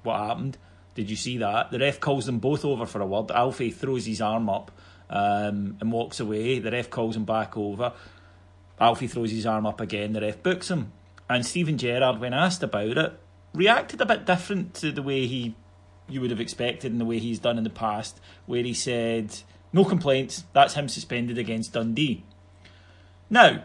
What 0.02 0.18
happened? 0.18 0.56
Did 0.94 1.10
you 1.10 1.16
see 1.16 1.38
that? 1.38 1.70
The 1.70 1.78
ref 1.78 2.00
calls 2.00 2.24
them 2.24 2.38
both 2.38 2.64
over 2.64 2.86
for 2.86 3.00
a 3.02 3.06
word. 3.06 3.30
Alfie 3.30 3.70
throws 3.70 4.06
his 4.06 4.20
arm 4.20 4.48
up 4.48 4.70
um, 5.08 5.76
and 5.80 5.92
walks 5.92 6.20
away. 6.20 6.58
The 6.58 6.70
ref 6.70 6.90
calls 6.90 7.16
him 7.16 7.24
back 7.24 7.56
over. 7.56 7.92
Alfie 8.80 9.06
throws 9.06 9.30
his 9.30 9.46
arm 9.46 9.66
up 9.66 9.80
again, 9.80 10.12
the 10.12 10.20
ref 10.20 10.42
books 10.42 10.70
him. 10.70 10.92
And 11.28 11.46
Steven 11.46 11.78
Gerrard, 11.78 12.20
when 12.20 12.34
asked 12.34 12.62
about 12.62 12.98
it, 12.98 13.18
reacted 13.54 14.00
a 14.00 14.06
bit 14.06 14.26
different 14.26 14.74
to 14.74 14.92
the 14.92 15.02
way 15.02 15.26
he 15.26 15.54
you 16.08 16.20
would 16.20 16.30
have 16.30 16.40
expected 16.40 16.92
and 16.92 17.00
the 17.00 17.04
way 17.04 17.18
he's 17.18 17.38
done 17.38 17.58
in 17.58 17.64
the 17.64 17.70
past, 17.70 18.20
where 18.46 18.62
he 18.62 18.74
said, 18.74 19.34
No 19.72 19.84
complaints. 19.84 20.44
That's 20.52 20.74
him 20.74 20.88
suspended 20.88 21.38
against 21.38 21.72
Dundee. 21.72 22.24
Now, 23.30 23.64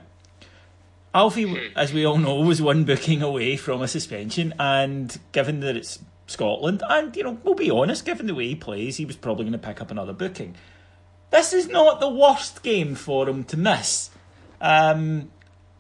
Alfie, 1.13 1.43
hmm. 1.43 1.77
as 1.77 1.93
we 1.93 2.05
all 2.05 2.17
know, 2.17 2.35
was 2.35 2.61
one 2.61 2.83
booking 2.83 3.21
away 3.21 3.57
from 3.57 3.81
a 3.81 3.87
suspension, 3.87 4.53
and 4.59 5.19
given 5.31 5.59
that 5.61 5.75
it's 5.75 5.99
Scotland, 6.27 6.83
and 6.89 7.15
you 7.15 7.23
know, 7.23 7.37
we'll 7.43 7.55
be 7.55 7.71
honest, 7.71 8.05
given 8.05 8.27
the 8.27 8.35
way 8.35 8.49
he 8.49 8.55
plays, 8.55 8.97
he 8.97 9.05
was 9.05 9.15
probably 9.15 9.45
going 9.45 9.53
to 9.53 9.57
pick 9.57 9.81
up 9.81 9.91
another 9.91 10.13
booking. 10.13 10.55
This 11.29 11.51
is 11.51 11.67
not 11.67 11.99
the 11.99 12.09
worst 12.09 12.63
game 12.63 12.95
for 12.95 13.27
him 13.27 13.43
to 13.45 13.57
miss. 13.57 14.09
Um, 14.61 15.31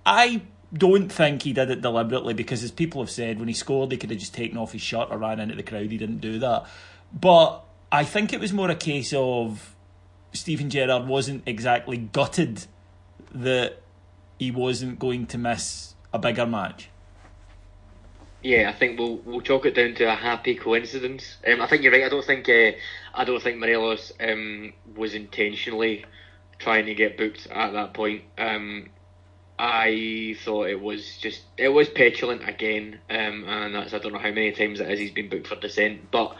I 0.05 0.41
don't 0.73 1.09
think 1.09 1.43
he 1.43 1.53
did 1.53 1.69
it 1.69 1.81
deliberately 1.81 2.33
because, 2.33 2.63
as 2.63 2.71
people 2.71 3.01
have 3.01 3.09
said, 3.09 3.39
when 3.39 3.47
he 3.47 3.53
scored, 3.53 3.91
he 3.91 3.97
could 3.97 4.09
have 4.09 4.19
just 4.19 4.33
taken 4.33 4.57
off 4.57 4.73
his 4.73 4.81
shirt 4.81 5.07
or 5.09 5.17
ran 5.17 5.39
into 5.39 5.55
the 5.55 5.63
crowd. 5.63 5.91
He 5.91 5.97
didn't 5.97 6.19
do 6.19 6.39
that. 6.39 6.65
But 7.13 7.63
I 7.91 8.03
think 8.03 8.33
it 8.33 8.39
was 8.39 8.51
more 8.51 8.69
a 8.69 8.75
case 8.75 9.13
of 9.15 9.75
Steven 10.33 10.69
Gerrard 10.69 11.07
wasn't 11.07 11.43
exactly 11.45 11.97
gutted 11.97 12.65
that 13.33 13.81
he 14.37 14.51
wasn't 14.51 14.99
going 14.99 15.25
to 15.27 15.37
miss 15.37 15.95
a 16.13 16.19
bigger 16.19 16.45
match. 16.45 16.89
Yeah, 18.43 18.69
I 18.69 18.73
think 18.73 18.99
we'll 18.99 19.17
we'll 19.17 19.41
chalk 19.41 19.65
it 19.65 19.75
down 19.75 19.95
to 19.95 20.11
a 20.11 20.15
happy 20.15 20.55
coincidence. 20.55 21.37
Um, 21.45 21.59
I 21.59 21.67
think 21.67 21.81
you're 21.81 21.91
right. 21.91 22.03
I 22.03 22.09
don't 22.09 22.23
think 22.23 22.47
uh, 22.47 22.71
I 23.13 23.23
don't 23.25 23.41
think 23.41 23.57
Morelos 23.57 24.13
um, 24.19 24.73
was 24.95 25.15
intentionally 25.15 26.05
trying 26.59 26.85
to 26.87 26.95
get 26.95 27.17
booked 27.17 27.47
at 27.47 27.71
that 27.73 27.93
point. 27.93 28.23
Um, 28.37 28.89
I 29.59 30.35
thought 30.43 30.69
it 30.69 30.81
was 30.81 31.17
just 31.17 31.41
it 31.57 31.69
was 31.69 31.89
petulant 31.89 32.47
again, 32.47 32.99
um, 33.09 33.43
and 33.47 33.75
that's 33.75 33.93
I 33.93 33.99
don't 33.99 34.13
know 34.13 34.19
how 34.19 34.31
many 34.31 34.51
times 34.51 34.79
is 34.79 34.99
he's 34.99 35.11
been 35.11 35.29
booked 35.29 35.47
for 35.47 35.55
dissent, 35.55 36.11
but 36.11 36.35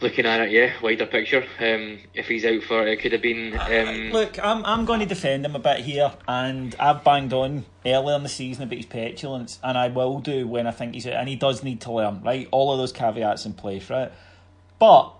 looking 0.00 0.26
at 0.26 0.40
it, 0.40 0.50
yeah, 0.50 0.72
wider 0.82 1.06
picture. 1.06 1.44
Um, 1.58 1.98
if 2.14 2.26
he's 2.26 2.44
out 2.44 2.62
for 2.62 2.86
it, 2.86 3.00
could 3.00 3.12
have 3.12 3.22
been. 3.22 3.58
Um, 3.58 4.10
Look, 4.10 4.38
I'm 4.42 4.64
I'm 4.64 4.84
going 4.84 5.00
to 5.00 5.06
defend 5.06 5.46
him 5.46 5.56
a 5.56 5.58
bit 5.60 5.80
here, 5.80 6.12
and 6.26 6.74
I've 6.78 7.04
banged 7.04 7.32
on 7.32 7.64
earlier 7.86 8.16
in 8.16 8.22
the 8.22 8.28
season 8.28 8.64
about 8.64 8.76
his 8.76 8.86
petulance, 8.86 9.58
and 9.62 9.78
I 9.78 9.88
will 9.88 10.18
do 10.18 10.46
when 10.46 10.66
I 10.66 10.72
think 10.72 10.94
he's 10.94 11.06
out, 11.06 11.14
and 11.14 11.28
he 11.28 11.36
does 11.36 11.62
need 11.62 11.80
to 11.82 11.92
learn, 11.92 12.22
right? 12.22 12.48
All 12.50 12.72
of 12.72 12.78
those 12.78 12.92
caveats 12.92 13.46
in 13.46 13.54
place, 13.54 13.88
right? 13.88 14.12
But 14.78 15.14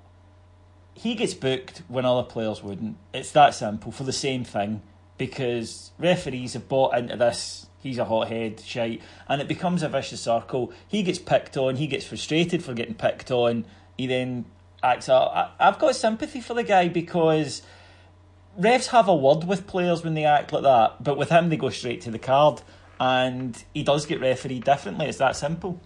he 0.98 1.14
gets 1.14 1.32
booked 1.34 1.82
when 1.88 2.04
other 2.04 2.24
players 2.24 2.62
wouldn't. 2.62 2.96
It's 3.14 3.30
that 3.32 3.54
simple 3.54 3.92
for 3.92 4.04
the 4.04 4.12
same 4.12 4.44
thing 4.44 4.82
because 5.16 5.92
referees 5.98 6.54
have 6.54 6.68
bought 6.68 6.98
into 6.98 7.16
this. 7.16 7.66
He's 7.80 7.98
a 7.98 8.04
hothead, 8.04 8.60
shite, 8.60 9.00
and 9.28 9.40
it 9.40 9.46
becomes 9.46 9.84
a 9.84 9.88
vicious 9.88 10.20
circle. 10.20 10.72
He 10.88 11.04
gets 11.04 11.20
picked 11.20 11.56
on. 11.56 11.76
He 11.76 11.86
gets 11.86 12.04
frustrated 12.04 12.64
for 12.64 12.74
getting 12.74 12.94
picked 12.94 13.30
on. 13.30 13.64
He 13.96 14.08
then 14.08 14.46
acts 14.82 15.08
out. 15.08 15.52
I've 15.60 15.78
got 15.78 15.94
sympathy 15.94 16.40
for 16.40 16.54
the 16.54 16.64
guy 16.64 16.88
because 16.88 17.62
refs 18.58 18.88
have 18.88 19.06
a 19.06 19.14
word 19.14 19.44
with 19.44 19.68
players 19.68 20.02
when 20.02 20.14
they 20.14 20.24
act 20.24 20.52
like 20.52 20.64
that, 20.64 21.02
but 21.02 21.16
with 21.16 21.30
him 21.30 21.48
they 21.48 21.56
go 21.56 21.70
straight 21.70 22.00
to 22.02 22.10
the 22.10 22.18
card, 22.18 22.60
and 22.98 23.62
he 23.72 23.84
does 23.84 24.04
get 24.06 24.20
refereed 24.20 24.64
differently. 24.64 25.06
It's 25.06 25.18
that 25.18 25.36
simple. 25.36 25.80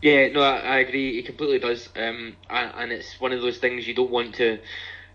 Yeah, 0.00 0.28
no, 0.28 0.40
I, 0.42 0.58
I 0.58 0.78
agree. 0.78 1.14
He 1.16 1.22
completely 1.22 1.58
does, 1.58 1.88
um, 1.96 2.36
and, 2.48 2.72
and 2.74 2.92
it's 2.92 3.18
one 3.20 3.32
of 3.32 3.40
those 3.40 3.58
things 3.58 3.86
you 3.86 3.94
don't 3.94 4.10
want 4.10 4.36
to, 4.36 4.58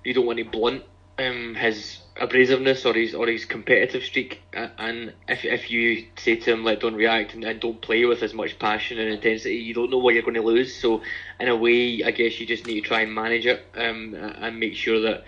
you 0.03 0.13
don't 0.13 0.25
want 0.25 0.39
to 0.39 0.45
blunt 0.45 0.83
um, 1.19 1.55
his 1.55 1.99
abrasiveness 2.17 2.85
or 2.85 2.93
his 2.93 3.13
or 3.15 3.27
his 3.27 3.45
competitive 3.45 4.03
streak. 4.03 4.41
And 4.53 5.13
if 5.27 5.45
if 5.45 5.69
you 5.71 6.03
say 6.17 6.35
to 6.35 6.51
him 6.51 6.63
like 6.65 6.79
don't 6.81 6.95
react 6.95 7.33
and, 7.33 7.43
and 7.43 7.59
don't 7.61 7.81
play 7.81 8.03
with 8.05 8.23
as 8.23 8.33
much 8.33 8.59
passion 8.59 8.99
and 8.99 9.09
intensity, 9.09 9.55
you 9.55 9.73
don't 9.73 9.89
know 9.89 9.99
what 9.99 10.13
you're 10.15 10.23
going 10.23 10.33
to 10.35 10.41
lose. 10.41 10.73
So 10.75 11.01
in 11.39 11.47
a 11.47 11.55
way, 11.55 12.03
I 12.03 12.11
guess 12.11 12.39
you 12.39 12.45
just 12.45 12.65
need 12.65 12.81
to 12.81 12.87
try 12.87 13.01
and 13.01 13.13
manage 13.13 13.45
it 13.45 13.63
um, 13.75 14.13
and 14.15 14.59
make 14.59 14.75
sure 14.75 14.99
that 15.01 15.23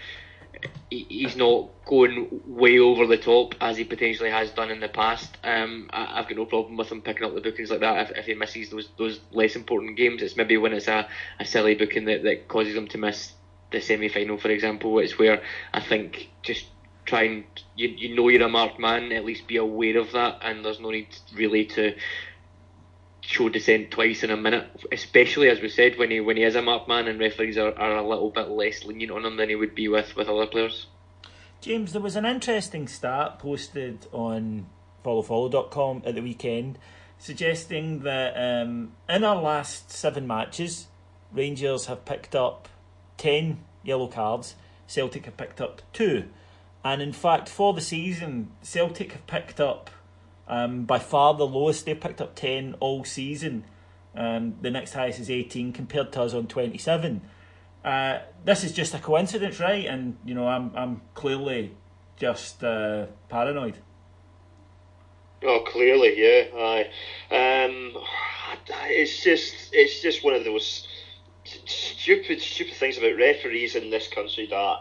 he's 0.89 1.36
not 1.36 1.70
going 1.86 2.41
way 2.45 2.80
over 2.80 3.05
the 3.07 3.18
top 3.18 3.55
as 3.61 3.78
he 3.78 3.84
potentially 3.84 4.30
has 4.30 4.51
done 4.51 4.72
in 4.72 4.80
the 4.80 4.88
past. 4.88 5.38
Um, 5.43 5.89
I, 5.91 6.18
have 6.18 6.28
got 6.28 6.38
no 6.38 6.45
problem 6.45 6.78
with 6.78 6.91
him 6.91 7.01
picking 7.01 7.26
up 7.26 7.34
the 7.34 7.41
bookings 7.41 7.70
like 7.70 7.82
that 7.82 8.09
if, 8.11 8.18
if 8.18 8.26
he 8.26 8.34
misses 8.34 8.70
those 8.70 8.89
those 8.97 9.20
less 9.32 9.55
important 9.55 9.97
games. 9.97 10.22
It's 10.22 10.38
maybe 10.38 10.57
when 10.57 10.74
it's 10.74 10.88
a, 10.88 11.07
a 11.39 11.45
silly 11.45 11.76
booking 11.76 12.05
that, 12.05 12.24
that 12.24 12.47
causes 12.47 12.76
him 12.76 12.88
to 12.89 12.97
miss 12.97 13.34
the 13.72 13.82
semi 13.82 14.09
final, 14.09 14.38
for 14.38 14.49
example. 14.49 14.99
It's 14.99 15.18
where 15.18 15.41
I 15.74 15.80
think 15.80 16.30
just 16.41 16.66
try 17.05 17.24
and 17.24 17.43
you, 17.76 17.89
you 17.89 18.16
know 18.16 18.30
you're 18.30 18.43
a 18.43 18.49
marked 18.49 18.80
man, 18.80 19.11
at 19.11 19.26
least 19.26 19.47
be 19.47 19.57
aware 19.57 19.97
of 19.97 20.11
that, 20.13 20.39
and 20.41 20.66
there's 20.66 20.80
no 20.80 20.91
need 20.91 21.07
really 21.36 21.66
to 21.66 21.95
show 23.26 23.49
dissent 23.49 23.91
twice 23.91 24.23
in 24.23 24.32
a 24.32 24.38
minute, 24.38 24.67
especially 24.91 25.49
as 25.49 25.59
we 25.59 25.69
said 25.69 25.97
when 25.97 26.11
he 26.11 26.19
when 26.19 26.38
he 26.38 26.43
is 26.43 26.55
a 26.55 26.61
marked 26.61 26.88
man 26.88 27.07
and 27.07 27.19
referees 27.19 27.57
are, 27.57 27.78
are 27.78 27.97
a 27.97 28.07
little 28.07 28.30
bit 28.30 28.49
less 28.49 28.86
lenient 28.86 29.11
on 29.11 29.26
him 29.26 29.38
than 29.38 29.49
he 29.49 29.55
would 29.55 29.76
be 29.76 29.88
with, 29.88 30.15
with 30.15 30.28
other 30.28 30.45
players. 30.45 30.88
James, 31.61 31.93
there 31.93 32.01
was 32.01 32.15
an 32.15 32.26
interesting 32.26 32.88
stat 32.88 33.39
posted 33.39 34.07
on 34.11 34.67
followfollow.com 35.03 36.03
at 36.05 36.15
the 36.15 36.21
weekend 36.21 36.78
suggesting 37.17 38.01
that 38.01 38.34
um, 38.36 38.91
in 39.09 39.23
our 39.23 39.41
last 39.41 39.91
seven 39.91 40.28
matches, 40.28 40.88
Rangers 41.32 41.88
have 41.88 42.05
picked 42.05 42.36
up 42.36 42.67
10 43.17 43.63
yellow 43.84 44.07
cards, 44.07 44.55
Celtic 44.88 45.26
have 45.26 45.38
picked 45.38 45.61
up 45.61 45.82
two. 45.93 46.26
And 46.84 47.01
in 47.01 47.13
fact, 47.13 47.49
for 47.49 47.73
the 47.73 47.82
season, 47.82 48.51
Celtic 48.61 49.13
have 49.13 49.26
picked 49.26 49.59
up 49.59 49.89
um, 50.48 50.86
by 50.86 51.00
far 51.00 51.34
the 51.34 51.46
lowest. 51.46 51.86
They've 51.86 52.00
picked 52.00 52.22
up 52.22 52.36
10 52.36 52.76
all 52.80 53.04
season. 53.04 53.66
Um, 54.16 54.56
the 54.62 54.72
next 54.72 54.93
highest 54.93 55.20
is 55.20 55.30
18 55.30 55.74
compared 55.74 56.12
to 56.14 56.22
us 56.22 56.34
on 56.34 56.48
27. 56.48 57.22
Uh, 57.84 58.20
this 58.43 58.64
is 58.64 58.72
just 58.72 58.93
a 58.93 59.00
coincidence, 59.00 59.60
right? 59.60 59.86
And, 59.86 60.18
you 60.26 60.34
know, 60.34 60.48
I'm, 60.48 60.72
I'm 60.76 61.02
clearly 61.14 61.72
just 62.18 62.64
uh, 62.64 63.08
paranoid. 63.30 63.80
Oh, 65.43 65.64
clearly, 65.68 66.14
yeah. 66.18 66.46
Aye. 66.56 66.89
Um, 67.30 68.04
it's 68.88 69.22
just, 69.24 69.54
it's 69.74 70.02
just 70.02 70.24
one 70.24 70.34
of 70.34 70.43
those 70.43 70.88
stupid, 71.43 72.41
stupid 72.41 72.74
things 72.74 72.98
about 72.98 73.18
referees 73.18 73.76
in 73.76 73.89
this 73.89 74.08
country 74.08 74.48
that 74.48 74.78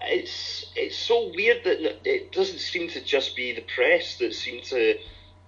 it's 0.00 0.66
it's 0.74 0.96
so 0.96 1.30
weird 1.34 1.64
that 1.64 2.08
it 2.08 2.32
doesn't 2.32 2.58
seem 2.58 2.88
to 2.90 3.00
just 3.00 3.34
be 3.36 3.52
the 3.52 3.62
press 3.62 4.18
that 4.18 4.34
seem 4.34 4.62
to, 4.64 4.98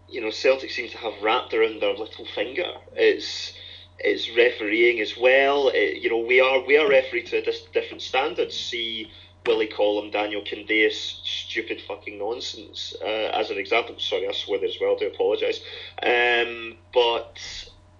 you 0.08 0.20
know, 0.20 0.30
Celtic 0.30 0.70
seem 0.70 0.88
to 0.90 0.98
have 0.98 1.22
wrapped 1.22 1.54
around 1.54 1.80
their 1.80 1.94
little 1.94 2.26
finger. 2.34 2.72
It's 2.94 3.52
it's 3.98 4.30
refereeing 4.36 5.00
as 5.00 5.16
well. 5.16 5.68
It, 5.68 6.02
you 6.02 6.10
know, 6.10 6.18
we 6.18 6.40
are 6.40 6.64
we 6.64 6.76
are 6.76 6.88
referee 6.88 7.24
to 7.24 7.38
a 7.38 7.52
different 7.72 8.02
standard. 8.02 8.52
See 8.52 9.10
Willie 9.46 9.66
Collum, 9.66 10.10
Daniel 10.10 10.42
Candeias, 10.42 11.20
stupid 11.24 11.80
fucking 11.86 12.18
nonsense 12.18 12.94
uh, 13.00 13.30
as 13.32 13.50
an 13.50 13.58
example. 13.58 13.96
Sorry, 13.98 14.28
I 14.28 14.32
swear 14.32 14.64
as 14.64 14.76
well. 14.80 14.96
Do 14.96 15.06
apologise. 15.06 15.60
Um, 16.02 16.76
but 16.92 17.38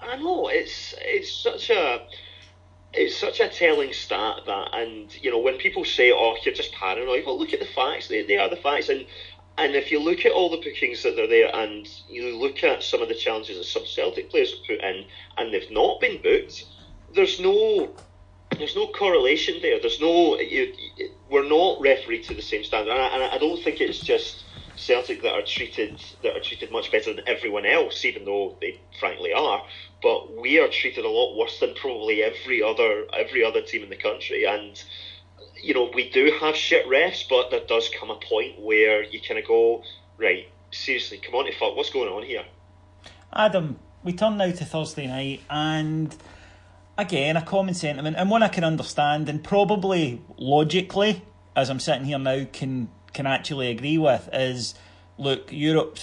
I 0.00 0.16
know 0.16 0.48
it's 0.48 0.94
it's 0.98 1.32
such 1.32 1.70
a 1.70 2.06
it's 2.98 3.16
such 3.16 3.38
a 3.40 3.48
telling 3.48 3.92
stat 3.92 4.40
that, 4.46 4.70
and 4.72 5.14
you 5.22 5.30
know, 5.30 5.38
when 5.38 5.56
people 5.56 5.84
say, 5.84 6.10
"Oh, 6.10 6.36
you're 6.44 6.54
just 6.54 6.72
paranoid," 6.72 7.24
well, 7.24 7.38
look 7.38 7.52
at 7.52 7.60
the 7.60 7.66
facts. 7.66 8.08
They, 8.08 8.22
they 8.24 8.36
are 8.36 8.50
the 8.50 8.56
facts, 8.56 8.88
and 8.88 9.06
and 9.56 9.76
if 9.76 9.90
you 9.92 10.00
look 10.00 10.26
at 10.26 10.32
all 10.32 10.50
the 10.50 10.56
bookings 10.56 11.02
that 11.04 11.18
are 11.18 11.28
there, 11.28 11.54
and 11.54 11.88
you 12.08 12.36
look 12.36 12.64
at 12.64 12.82
some 12.82 13.00
of 13.00 13.08
the 13.08 13.14
challenges 13.14 13.56
that 13.56 13.64
some 13.64 13.86
Celtic 13.86 14.30
players 14.30 14.52
have 14.52 14.66
put 14.66 14.80
in, 14.84 15.04
and 15.36 15.54
they've 15.54 15.70
not 15.70 16.00
been 16.00 16.20
booked, 16.20 16.64
there's 17.14 17.38
no 17.38 17.94
there's 18.58 18.74
no 18.74 18.88
correlation 18.88 19.60
there. 19.62 19.78
There's 19.80 20.00
no 20.00 20.38
you, 20.40 20.72
we're 21.30 21.48
not 21.48 21.80
refereed 21.80 22.24
to 22.24 22.34
the 22.34 22.42
same 22.42 22.64
standard, 22.64 22.90
and 22.90 23.00
I, 23.00 23.06
and 23.14 23.22
I 23.22 23.38
don't 23.38 23.62
think 23.62 23.80
it's 23.80 24.02
just 24.02 24.44
Celtic 24.76 25.22
that 25.22 25.34
are 25.34 25.42
treated 25.42 26.02
that 26.22 26.36
are 26.36 26.40
treated 26.40 26.72
much 26.72 26.90
better 26.90 27.14
than 27.14 27.28
everyone 27.28 27.64
else, 27.64 28.04
even 28.04 28.24
though 28.24 28.56
they 28.60 28.80
frankly 28.98 29.32
are. 29.32 29.62
But 30.02 30.36
we 30.36 30.60
are 30.60 30.68
treated 30.68 31.04
a 31.04 31.08
lot 31.08 31.36
worse 31.36 31.58
than 31.58 31.74
probably 31.74 32.22
every 32.22 32.62
other 32.62 33.06
every 33.12 33.44
other 33.44 33.62
team 33.62 33.82
in 33.82 33.90
the 33.90 33.96
country, 33.96 34.44
and 34.44 34.82
you 35.60 35.74
know 35.74 35.90
we 35.92 36.08
do 36.10 36.32
have 36.40 36.54
shit 36.56 36.86
refs, 36.86 37.28
but 37.28 37.50
there 37.50 37.64
does 37.66 37.90
come 37.98 38.10
a 38.10 38.16
point 38.16 38.60
where 38.60 39.02
you 39.02 39.20
kind 39.20 39.40
of 39.40 39.46
go, 39.46 39.82
right, 40.16 40.48
seriously, 40.70 41.18
come 41.18 41.34
on 41.34 41.46
to 41.46 41.52
fuck, 41.52 41.76
what's 41.76 41.90
going 41.90 42.08
on 42.08 42.22
here? 42.22 42.44
Adam, 43.32 43.78
we 44.04 44.12
turn 44.12 44.36
now 44.36 44.50
to 44.50 44.64
Thursday 44.64 45.06
night, 45.06 45.40
and 45.50 46.16
again 46.96 47.36
a 47.36 47.42
common 47.42 47.74
sentiment, 47.74 48.16
and 48.16 48.30
one 48.30 48.42
I 48.42 48.48
can 48.48 48.64
understand, 48.64 49.28
and 49.28 49.42
probably 49.42 50.22
logically, 50.36 51.22
as 51.56 51.70
I'm 51.70 51.80
sitting 51.80 52.04
here 52.04 52.18
now, 52.18 52.44
can 52.52 52.88
can 53.12 53.26
actually 53.26 53.70
agree 53.70 53.98
with 53.98 54.28
is 54.32 54.74
look, 55.18 55.48
Europe, 55.50 55.98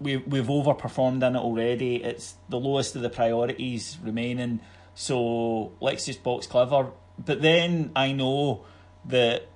we, 0.00 0.16
we've 0.16 0.46
overperformed 0.46 1.26
in 1.26 1.36
it 1.36 1.38
already. 1.38 2.02
It's 2.02 2.34
the 2.48 2.58
lowest 2.58 2.96
of 2.96 3.02
the 3.02 3.10
priorities 3.10 3.98
remaining. 4.02 4.60
So 4.94 5.72
let's 5.80 6.06
just 6.06 6.22
box 6.22 6.46
clever. 6.46 6.90
But 7.18 7.42
then 7.42 7.92
I 7.94 8.12
know 8.12 8.64
that 9.06 9.46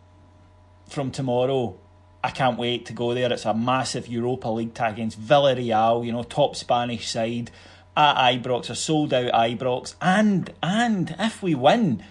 from 0.88 1.10
tomorrow, 1.10 1.78
I 2.22 2.30
can't 2.30 2.58
wait 2.58 2.86
to 2.86 2.92
go 2.92 3.14
there. 3.14 3.32
It's 3.32 3.44
a 3.44 3.54
massive 3.54 4.06
Europa 4.06 4.48
League 4.48 4.74
tie 4.74 4.90
against 4.90 5.20
Villarreal, 5.20 6.04
you 6.04 6.12
know, 6.12 6.22
top 6.22 6.56
Spanish 6.56 7.10
side 7.10 7.50
at 7.96 8.16
Ibrox, 8.16 8.70
a 8.70 8.74
sold 8.74 9.14
out 9.14 9.32
Ibrox. 9.32 9.94
And 10.00 10.52
and 10.62 11.14
if 11.18 11.42
we 11.42 11.54
win, 11.54 12.02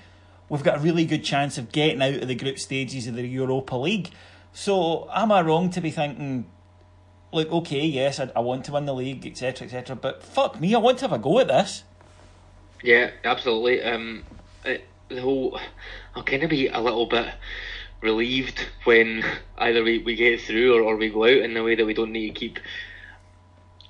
we've 0.49 0.63
got 0.63 0.77
a 0.77 0.81
really 0.81 1.05
good 1.05 1.23
chance 1.23 1.57
of 1.57 1.71
getting 1.71 2.01
out 2.01 2.21
of 2.21 2.27
the 2.27 2.36
group 2.36 2.59
stages 2.59 3.07
of 3.07 3.15
the 3.15 3.27
Europa 3.27 3.75
League. 3.75 4.11
So, 4.53 5.09
am 5.11 5.31
I 5.31 5.41
wrong 5.41 5.71
to 5.71 5.81
be 5.81 5.89
thinking, 5.89 6.45
like, 7.34 7.51
okay, 7.51 7.86
yes, 7.86 8.19
I, 8.19 8.31
I 8.36 8.39
want 8.39 8.65
to 8.65 8.71
win 8.71 8.86
the 8.86 8.93
league, 8.93 9.25
etc., 9.25 9.65
etc., 9.65 9.95
but 9.95 10.23
fuck 10.23 10.59
me, 10.59 10.73
I 10.75 10.77
want 10.77 10.99
to 10.99 11.05
have 11.05 11.13
a 11.13 11.19
go 11.19 11.39
at 11.39 11.47
this. 11.47 11.84
Yeah, 12.81 13.11
absolutely. 13.23 13.81
Um, 13.81 14.23
it, 14.65 14.86
the 15.09 15.21
whole, 15.21 15.59
I'll 16.15 16.23
kind 16.23 16.43
of 16.43 16.49
be 16.49 16.67
a 16.67 16.79
little 16.79 17.05
bit 17.05 17.27
relieved 18.01 18.59
when 18.84 19.23
either 19.57 19.84
we, 19.84 19.99
we 19.99 20.15
get 20.15 20.41
through 20.41 20.77
or, 20.77 20.81
or 20.81 20.97
we 20.97 21.09
go 21.09 21.23
out 21.23 21.29
in 21.38 21.53
the 21.53 21.63
way 21.63 21.75
that 21.75 21.86
we 21.86 21.93
don't 21.93 22.11
need 22.11 22.34
to 22.34 22.39
keep 22.39 22.59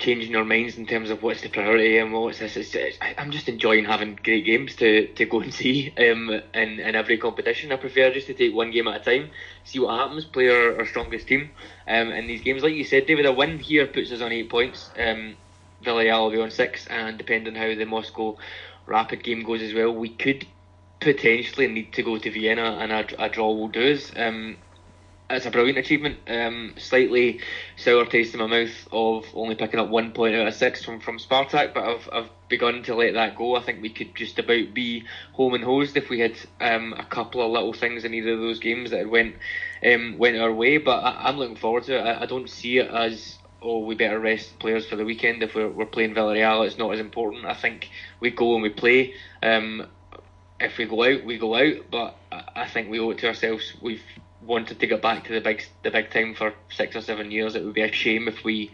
changing 0.03 0.35
our 0.35 0.43
minds 0.43 0.77
in 0.77 0.85
terms 0.85 1.09
of 1.09 1.23
what's 1.23 1.41
the 1.41 1.49
priority 1.49 1.97
and 1.97 2.11
what's 2.11 2.39
this. 2.39 2.57
It's, 2.57 2.75
it's, 2.75 2.97
I'm 3.17 3.31
just 3.31 3.47
enjoying 3.47 3.85
having 3.85 4.19
great 4.21 4.45
games 4.45 4.75
to, 4.75 5.07
to 5.07 5.25
go 5.25 5.39
and 5.39 5.53
see 5.61 5.93
um, 5.97 6.29
in, 6.53 6.79
in 6.79 6.95
every 6.95 7.17
competition. 7.17 7.71
I 7.71 7.77
prefer 7.77 8.11
just 8.13 8.27
to 8.27 8.33
take 8.33 8.53
one 8.53 8.71
game 8.71 8.87
at 8.89 9.01
a 9.01 9.03
time, 9.03 9.29
see 9.63 9.79
what 9.79 9.97
happens, 9.97 10.25
play 10.25 10.49
our, 10.49 10.77
our 10.77 10.85
strongest 10.85 11.27
team 11.27 11.51
um, 11.87 12.11
in 12.11 12.27
these 12.27 12.41
games. 12.41 12.63
Like 12.63 12.73
you 12.73 12.83
said, 12.83 13.05
David, 13.05 13.25
a 13.25 13.31
win 13.31 13.59
here 13.59 13.87
puts 13.87 14.11
us 14.11 14.21
on 14.21 14.33
eight 14.33 14.49
points. 14.49 14.89
Um, 14.99 15.35
Villarreal 15.83 16.23
will 16.23 16.31
be 16.31 16.41
on 16.41 16.51
six, 16.51 16.85
and 16.87 17.17
depending 17.17 17.55
on 17.55 17.61
how 17.61 17.73
the 17.73 17.85
Moscow 17.85 18.37
Rapid 18.85 19.23
game 19.23 19.43
goes 19.43 19.61
as 19.61 19.73
well, 19.73 19.93
we 19.93 20.09
could 20.09 20.45
potentially 20.99 21.67
need 21.67 21.93
to 21.93 22.03
go 22.03 22.17
to 22.17 22.31
Vienna, 22.31 22.77
and 22.81 22.91
a, 22.91 23.23
a 23.23 23.29
draw 23.29 23.53
will 23.53 23.69
do 23.69 23.93
us. 23.93 24.11
Um, 24.15 24.57
it's 25.29 25.45
a 25.45 25.51
brilliant 25.51 25.77
achievement. 25.77 26.19
Um, 26.27 26.73
slightly 26.77 27.39
sour 27.75 28.05
taste 28.05 28.33
in 28.33 28.39
my 28.39 28.47
mouth 28.47 28.87
of 28.91 29.25
only 29.33 29.55
picking 29.55 29.79
up 29.79 29.89
one 29.89 30.11
point 30.11 30.35
out 30.35 30.47
of 30.47 30.53
six 30.53 30.83
from, 30.83 30.99
from 30.99 31.17
Spartak, 31.17 31.73
but 31.73 31.83
I've, 31.83 32.09
I've 32.11 32.29
begun 32.49 32.83
to 32.83 32.95
let 32.95 33.13
that 33.13 33.35
go. 33.35 33.55
I 33.55 33.61
think 33.61 33.81
we 33.81 33.89
could 33.89 34.15
just 34.15 34.37
about 34.37 34.73
be 34.73 35.05
home 35.33 35.53
and 35.53 35.63
hosed 35.63 35.97
if 35.97 36.09
we 36.09 36.19
had 36.19 36.37
um, 36.59 36.93
a 36.97 37.05
couple 37.05 37.41
of 37.41 37.51
little 37.51 37.73
things 37.73 38.03
in 38.03 38.13
either 38.13 38.33
of 38.33 38.39
those 38.39 38.59
games 38.59 38.91
that 38.91 39.09
went 39.09 39.35
um, 39.85 40.17
went 40.17 40.37
our 40.37 40.53
way. 40.53 40.77
But 40.77 41.03
I, 41.03 41.29
am 41.29 41.37
looking 41.37 41.55
forward 41.55 41.83
to 41.85 41.97
it. 41.97 42.01
I, 42.01 42.23
I, 42.23 42.25
don't 42.25 42.49
see 42.49 42.77
it 42.77 42.89
as 42.91 43.37
oh 43.61 43.79
we 43.79 43.95
better 43.95 44.19
rest 44.19 44.59
players 44.59 44.85
for 44.85 44.97
the 44.97 45.05
weekend 45.05 45.41
if 45.41 45.55
we're, 45.55 45.69
we're 45.69 45.85
playing 45.85 46.13
Villarreal. 46.13 46.65
It's 46.65 46.77
not 46.77 46.93
as 46.93 46.99
important. 46.99 47.45
I 47.45 47.53
think 47.53 47.89
we 48.19 48.29
go 48.29 48.53
and 48.53 48.61
we 48.61 48.69
play. 48.69 49.13
Um, 49.41 49.87
if 50.59 50.77
we 50.77 50.85
go 50.85 51.03
out, 51.03 51.23
we 51.23 51.37
go 51.37 51.55
out. 51.55 51.85
But 51.89 52.15
I 52.31 52.67
think 52.67 52.89
we 52.89 52.99
owe 52.99 53.11
it 53.11 53.19
to 53.19 53.27
ourselves. 53.27 53.73
We've 53.81 54.03
wanted 54.45 54.79
to 54.79 54.87
get 54.87 55.01
back 55.01 55.25
to 55.25 55.33
the 55.33 55.41
big 55.41 55.63
the 55.83 55.91
big 55.91 56.11
time 56.11 56.35
for 56.35 56.53
six 56.69 56.95
or 56.95 57.01
seven 57.01 57.31
years. 57.31 57.55
It 57.55 57.63
would 57.63 57.73
be 57.73 57.81
a 57.81 57.91
shame 57.91 58.27
if 58.27 58.43
we 58.43 58.71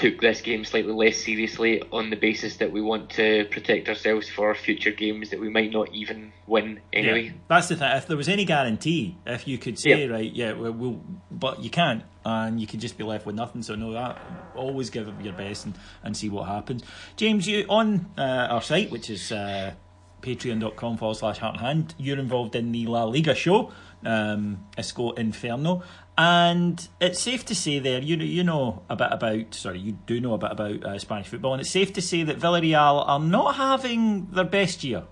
took 0.00 0.18
this 0.20 0.40
game 0.40 0.64
slightly 0.64 0.92
less 0.92 1.18
seriously 1.18 1.82
on 1.92 2.08
the 2.08 2.16
basis 2.16 2.56
that 2.56 2.72
we 2.72 2.80
want 2.80 3.10
to 3.10 3.44
protect 3.50 3.86
ourselves 3.86 4.30
for 4.30 4.54
future 4.54 4.90
games 4.90 5.28
that 5.28 5.38
we 5.38 5.50
might 5.50 5.70
not 5.70 5.92
even 5.92 6.32
win 6.46 6.80
anyway. 6.90 7.24
Yeah, 7.24 7.32
that's 7.48 7.68
the 7.68 7.76
thing. 7.76 7.90
If 7.96 8.06
there 8.06 8.16
was 8.16 8.28
any 8.28 8.46
guarantee, 8.46 9.18
if 9.26 9.46
you 9.46 9.58
could 9.58 9.78
say, 9.78 10.06
yeah. 10.06 10.12
right, 10.12 10.32
yeah, 10.32 10.52
we'll, 10.52 10.72
we'll, 10.72 11.02
but 11.30 11.62
you 11.62 11.68
can't, 11.68 12.02
and 12.24 12.58
you 12.58 12.66
could 12.66 12.80
just 12.80 12.96
be 12.96 13.04
left 13.04 13.26
with 13.26 13.34
nothing. 13.34 13.62
So 13.62 13.74
no, 13.74 13.92
that 13.92 14.18
always 14.54 14.88
give 14.88 15.06
it 15.06 15.14
your 15.22 15.34
best 15.34 15.66
and, 15.66 15.74
and 16.02 16.16
see 16.16 16.30
what 16.30 16.48
happens. 16.48 16.82
James, 17.16 17.46
you 17.46 17.66
on 17.68 18.10
uh, 18.16 18.48
our 18.50 18.62
site, 18.62 18.90
which 18.90 19.10
is 19.10 19.30
uh, 19.30 19.74
patreon.com 20.22 20.96
forward 20.96 21.16
slash 21.16 21.38
heart 21.38 21.56
and 21.56 21.64
hand, 21.64 21.94
you're 21.98 22.18
involved 22.18 22.54
in 22.54 22.72
the 22.72 22.86
La 22.86 23.04
Liga 23.04 23.34
show 23.34 23.70
um, 24.04 24.66
Esco 24.76 25.18
Inferno. 25.18 25.82
And 26.16 26.86
it's 27.00 27.20
safe 27.20 27.46
to 27.46 27.54
say 27.54 27.78
there, 27.78 28.00
you 28.00 28.16
know, 28.16 28.24
you 28.24 28.44
know 28.44 28.82
a 28.90 28.96
bit 28.96 29.08
about, 29.10 29.54
sorry, 29.54 29.78
you 29.78 29.92
do 30.06 30.20
know 30.20 30.34
a 30.34 30.38
bit 30.38 30.52
about 30.52 30.84
uh, 30.84 30.98
Spanish 30.98 31.28
football, 31.28 31.54
and 31.54 31.62
it's 31.62 31.70
safe 31.70 31.92
to 31.94 32.02
say 32.02 32.22
that 32.24 32.38
Villarreal 32.38 33.08
are 33.08 33.20
not 33.20 33.54
having 33.56 34.26
their 34.26 34.44
best 34.44 34.84
year. 34.84 35.04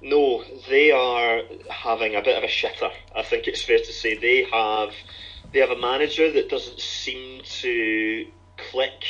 No, 0.00 0.44
they 0.68 0.92
are 0.92 1.42
having 1.68 2.14
a 2.14 2.22
bit 2.22 2.38
of 2.38 2.44
a 2.44 2.46
shitter. 2.46 2.92
I 3.16 3.22
think 3.24 3.48
it's 3.48 3.62
fair 3.62 3.78
to 3.78 3.92
say 3.92 4.16
they 4.16 4.44
have 4.44 4.92
they 5.52 5.58
have 5.60 5.70
a 5.70 5.80
manager 5.80 6.30
that 6.30 6.48
doesn't 6.48 6.78
seem 6.78 7.40
to 7.42 8.26
click 8.70 9.04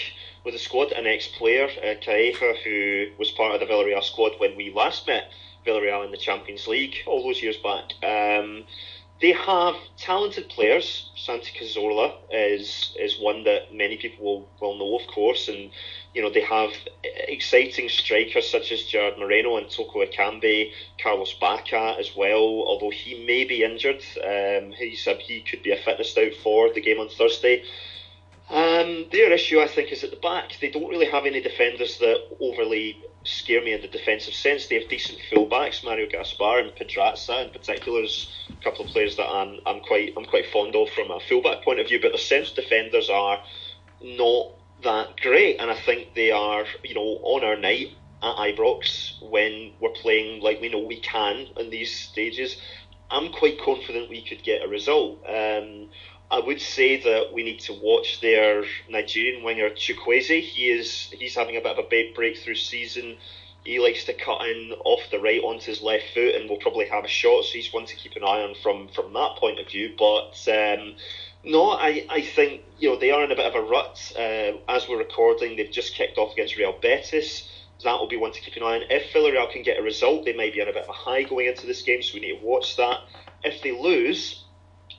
with 0.45 0.55
the 0.55 0.59
squad. 0.59 0.93
An 0.93 1.07
ex-player, 1.07 1.64
uh, 1.64 2.01
Calleja, 2.01 2.57
who 2.64 3.09
was 3.18 3.30
part 3.32 3.55
of 3.55 3.61
the 3.61 3.66
Villarreal 3.66 4.03
squad 4.03 4.32
when 4.39 4.57
we 4.57 4.72
last 4.72 5.07
met, 5.07 5.30
Villarreal 5.68 6.04
in 6.04 6.10
the 6.10 6.16
Champions 6.16 6.66
League 6.66 6.96
all 7.06 7.22
those 7.22 7.42
years 7.42 7.58
back. 7.58 7.92
Um, 8.02 8.64
they 9.20 9.32
have 9.32 9.74
talented 9.96 10.48
players. 10.48 11.10
Santi 11.16 11.50
Cazorla 11.58 12.14
is 12.30 12.94
is 12.98 13.18
one 13.18 13.42
that 13.44 13.74
many 13.74 13.96
people 13.96 14.24
will, 14.24 14.48
will 14.60 14.78
know, 14.78 14.96
of 14.96 15.06
course, 15.08 15.48
and 15.48 15.70
you 16.14 16.22
know 16.22 16.30
they 16.30 16.42
have 16.42 16.70
exciting 17.02 17.88
strikers 17.88 18.48
such 18.48 18.70
as 18.70 18.84
Gerard 18.84 19.18
Moreno 19.18 19.56
and 19.56 19.68
Toko 19.68 20.04
Ekambi, 20.04 20.70
Carlos 21.02 21.34
Bacca 21.42 21.98
as 21.98 22.14
well. 22.16 22.38
Although 22.38 22.90
he 22.90 23.24
may 23.26 23.44
be 23.44 23.64
injured, 23.64 24.02
um, 24.24 24.72
he's 24.72 25.06
a, 25.08 25.14
he 25.14 25.40
could 25.40 25.64
be 25.64 25.72
a 25.72 25.76
fitness 25.76 26.16
out 26.16 26.34
for 26.42 26.72
the 26.72 26.80
game 26.80 27.00
on 27.00 27.08
Thursday. 27.08 27.64
Um, 28.51 29.07
their 29.12 29.30
issue, 29.32 29.61
I 29.61 29.68
think, 29.68 29.92
is 29.92 30.05
at 30.05 30.11
the 30.11 30.16
back. 30.16 30.57
They 30.61 30.70
don't 30.70 30.88
really 30.88 31.11
have 31.11 31.26
any 31.26 31.40
defenders 31.40 31.99
that 31.99 32.16
overly 32.40 33.03
scare 33.24 33.62
me 33.62 33.72
in 33.74 33.82
the 33.82 33.88
defensive 33.88 34.34
sense. 34.34 34.66
They 34.66 34.80
have 34.80 34.88
decent 34.88 35.18
fullbacks, 35.30 35.84
Mario 35.84 36.09
Gaspar 36.09 36.61
and 36.61 36.74
Pedraza 36.74 37.42
in 37.42 37.51
particular 37.51 38.03
is 38.03 38.28
a 38.49 38.64
couple 38.64 38.84
of 38.84 38.90
players 38.90 39.16
that 39.16 39.28
I'm 39.28 39.59
I'm 39.66 39.80
quite 39.80 40.14
I'm 40.16 40.24
quite 40.24 40.46
fond 40.46 40.74
of 40.74 40.88
from 40.90 41.11
a 41.11 41.20
fullback 41.20 41.62
point 41.62 41.80
of 41.80 41.88
view. 41.88 42.01
But 42.01 42.12
the 42.12 42.18
centre 42.18 42.55
defenders 42.55 43.11
are 43.11 43.38
not 44.03 44.53
that 44.82 45.20
great, 45.20 45.61
and 45.61 45.70
I 45.70 45.74
think 45.74 46.14
they 46.14 46.30
are 46.30 46.64
you 46.82 46.94
know 46.94 47.20
on 47.22 47.44
our 47.44 47.57
night 47.57 47.88
at 48.22 48.36
Ibrox 48.36 49.28
when 49.30 49.72
we're 49.80 49.90
playing 49.90 50.42
like 50.42 50.61
we 50.61 50.68
know 50.68 50.80
we 50.80 51.01
can 51.01 51.49
in 51.57 51.70
these 51.70 51.94
stages. 51.94 52.57
I'm 53.11 53.32
quite 53.32 53.61
confident 53.61 54.11
we 54.11 54.22
could 54.22 54.42
get 54.42 54.62
a 54.62 54.68
result. 54.68 55.18
Um, 55.26 55.88
I 56.30 56.40
would 56.40 56.60
say 56.60 57.00
that 57.02 57.32
we 57.32 57.42
need 57.42 57.60
to 57.60 57.72
watch 57.72 58.20
their 58.20 58.64
Nigerian 58.88 59.42
winger 59.42 59.70
Chukwueze. 59.70 60.40
He 60.42 60.70
is 60.70 61.08
he's 61.18 61.34
having 61.34 61.56
a 61.56 61.60
bit 61.60 61.78
of 61.78 61.84
a 61.84 61.88
big 61.88 62.14
breakthrough 62.14 62.54
season. 62.54 63.16
He 63.64 63.80
likes 63.80 64.04
to 64.04 64.12
cut 64.12 64.42
in 64.46 64.72
off 64.84 65.00
the 65.10 65.18
right 65.18 65.40
onto 65.42 65.66
his 65.66 65.82
left 65.82 66.04
foot 66.14 66.34
and 66.34 66.48
will 66.48 66.58
probably 66.58 66.86
have 66.88 67.04
a 67.04 67.08
shot. 67.08 67.44
So 67.44 67.52
he's 67.52 67.72
one 67.72 67.86
to 67.86 67.96
keep 67.96 68.14
an 68.16 68.24
eye 68.24 68.42
on 68.42 68.54
from 68.62 68.88
from 68.88 69.12
that 69.14 69.36
point 69.36 69.58
of 69.58 69.68
view. 69.68 69.94
But 69.98 70.36
um, 70.48 70.96
no, 71.44 71.70
I, 71.70 72.06
I 72.10 72.20
think 72.20 72.62
you 72.78 72.90
know 72.90 72.98
they 72.98 73.10
are 73.10 73.24
in 73.24 73.32
a 73.32 73.36
bit 73.36 73.46
of 73.46 73.54
a 73.54 73.66
rut. 73.66 74.12
Uh, 74.14 74.58
as 74.68 74.86
we're 74.86 74.98
recording, 74.98 75.56
they've 75.56 75.70
just 75.70 75.94
kicked 75.94 76.18
off 76.18 76.34
against 76.34 76.56
Real 76.56 76.78
Betis. 76.78 77.48
That 77.84 77.98
will 77.98 78.08
be 78.08 78.16
one 78.16 78.32
to 78.32 78.40
keep 78.40 78.56
an 78.56 78.64
eye 78.64 78.76
on. 78.76 78.82
If 78.90 79.12
Villarreal 79.12 79.50
can 79.50 79.62
get 79.62 79.78
a 79.78 79.82
result, 79.82 80.24
they 80.24 80.34
may 80.34 80.50
be 80.50 80.60
on 80.60 80.68
a 80.68 80.72
bit 80.72 80.82
of 80.82 80.88
a 80.88 80.92
high 80.92 81.22
going 81.22 81.46
into 81.46 81.66
this 81.66 81.82
game, 81.82 82.02
so 82.02 82.14
we 82.14 82.20
need 82.20 82.40
to 82.40 82.44
watch 82.44 82.76
that. 82.76 83.00
If 83.44 83.62
they 83.62 83.70
lose, 83.70 84.42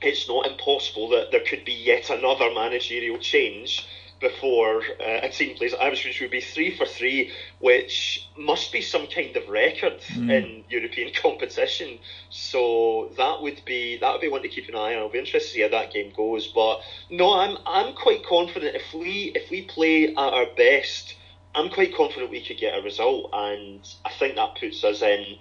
it's 0.02 0.28
not 0.28 0.46
impossible 0.46 1.08
that 1.10 1.30
there 1.30 1.44
could 1.46 1.64
be 1.64 1.72
yet 1.72 2.10
another 2.10 2.50
managerial 2.54 3.18
change 3.18 3.86
before 4.20 4.82
uh, 5.00 5.20
a 5.22 5.30
team 5.30 5.56
plays 5.56 5.74
Irish, 5.74 6.04
which 6.04 6.20
would 6.20 6.30
be 6.30 6.40
three 6.40 6.76
for 6.76 6.86
three, 6.86 7.32
which 7.58 8.28
must 8.36 8.70
be 8.70 8.82
some 8.82 9.06
kind 9.06 9.34
of 9.36 9.48
record 9.48 9.98
mm. 10.12 10.30
in 10.30 10.64
European 10.68 11.12
competition. 11.22 11.98
So 12.28 13.10
that 13.16 13.40
would 13.40 13.62
be 13.64 13.98
that 13.98 14.12
would 14.12 14.20
be 14.20 14.28
one 14.28 14.42
to 14.42 14.48
keep 14.48 14.68
an 14.68 14.76
eye 14.76 14.94
on. 14.94 14.98
I'll 14.98 15.08
be 15.08 15.18
interested 15.18 15.48
to 15.48 15.54
see 15.54 15.62
how 15.62 15.68
that 15.68 15.92
game 15.92 16.12
goes. 16.14 16.48
But 16.48 16.80
no, 17.10 17.32
I'm 17.32 17.56
I'm 17.66 17.94
quite 17.94 18.24
confident 18.24 18.76
if 18.76 18.92
we 18.94 19.32
if 19.34 19.50
we 19.50 19.62
play 19.62 20.08
at 20.08 20.16
our 20.16 20.46
best, 20.56 21.16
I'm 21.54 21.70
quite 21.70 21.94
confident 21.94 22.30
we 22.30 22.44
could 22.44 22.58
get 22.58 22.78
a 22.78 22.82
result, 22.82 23.30
and 23.32 23.80
I 24.04 24.10
think 24.18 24.36
that 24.36 24.56
puts 24.60 24.84
us 24.84 25.02
in 25.02 25.36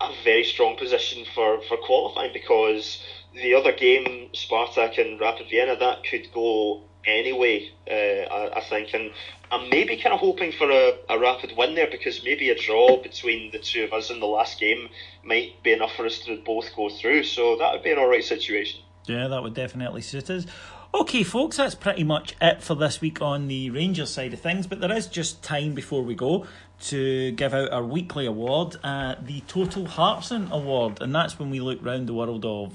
a 0.00 0.12
very 0.24 0.44
strong 0.44 0.76
position 0.76 1.24
for 1.34 1.60
for 1.62 1.76
qualifying 1.78 2.32
because 2.32 3.02
the 3.34 3.54
other 3.54 3.72
game, 3.72 4.30
Spartak 4.34 4.98
and 4.98 5.20
Rapid 5.20 5.48
Vienna, 5.50 5.76
that 5.76 6.04
could 6.04 6.32
go 6.32 6.82
anyway, 7.04 7.70
uh, 7.90 7.94
I, 7.94 8.58
I, 8.58 8.60
think. 8.60 8.92
And 8.94 9.10
I'm 9.50 9.70
maybe 9.70 9.96
kind 9.96 10.12
of 10.12 10.20
hoping 10.20 10.52
for 10.52 10.70
a, 10.70 10.92
a 11.08 11.18
rapid 11.18 11.56
win 11.56 11.74
there 11.74 11.88
because 11.90 12.22
maybe 12.24 12.50
a 12.50 12.58
draw 12.58 13.02
between 13.02 13.50
the 13.52 13.58
two 13.58 13.84
of 13.84 13.92
us 13.92 14.10
in 14.10 14.20
the 14.20 14.26
last 14.26 14.58
game 14.58 14.88
might 15.24 15.62
be 15.62 15.72
enough 15.72 15.94
for 15.94 16.06
us 16.06 16.18
to 16.20 16.40
both 16.44 16.74
go 16.74 16.88
through. 16.88 17.24
So 17.24 17.56
that 17.56 17.72
would 17.72 17.82
be 17.82 17.92
an 17.92 17.98
alright 17.98 18.24
situation. 18.24 18.80
Yeah, 19.06 19.28
that 19.28 19.42
would 19.42 19.54
definitely 19.54 20.02
suit 20.02 20.30
us. 20.30 20.46
Okay, 20.92 21.22
folks, 21.22 21.56
that's 21.56 21.76
pretty 21.76 22.02
much 22.02 22.34
it 22.40 22.62
for 22.62 22.74
this 22.74 23.00
week 23.00 23.22
on 23.22 23.46
the 23.46 23.70
Rangers 23.70 24.10
side 24.10 24.32
of 24.32 24.40
things, 24.40 24.66
but 24.66 24.80
there 24.80 24.92
is 24.92 25.06
just 25.06 25.40
time 25.40 25.72
before 25.72 26.02
we 26.02 26.16
go 26.16 26.46
to 26.80 27.30
give 27.32 27.54
out 27.54 27.70
our 27.70 27.84
weekly 27.84 28.26
award, 28.26 28.74
uh, 28.82 29.14
the 29.20 29.40
Total 29.42 29.86
Hartson 29.86 30.48
Award, 30.50 31.00
and 31.00 31.14
that's 31.14 31.38
when 31.38 31.48
we 31.48 31.60
look 31.60 31.78
round 31.80 32.08
the 32.08 32.14
world 32.14 32.44
of 32.44 32.74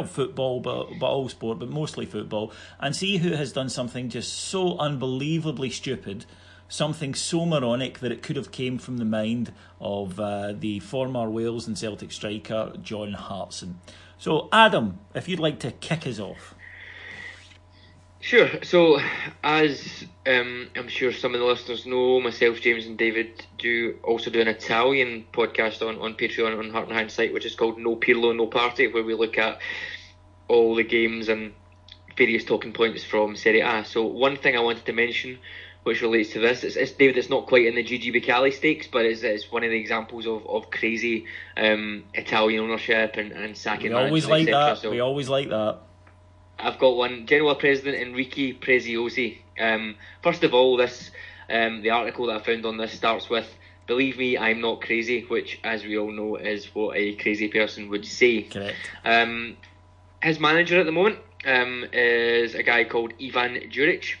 well, 0.00 0.08
football, 0.08 0.60
but 0.60 0.98
but 0.98 1.06
all 1.06 1.28
sport, 1.28 1.58
but 1.58 1.68
mostly 1.68 2.06
football, 2.06 2.52
and 2.80 2.94
see 2.94 3.18
who 3.18 3.32
has 3.32 3.52
done 3.52 3.68
something 3.68 4.08
just 4.08 4.32
so 4.32 4.76
unbelievably 4.78 5.70
stupid, 5.70 6.26
something 6.68 7.14
so 7.14 7.46
moronic 7.46 8.00
that 8.00 8.12
it 8.12 8.22
could 8.22 8.36
have 8.36 8.50
came 8.50 8.78
from 8.78 8.98
the 8.98 9.04
mind 9.04 9.52
of 9.80 10.18
uh, 10.18 10.52
the 10.52 10.80
former 10.80 11.30
Wales 11.30 11.66
and 11.66 11.78
Celtic 11.78 12.12
striker 12.12 12.72
John 12.82 13.12
Hartson. 13.12 13.80
So, 14.18 14.48
Adam, 14.52 15.00
if 15.14 15.28
you'd 15.28 15.40
like 15.40 15.58
to 15.60 15.72
kick 15.72 16.06
us 16.06 16.18
off. 16.18 16.54
Sure. 18.24 18.48
So, 18.62 18.98
as 19.42 20.06
um, 20.26 20.70
I'm 20.76 20.88
sure 20.88 21.12
some 21.12 21.34
of 21.34 21.40
the 21.40 21.46
listeners 21.46 21.84
know, 21.84 22.22
myself, 22.22 22.58
James, 22.58 22.86
and 22.86 22.96
David 22.96 23.44
do 23.58 23.98
also 24.02 24.30
do 24.30 24.40
an 24.40 24.48
Italian 24.48 25.26
podcast 25.30 25.86
on, 25.86 25.98
on 25.98 26.14
Patreon 26.14 26.58
on 26.58 26.70
Heart 26.70 26.88
and 26.88 26.96
Hindsight, 26.96 27.34
which 27.34 27.44
is 27.44 27.54
called 27.54 27.78
No 27.78 27.96
Pirlo, 27.96 28.34
No 28.34 28.46
Party, 28.46 28.90
where 28.90 29.02
we 29.02 29.12
look 29.12 29.36
at 29.36 29.58
all 30.48 30.74
the 30.74 30.84
games 30.84 31.28
and 31.28 31.52
various 32.16 32.46
talking 32.46 32.72
points 32.72 33.04
from 33.04 33.36
Serie 33.36 33.60
A. 33.60 33.84
So, 33.84 34.06
one 34.06 34.38
thing 34.38 34.56
I 34.56 34.60
wanted 34.60 34.86
to 34.86 34.94
mention, 34.94 35.38
which 35.82 36.00
relates 36.00 36.32
to 36.32 36.38
this, 36.38 36.64
it's, 36.64 36.76
it's 36.76 36.92
David. 36.92 37.18
It's 37.18 37.28
not 37.28 37.44
quite 37.44 37.66
in 37.66 37.74
the 37.74 37.82
Gigi 37.82 38.10
Becali 38.10 38.54
stakes, 38.54 38.86
but 38.86 39.04
it's, 39.04 39.22
it's 39.22 39.52
one 39.52 39.64
of 39.64 39.70
the 39.70 39.78
examples 39.78 40.26
of, 40.26 40.46
of 40.46 40.70
crazy 40.70 41.26
um, 41.58 42.04
Italian 42.14 42.64
ownership 42.64 43.18
and, 43.18 43.32
and 43.32 43.54
sacking. 43.54 43.90
We 43.90 43.98
always 43.98 44.26
like 44.26 44.46
that. 44.46 44.78
So, 44.78 44.90
we 44.90 45.00
always 45.00 45.28
like 45.28 45.50
that. 45.50 45.80
I've 46.58 46.78
got 46.78 46.96
one. 46.96 47.26
Genoa 47.26 47.54
president 47.54 47.96
Enrico 47.96 48.58
Preziosi. 48.58 49.38
Um, 49.58 49.96
first 50.22 50.42
of 50.44 50.54
all, 50.54 50.76
this 50.76 51.10
um, 51.50 51.82
the 51.82 51.90
article 51.90 52.26
that 52.26 52.40
I 52.40 52.42
found 52.42 52.64
on 52.66 52.76
this 52.76 52.92
starts 52.92 53.28
with 53.28 53.46
"Believe 53.86 54.18
me, 54.18 54.38
I'm 54.38 54.60
not 54.60 54.80
crazy," 54.80 55.22
which, 55.22 55.60
as 55.64 55.84
we 55.84 55.98
all 55.98 56.12
know, 56.12 56.36
is 56.36 56.74
what 56.74 56.96
a 56.96 57.14
crazy 57.16 57.48
person 57.48 57.88
would 57.90 58.06
say. 58.06 58.42
Correct. 58.42 58.76
Um, 59.04 59.56
his 60.22 60.40
manager 60.40 60.80
at 60.80 60.86
the 60.86 60.92
moment 60.92 61.18
um, 61.44 61.84
is 61.92 62.54
a 62.54 62.62
guy 62.62 62.84
called 62.84 63.12
Ivan 63.22 63.70
Juric. 63.70 64.14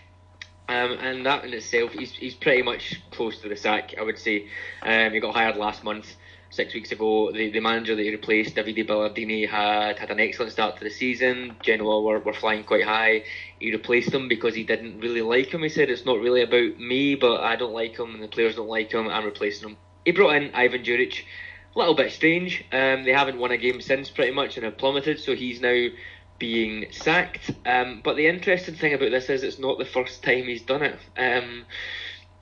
Um, 0.66 0.92
and 0.92 1.26
that 1.26 1.44
in 1.44 1.52
itself, 1.52 1.92
he's, 1.92 2.12
he's 2.12 2.34
pretty 2.34 2.62
much 2.62 2.98
close 3.10 3.38
to 3.42 3.50
the 3.50 3.56
sack, 3.56 3.94
I 3.98 4.02
would 4.02 4.18
say. 4.18 4.48
Um, 4.82 5.12
he 5.12 5.20
got 5.20 5.34
hired 5.34 5.56
last 5.56 5.84
month 5.84 6.16
six 6.54 6.72
weeks 6.72 6.92
ago, 6.92 7.32
the, 7.32 7.50
the 7.50 7.60
manager 7.60 7.96
that 7.96 8.02
he 8.02 8.10
replaced, 8.10 8.54
Davide 8.54 8.86
Ballardini, 8.86 9.48
had 9.48 9.98
had 9.98 10.10
an 10.10 10.20
excellent 10.20 10.52
start 10.52 10.76
to 10.78 10.84
the 10.84 10.90
season. 10.90 11.56
Genoa 11.62 12.00
were, 12.00 12.20
were 12.20 12.32
flying 12.32 12.64
quite 12.64 12.84
high. 12.84 13.24
He 13.58 13.72
replaced 13.72 14.14
him 14.14 14.28
because 14.28 14.54
he 14.54 14.64
didn't 14.64 15.00
really 15.00 15.22
like 15.22 15.52
him. 15.52 15.62
He 15.62 15.68
said, 15.68 15.90
It's 15.90 16.06
not 16.06 16.20
really 16.20 16.42
about 16.42 16.78
me, 16.78 17.14
but 17.16 17.40
I 17.40 17.56
don't 17.56 17.72
like 17.72 17.98
him 17.98 18.14
and 18.14 18.22
the 18.22 18.28
players 18.28 18.56
don't 18.56 18.68
like 18.68 18.92
him. 18.92 19.08
I'm 19.08 19.24
replacing 19.24 19.70
him. 19.70 19.76
He 20.04 20.12
brought 20.12 20.36
in 20.36 20.54
Ivan 20.54 20.82
Juric. 20.82 21.24
A 21.74 21.78
little 21.78 21.94
bit 21.94 22.12
strange. 22.12 22.64
Um, 22.70 23.02
they 23.02 23.12
haven't 23.12 23.38
won 23.38 23.50
a 23.50 23.56
game 23.56 23.80
since, 23.80 24.08
pretty 24.08 24.30
much, 24.30 24.56
and 24.56 24.64
have 24.64 24.78
plummeted, 24.78 25.18
so 25.18 25.34
he's 25.34 25.60
now 25.60 25.88
being 26.38 26.86
sacked. 26.92 27.50
Um, 27.66 28.00
but 28.04 28.16
the 28.16 28.26
interesting 28.28 28.74
thing 28.74 28.94
about 28.94 29.10
this 29.10 29.28
is 29.28 29.42
it's 29.42 29.58
not 29.58 29.78
the 29.78 29.84
first 29.84 30.22
time 30.22 30.44
he's 30.44 30.62
done 30.62 30.82
it. 30.82 30.98
Um, 31.16 31.64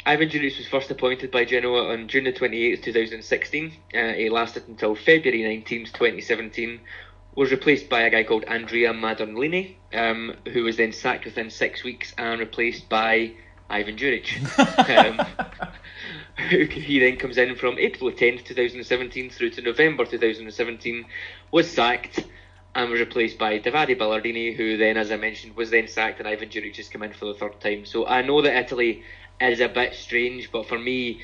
Ivan 0.05 0.29
Juric 0.29 0.59
was 0.59 0.67
first 0.67 0.91
appointed 0.91 1.31
by 1.31 1.45
Genoa 1.45 1.93
on 1.93 2.09
June 2.09 2.25
the 2.25 2.33
28th, 2.33 2.83
2016. 2.83 3.73
Uh, 3.95 4.13
he 4.15 4.29
lasted 4.31 4.67
until 4.67 4.97
February 4.97 5.43
19th, 5.43 5.93
2017. 5.93 6.81
Was 7.37 7.53
replaced 7.53 7.89
by 7.89 8.03
a 8.03 8.11
guy 8.11 8.25
called 8.25 8.45
Andrea 8.45 8.93
Mandorlini, 8.93 9.77
um, 9.95 10.35
who 10.53 10.65
was 10.65 10.77
then 10.77 10.93
sacked 10.93 11.25
within 11.25 11.51
six 11.51 11.85
weeks 11.85 12.13
and 12.19 12.41
replaced 12.41 12.89
by 12.89 13.33
Ivan 13.71 13.97
Juric. 13.97 14.29
um, 14.99 15.25
he 16.69 16.99
then 16.99 17.17
comes 17.17 17.39
in 17.39 17.55
from 17.55 17.79
April 17.79 18.11
10th, 18.11 18.45
2017 18.45 19.31
through 19.31 19.51
to 19.51 19.63
November 19.63 20.05
2017, 20.05 21.05
was 21.53 21.71
sacked 21.71 22.27
and 22.75 22.91
was 22.91 23.01
replaced 23.01 23.39
by 23.39 23.59
Davide 23.61 23.99
Ballardini, 23.99 24.57
who 24.57 24.77
then, 24.77 24.97
as 24.97 25.13
I 25.13 25.17
mentioned, 25.17 25.55
was 25.57 25.71
then 25.71 25.87
sacked, 25.87 26.19
and 26.19 26.29
Ivan 26.29 26.49
Juric 26.49 26.77
has 26.77 26.89
come 26.89 27.03
in 27.03 27.13
for 27.13 27.27
the 27.27 27.35
third 27.35 27.61
time. 27.61 27.85
So 27.85 28.07
I 28.07 28.23
know 28.23 28.43
that 28.43 28.57
Italy 28.57 29.05
is 29.51 29.61
a 29.61 29.68
bit 29.68 29.95
strange, 29.95 30.53
but 30.53 30.68
for 30.68 30.78
me, 30.78 31.20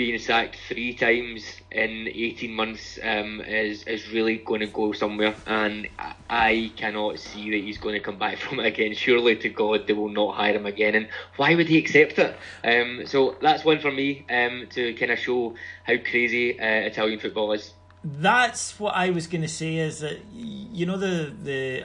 being 0.00 0.18
sacked 0.18 0.56
three 0.66 0.94
times 0.94 1.44
in 1.70 2.08
18 2.08 2.50
months 2.54 2.98
um, 3.02 3.42
is 3.42 3.82
is 3.84 4.10
really 4.10 4.38
going 4.38 4.60
to 4.60 4.66
go 4.66 4.92
somewhere, 4.92 5.34
and 5.46 5.88
I 6.30 6.72
cannot 6.74 7.18
see 7.18 7.50
that 7.50 7.58
he's 7.58 7.76
going 7.76 7.96
to 7.96 8.00
come 8.00 8.18
back 8.18 8.38
from 8.44 8.60
it 8.60 8.66
again. 8.66 8.94
Surely 8.94 9.36
to 9.36 9.50
God, 9.50 9.86
they 9.86 9.92
will 9.92 10.08
not 10.08 10.36
hire 10.36 10.54
him 10.54 10.64
again, 10.64 10.94
and 10.94 11.08
why 11.36 11.54
would 11.54 11.68
he 11.68 11.76
accept 11.76 12.18
it? 12.18 12.34
Um, 12.64 13.06
so 13.06 13.36
that's 13.42 13.62
one 13.62 13.80
for 13.80 13.92
me 13.92 14.24
um, 14.30 14.68
to 14.70 14.94
kind 14.94 15.12
of 15.12 15.18
show 15.18 15.54
how 15.84 15.98
crazy 15.98 16.58
uh, 16.58 16.64
Italian 16.64 17.20
football 17.20 17.52
is. 17.52 17.74
That's 18.02 18.80
what 18.80 18.94
I 18.94 19.10
was 19.10 19.26
going 19.26 19.42
to 19.42 19.48
say. 19.48 19.76
Is 19.76 20.00
that 20.00 20.18
you 20.32 20.86
know 20.86 20.96
the 20.96 21.30
the 21.42 21.84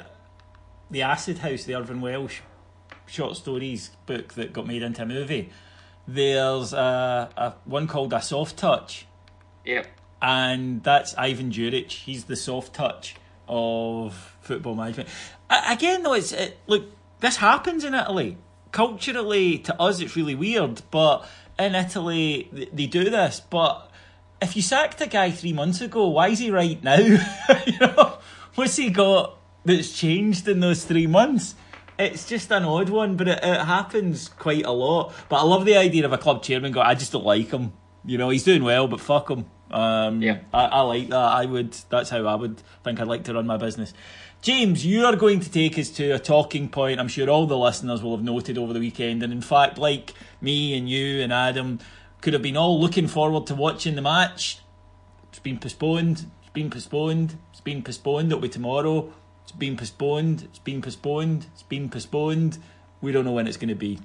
the 0.89 1.01
Acid 1.01 1.39
House, 1.39 1.65
the 1.65 1.75
Irvine 1.75 1.99
Welsh 1.99 2.39
short 3.07 3.35
stories 3.35 3.91
book 4.05 4.33
that 4.35 4.53
got 4.53 4.65
made 4.65 4.81
into 4.81 5.01
a 5.01 5.05
movie 5.05 5.51
there's 6.07 6.73
a, 6.73 7.29
a 7.35 7.53
one 7.65 7.87
called 7.87 8.13
a 8.13 8.21
soft 8.21 8.57
touch. 8.57 9.07
Yep. 9.65 9.87
And 10.21 10.83
that's 10.83 11.15
Ivan 11.17 11.51
Juric. 11.51 11.91
He's 11.91 12.25
the 12.25 12.35
soft 12.35 12.73
touch 12.73 13.15
of 13.47 14.35
football 14.41 14.75
management. 14.75 15.09
again, 15.49 16.03
though, 16.03 16.13
it's 16.13 16.31
it, 16.31 16.57
look. 16.67 16.85
This 17.19 17.37
happens 17.37 17.83
in 17.83 17.93
Italy. 17.93 18.37
Culturally, 18.71 19.59
to 19.59 19.81
us, 19.81 19.99
it's 19.99 20.15
really 20.15 20.35
weird, 20.35 20.81
but 20.91 21.25
in 21.57 21.75
Italy, 21.75 22.49
they 22.51 22.87
do 22.87 23.09
this. 23.09 23.39
But 23.39 23.89
if 24.41 24.55
you 24.55 24.61
sacked 24.61 25.01
a 25.01 25.07
guy 25.07 25.31
three 25.31 25.53
months 25.53 25.81
ago, 25.81 26.07
why 26.07 26.29
is 26.29 26.39
he 26.39 26.51
right 26.51 26.81
now? 26.83 26.97
you 27.65 27.79
know, 27.79 28.17
what's 28.55 28.75
he 28.75 28.89
got 28.89 29.37
that's 29.63 29.97
changed 29.97 30.47
in 30.47 30.59
those 30.59 30.83
three 30.83 31.07
months? 31.07 31.55
It's 31.97 32.27
just 32.27 32.51
an 32.51 32.63
odd 32.63 32.89
one, 32.89 33.15
but 33.15 33.27
it, 33.27 33.39
it, 33.43 33.61
happens 33.61 34.29
quite 34.29 34.65
a 34.65 34.71
lot. 34.71 35.13
But 35.29 35.37
I 35.37 35.43
love 35.43 35.65
the 35.65 35.77
idea 35.77 36.05
of 36.05 36.13
a 36.13 36.17
club 36.17 36.43
chairman 36.43 36.71
going, 36.71 36.85
I 36.85 36.95
just 36.95 37.11
don't 37.11 37.25
like 37.25 37.51
him. 37.51 37.73
You 38.05 38.17
know, 38.17 38.29
he's 38.29 38.43
doing 38.43 38.63
well, 38.63 38.87
but 38.87 38.99
fuck 38.99 39.29
him. 39.29 39.45
Um, 39.71 40.21
yeah, 40.21 40.39
I, 40.53 40.65
I 40.65 40.81
like 40.81 41.09
that. 41.09 41.15
I 41.15 41.45
would. 41.45 41.75
That's 41.89 42.09
how 42.09 42.25
I 42.25 42.35
would 42.35 42.61
think 42.83 42.99
I'd 42.99 43.07
like 43.07 43.23
to 43.25 43.33
run 43.33 43.47
my 43.47 43.57
business. 43.57 43.93
James, 44.41 44.85
you 44.85 45.05
are 45.05 45.15
going 45.15 45.39
to 45.39 45.49
take 45.49 45.79
us 45.79 45.89
to 45.91 46.11
a 46.11 46.19
talking 46.19 46.69
point. 46.69 46.99
I'm 46.99 47.07
sure 47.07 47.29
all 47.29 47.47
the 47.47 47.57
listeners 47.57 48.03
will 48.03 48.15
have 48.15 48.23
noted 48.23 48.59
over 48.59 48.73
the 48.73 48.79
weekend, 48.79 49.23
and 49.23 49.33
in 49.33 49.41
fact, 49.41 49.79
like 49.79 50.13
me 50.39 50.77
and 50.77 50.87
you 50.87 51.21
and 51.21 51.33
Adam, 51.33 51.79
could 52.21 52.33
have 52.33 52.43
been 52.43 52.57
all 52.57 52.79
looking 52.79 53.07
forward 53.07 53.47
to 53.47 53.55
watching 53.55 53.95
the 53.95 54.01
match. 54.01 54.59
It's 55.29 55.39
been 55.39 55.57
postponed. 55.57 56.29
It's 56.41 56.53
been 56.53 56.69
postponed. 56.69 57.37
It's 57.51 57.61
been 57.61 57.81
postponed. 57.81 58.27
It'll 58.27 58.39
be 58.39 58.49
tomorrow. 58.49 59.11
It's 59.45 59.51
been 59.51 59.77
postponed. 59.77 60.43
It's 60.43 60.59
been 60.59 60.81
postponed. 60.81 61.45
It's 61.53 61.63
been 61.63 61.87
postponed. 61.89 62.57
We 62.99 63.11
don't 63.11 63.25
know 63.25 63.31
when 63.31 63.45
it's 63.47 63.57
going 63.57 63.69
to 63.69 63.75
be. 63.75 63.99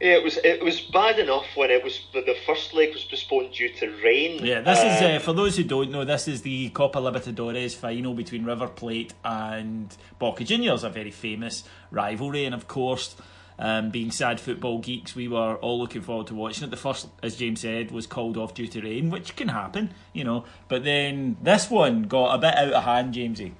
Yeah, 0.00 0.16
it 0.16 0.24
was 0.24 0.38
it 0.38 0.64
was 0.64 0.80
bad 0.80 1.18
enough 1.18 1.44
when 1.54 1.70
it 1.70 1.84
was 1.84 2.00
the 2.12 2.34
first 2.46 2.74
leg 2.74 2.94
was 2.94 3.04
postponed 3.04 3.52
due 3.52 3.68
to 3.74 3.90
rain. 4.02 4.44
Yeah, 4.44 4.62
this 4.62 4.78
uh, 4.78 4.86
is 4.86 5.02
uh, 5.02 5.18
for 5.22 5.34
those 5.34 5.56
who 5.58 5.62
don't 5.62 5.90
know. 5.90 6.04
This 6.04 6.26
is 6.26 6.40
the 6.40 6.70
Copa 6.70 6.98
Libertadores 6.98 7.76
final 7.76 8.14
between 8.14 8.44
River 8.44 8.66
Plate 8.66 9.12
and 9.22 9.94
Boca 10.18 10.42
Juniors, 10.42 10.84
a 10.84 10.88
very 10.88 11.10
famous 11.10 11.64
rivalry, 11.90 12.46
and 12.46 12.54
of 12.54 12.66
course 12.66 13.14
um, 13.60 13.90
being 13.90 14.10
sad 14.10 14.40
football 14.40 14.78
geeks, 14.78 15.14
we 15.14 15.28
were 15.28 15.56
all 15.56 15.78
looking 15.78 16.00
forward 16.00 16.26
to 16.28 16.34
watching 16.34 16.64
it. 16.64 16.70
The 16.70 16.78
first, 16.78 17.08
as 17.22 17.36
James 17.36 17.60
said, 17.60 17.90
was 17.90 18.06
called 18.06 18.38
off 18.38 18.54
due 18.54 18.66
to 18.66 18.80
rain, 18.80 19.10
which 19.10 19.36
can 19.36 19.48
happen, 19.48 19.92
you 20.14 20.24
know. 20.24 20.44
But 20.68 20.82
then 20.84 21.36
this 21.42 21.70
one 21.70 22.04
got 22.04 22.34
a 22.34 22.38
bit 22.38 22.56
out 22.56 22.72
of 22.72 22.84
hand, 22.84 23.14
Jamesy. 23.14 23.52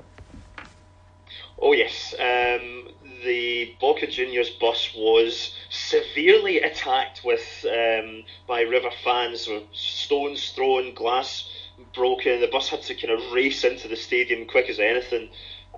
Oh 1.61 1.75
yes, 1.75 2.15
um, 2.19 2.89
the 3.25 3.75
Boca 3.79 4.07
Juniors 4.07 4.49
bus 4.49 4.95
was 4.97 5.55
severely 5.69 6.61
attacked 6.63 7.21
with 7.23 7.67
um, 7.67 8.25
by 8.49 8.63
River 8.63 8.91
fans, 9.05 9.47
with 9.47 9.65
stones 9.73 10.51
thrown, 10.57 10.95
glass 10.95 11.47
broken. 11.95 12.41
The 12.41 12.47
bus 12.47 12.71
had 12.71 12.83
to 12.85 12.95
kind 12.95 13.13
of 13.13 13.33
race 13.33 13.65
into 13.65 13.87
the 13.87 13.97
stadium 13.97 14.47
quick 14.47 14.71
as 14.71 14.79
anything. 14.79 15.29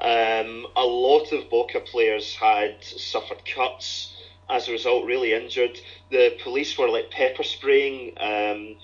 Um, 0.00 0.66
a 0.76 0.84
lot 0.84 1.32
of 1.32 1.50
Boca 1.50 1.80
players 1.80 2.34
had 2.36 2.82
suffered 2.82 3.44
cuts 3.44 4.11
as 4.52 4.68
a 4.68 4.72
result, 4.72 5.06
really 5.06 5.32
injured. 5.32 5.78
The 6.10 6.36
police 6.42 6.76
were 6.78 6.88
like 6.88 7.10
pepper 7.10 7.42
spraying 7.42 8.14
um, 8.20 8.76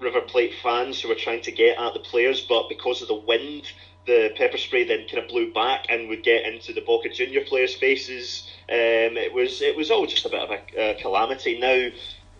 River 0.00 0.20
Plate 0.20 0.54
fans 0.62 1.00
who 1.00 1.08
were 1.08 1.14
trying 1.14 1.42
to 1.42 1.52
get 1.52 1.78
at 1.78 1.94
the 1.94 2.00
players, 2.00 2.40
but 2.48 2.68
because 2.68 3.00
of 3.02 3.08
the 3.08 3.14
wind, 3.14 3.72
the 4.06 4.30
pepper 4.36 4.58
spray 4.58 4.84
then 4.84 5.06
kind 5.08 5.22
of 5.22 5.28
blew 5.28 5.52
back 5.52 5.86
and 5.88 6.08
would 6.08 6.22
get 6.22 6.44
into 6.44 6.72
the 6.72 6.82
Boca 6.82 7.08
Junior 7.08 7.42
players' 7.44 7.74
faces. 7.74 8.46
Um, 8.68 9.16
it 9.16 9.32
was 9.32 9.62
it 9.62 9.76
was 9.76 9.90
all 9.90 10.06
just 10.06 10.26
a 10.26 10.28
bit 10.28 10.40
of 10.40 10.50
a 10.50 10.94
calamity. 11.00 11.58
Now, 11.58 11.88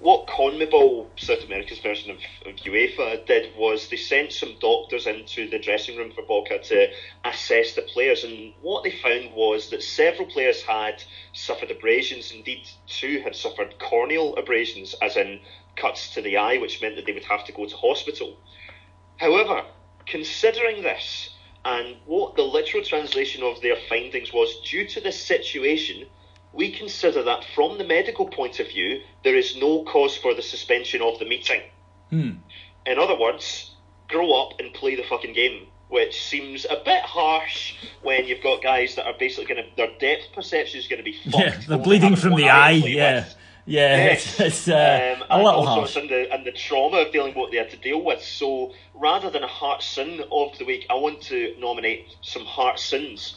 what 0.04 0.26
CONMEBOL, 0.26 1.08
South 1.16 1.44
America's 1.44 1.78
version 1.78 2.10
of, 2.10 2.18
of, 2.44 2.56
UEFA, 2.56 3.24
did 3.24 3.56
was 3.56 3.88
they 3.88 3.96
sent 3.96 4.32
some 4.32 4.54
doctors 4.60 5.06
into 5.06 5.48
the 5.48 5.58
dressing 5.58 5.96
room 5.96 6.12
for 6.12 6.20
Boca 6.20 6.58
to 6.58 6.88
assess 7.24 7.74
the 7.74 7.80
players, 7.80 8.22
and 8.22 8.52
what 8.60 8.84
they 8.84 8.90
found 8.90 9.32
was 9.32 9.70
that 9.70 9.82
several 9.82 10.28
players 10.28 10.60
had 10.62 11.02
suffered 11.32 11.70
abrasions. 11.70 12.32
Indeed, 12.32 12.68
two 12.86 13.22
had 13.24 13.34
suffered 13.34 13.78
corneal 13.78 14.36
abrasions, 14.36 14.94
as 15.00 15.16
in 15.16 15.40
cuts 15.74 16.12
to 16.12 16.20
the 16.20 16.36
eye, 16.36 16.58
which 16.58 16.82
meant 16.82 16.96
that 16.96 17.06
they 17.06 17.12
would 17.12 17.24
have 17.24 17.46
to 17.46 17.52
go 17.52 17.64
to 17.64 17.74
hospital. 17.74 18.36
However, 19.16 19.64
considering 20.04 20.82
this, 20.82 21.30
and 21.64 21.96
what 22.04 22.36
the 22.36 22.42
literal 22.42 22.84
translation 22.84 23.42
of 23.42 23.62
their 23.62 23.76
findings 23.88 24.34
was, 24.34 24.60
due 24.68 24.86
to 24.86 25.00
this 25.00 25.18
situation, 25.18 26.06
we 26.54 26.70
consider 26.70 27.22
that 27.24 27.44
from 27.54 27.78
the 27.78 27.84
medical 27.84 28.26
point 28.26 28.60
of 28.60 28.68
view, 28.68 29.00
there 29.24 29.36
is 29.36 29.56
no 29.56 29.84
cause 29.84 30.16
for 30.16 30.34
the 30.34 30.42
suspension 30.42 31.02
of 31.02 31.18
the 31.18 31.24
meeting. 31.24 31.62
Hmm. 32.10 32.30
In 32.86 32.98
other 32.98 33.18
words, 33.18 33.74
grow 34.08 34.32
up 34.40 34.60
and 34.60 34.72
play 34.72 34.94
the 34.94 35.02
fucking 35.02 35.34
game. 35.34 35.66
which 35.88 36.20
seems 36.20 36.64
a 36.64 36.82
bit 36.84 37.02
harsh 37.02 37.74
when 38.02 38.26
you've 38.26 38.42
got 38.42 38.62
guys 38.62 38.96
that 38.96 39.06
are 39.06 39.14
basically 39.18 39.44
going 39.44 39.62
to 39.62 39.76
their 39.76 39.92
depth 40.00 40.32
perception 40.34 40.80
is 40.80 40.88
going 40.88 40.98
to 40.98 41.04
be 41.04 41.12
fucked. 41.30 41.36
Yeah, 41.36 41.60
they're 41.68 41.78
bleeding 41.78 42.16
from 42.16 42.34
the 42.36 42.48
eye. 42.48 42.70
Yeah. 42.70 43.14
With. 43.16 43.36
Yeah, 43.66 43.96
yes. 43.96 44.26
it's, 44.26 44.40
it's 44.40 44.68
uh, 44.68 45.16
um, 45.20 45.26
a 45.30 45.42
little 45.42 45.64
harsh. 45.64 45.96
And 45.96 46.08
the, 46.08 46.32
and 46.32 46.44
the 46.44 46.52
trauma 46.52 46.98
of 46.98 47.12
dealing 47.12 47.30
with 47.30 47.36
what 47.36 47.50
they 47.50 47.56
had 47.56 47.70
to 47.70 47.78
deal 47.78 48.02
with. 48.02 48.22
So 48.22 48.72
rather 48.92 49.30
than 49.30 49.42
a 49.42 49.48
Hartson 49.48 50.22
of 50.30 50.58
the 50.58 50.64
week, 50.66 50.86
I 50.90 50.94
want 50.94 51.22
to 51.22 51.54
nominate 51.58 52.14
some 52.20 52.44
Hartsons. 52.44 53.36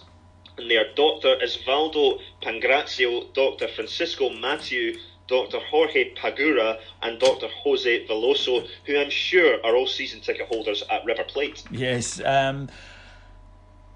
And 0.57 0.69
they 0.69 0.77
are 0.77 0.91
Dr. 0.95 1.37
Osvaldo 1.43 2.19
Pangrazio, 2.41 3.31
Dr. 3.33 3.67
Francisco 3.67 4.29
Matthew, 4.29 4.97
Dr. 5.27 5.59
Jorge 5.59 6.13
Pagura, 6.15 6.79
and 7.01 7.19
Dr. 7.19 7.47
Jose 7.63 8.07
Veloso, 8.07 8.67
who 8.85 8.97
I'm 8.97 9.09
sure 9.09 9.63
are 9.63 9.75
all 9.75 9.87
season 9.87 10.21
ticket 10.21 10.47
holders 10.47 10.83
at 10.89 11.05
River 11.05 11.25
Plate. 11.25 11.63
Yes. 11.69 12.21
Um, 12.23 12.69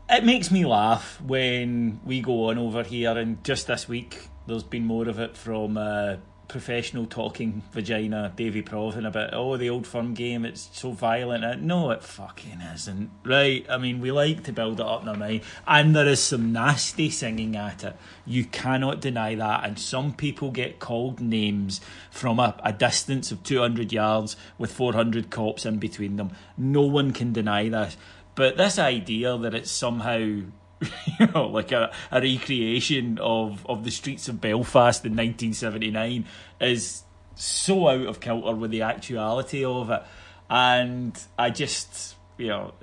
it 0.09 0.25
makes 0.25 0.51
me 0.51 0.65
laugh 0.65 1.21
when 1.21 2.01
we 2.03 2.21
go 2.21 2.49
on 2.49 2.57
over 2.57 2.83
here, 2.83 3.17
and 3.17 3.43
just 3.43 3.67
this 3.67 3.87
week 3.87 4.27
there's 4.45 4.63
been 4.63 4.85
more 4.85 5.07
of 5.07 5.19
it 5.19 5.37
from 5.37 5.77
uh, 5.77 6.17
professional 6.51 7.05
talking 7.05 7.63
vagina 7.71 8.33
Davy 8.35 8.61
Provan 8.61 9.07
about 9.07 9.33
oh 9.33 9.55
the 9.55 9.69
old 9.69 9.87
firm 9.87 10.13
game 10.13 10.43
it's 10.43 10.69
so 10.73 10.91
violent. 10.91 11.45
Uh, 11.45 11.55
no, 11.55 11.91
it 11.91 12.03
fucking 12.03 12.59
isn't. 12.59 13.09
Right? 13.23 13.65
I 13.69 13.77
mean, 13.77 14.01
we 14.01 14.11
like 14.11 14.43
to 14.43 14.51
build 14.51 14.81
it 14.81 14.85
up 14.85 15.01
in 15.01 15.07
our 15.07 15.15
mind, 15.15 15.41
and 15.65 15.95
there 15.95 16.07
is 16.07 16.21
some 16.21 16.51
nasty 16.51 17.09
singing 17.09 17.55
at 17.55 17.85
it. 17.85 17.95
You 18.25 18.43
cannot 18.43 18.99
deny 18.99 19.33
that, 19.35 19.63
and 19.63 19.79
some 19.79 20.13
people 20.13 20.51
get 20.51 20.79
called 20.79 21.21
names 21.21 21.79
from 22.11 22.37
a, 22.37 22.59
a 22.65 22.73
distance 22.73 23.31
of 23.31 23.43
200 23.43 23.93
yards 23.93 24.35
with 24.57 24.73
400 24.73 25.29
cops 25.29 25.65
in 25.65 25.77
between 25.77 26.17
them. 26.17 26.31
No 26.57 26.81
one 26.81 27.13
can 27.13 27.31
deny 27.31 27.69
this. 27.69 27.95
But 28.35 28.57
this 28.57 28.77
idea 28.77 29.37
that 29.37 29.55
it's 29.55 29.71
somehow 29.71 30.41
you 31.19 31.27
know, 31.27 31.47
like 31.47 31.71
a, 31.71 31.91
a 32.11 32.21
recreation 32.21 33.19
of, 33.19 33.65
of 33.67 33.83
the 33.83 33.91
streets 33.91 34.27
of 34.27 34.41
Belfast 34.41 35.05
in 35.05 35.11
1979 35.11 36.25
is 36.59 37.03
so 37.35 37.87
out 37.87 38.07
of 38.07 38.19
kilter 38.19 38.55
with 38.55 38.71
the 38.71 38.81
actuality 38.81 39.63
of 39.63 39.89
it. 39.89 40.03
And 40.49 41.17
I 41.37 41.49
just, 41.49 42.15
you 42.37 42.47
know, 42.47 42.73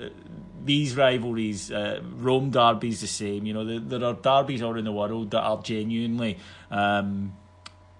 these 0.64 0.96
rivalries, 0.96 1.70
uh, 1.70 2.00
Rome 2.16 2.50
derby's 2.50 3.00
the 3.00 3.06
same. 3.06 3.46
You 3.46 3.54
know, 3.54 3.64
there, 3.64 3.80
there 3.80 4.04
are 4.08 4.14
derbies 4.14 4.62
all 4.62 4.76
in 4.76 4.84
the 4.84 4.92
world 4.92 5.30
that 5.32 5.40
are 5.40 5.60
genuinely 5.62 6.38
um, 6.70 7.36